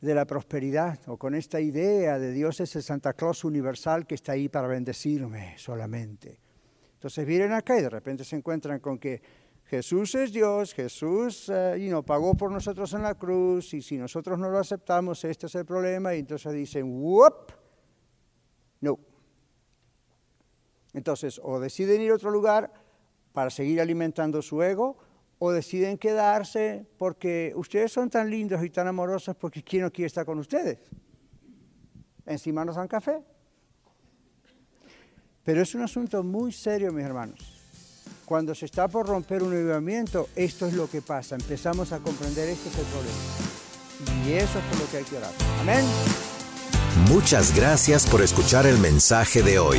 de 0.00 0.14
la 0.14 0.24
prosperidad 0.24 0.98
o 1.08 1.18
con 1.18 1.34
esta 1.34 1.60
idea 1.60 2.18
de 2.18 2.32
Dios 2.32 2.60
es 2.60 2.74
el 2.76 2.82
Santa 2.82 3.12
Claus 3.12 3.44
universal 3.44 4.06
que 4.06 4.14
está 4.14 4.32
ahí 4.32 4.48
para 4.48 4.68
bendecirme 4.68 5.52
solamente. 5.58 6.40
Entonces 6.94 7.26
vienen 7.26 7.52
acá 7.52 7.78
y 7.78 7.82
de 7.82 7.90
repente 7.90 8.24
se 8.24 8.36
encuentran 8.36 8.80
con 8.80 8.98
que 8.98 9.20
Jesús 9.64 10.14
es 10.14 10.32
Dios, 10.32 10.72
Jesús 10.72 11.52
y 11.76 11.92
uh, 11.92 12.02
pagó 12.02 12.34
por 12.34 12.50
nosotros 12.50 12.94
en 12.94 13.02
la 13.02 13.16
cruz 13.16 13.74
y 13.74 13.82
si 13.82 13.98
nosotros 13.98 14.38
no 14.38 14.48
lo 14.48 14.58
aceptamos, 14.58 15.22
este 15.26 15.44
es 15.44 15.54
el 15.56 15.66
problema 15.66 16.14
y 16.14 16.20
entonces 16.20 16.54
dicen, 16.54 16.86
¡whoop! 16.88 17.52
No. 18.80 18.98
Entonces, 20.96 21.38
o 21.44 21.60
deciden 21.60 22.00
ir 22.00 22.10
a 22.10 22.14
otro 22.14 22.30
lugar 22.30 22.72
para 23.34 23.50
seguir 23.50 23.82
alimentando 23.82 24.40
su 24.40 24.62
ego, 24.62 24.96
o 25.38 25.52
deciden 25.52 25.98
quedarse 25.98 26.86
porque 26.96 27.52
ustedes 27.54 27.92
son 27.92 28.08
tan 28.08 28.30
lindos 28.30 28.64
y 28.64 28.70
tan 28.70 28.88
amorosos 28.88 29.36
porque 29.36 29.62
¿quién 29.62 29.82
no 29.82 29.92
quiere 29.92 30.06
estar 30.06 30.24
con 30.24 30.38
ustedes? 30.38 30.78
Encima 32.24 32.64
nos 32.64 32.76
dan 32.76 32.88
café. 32.88 33.22
Pero 35.44 35.60
es 35.60 35.74
un 35.74 35.82
asunto 35.82 36.22
muy 36.22 36.50
serio, 36.50 36.90
mis 36.92 37.04
hermanos. 37.04 37.60
Cuando 38.24 38.54
se 38.54 38.64
está 38.64 38.88
por 38.88 39.06
romper 39.06 39.42
un 39.42 39.52
avivamiento, 39.52 40.30
esto 40.34 40.66
es 40.66 40.72
lo 40.72 40.88
que 40.88 41.02
pasa. 41.02 41.34
Empezamos 41.34 41.92
a 41.92 41.98
comprender 41.98 42.48
este 42.48 42.70
es 42.70 42.78
el 42.78 42.86
problema. 42.86 44.26
Y 44.26 44.32
eso 44.32 44.58
es 44.58 44.64
por 44.64 44.80
lo 44.80 44.90
que 44.90 44.96
hay 44.96 45.04
que 45.04 45.18
orar. 45.18 45.32
Amén. 45.60 45.84
Muchas 47.10 47.54
gracias 47.54 48.06
por 48.06 48.22
escuchar 48.22 48.64
el 48.66 48.78
mensaje 48.78 49.42
de 49.42 49.58
hoy. 49.58 49.78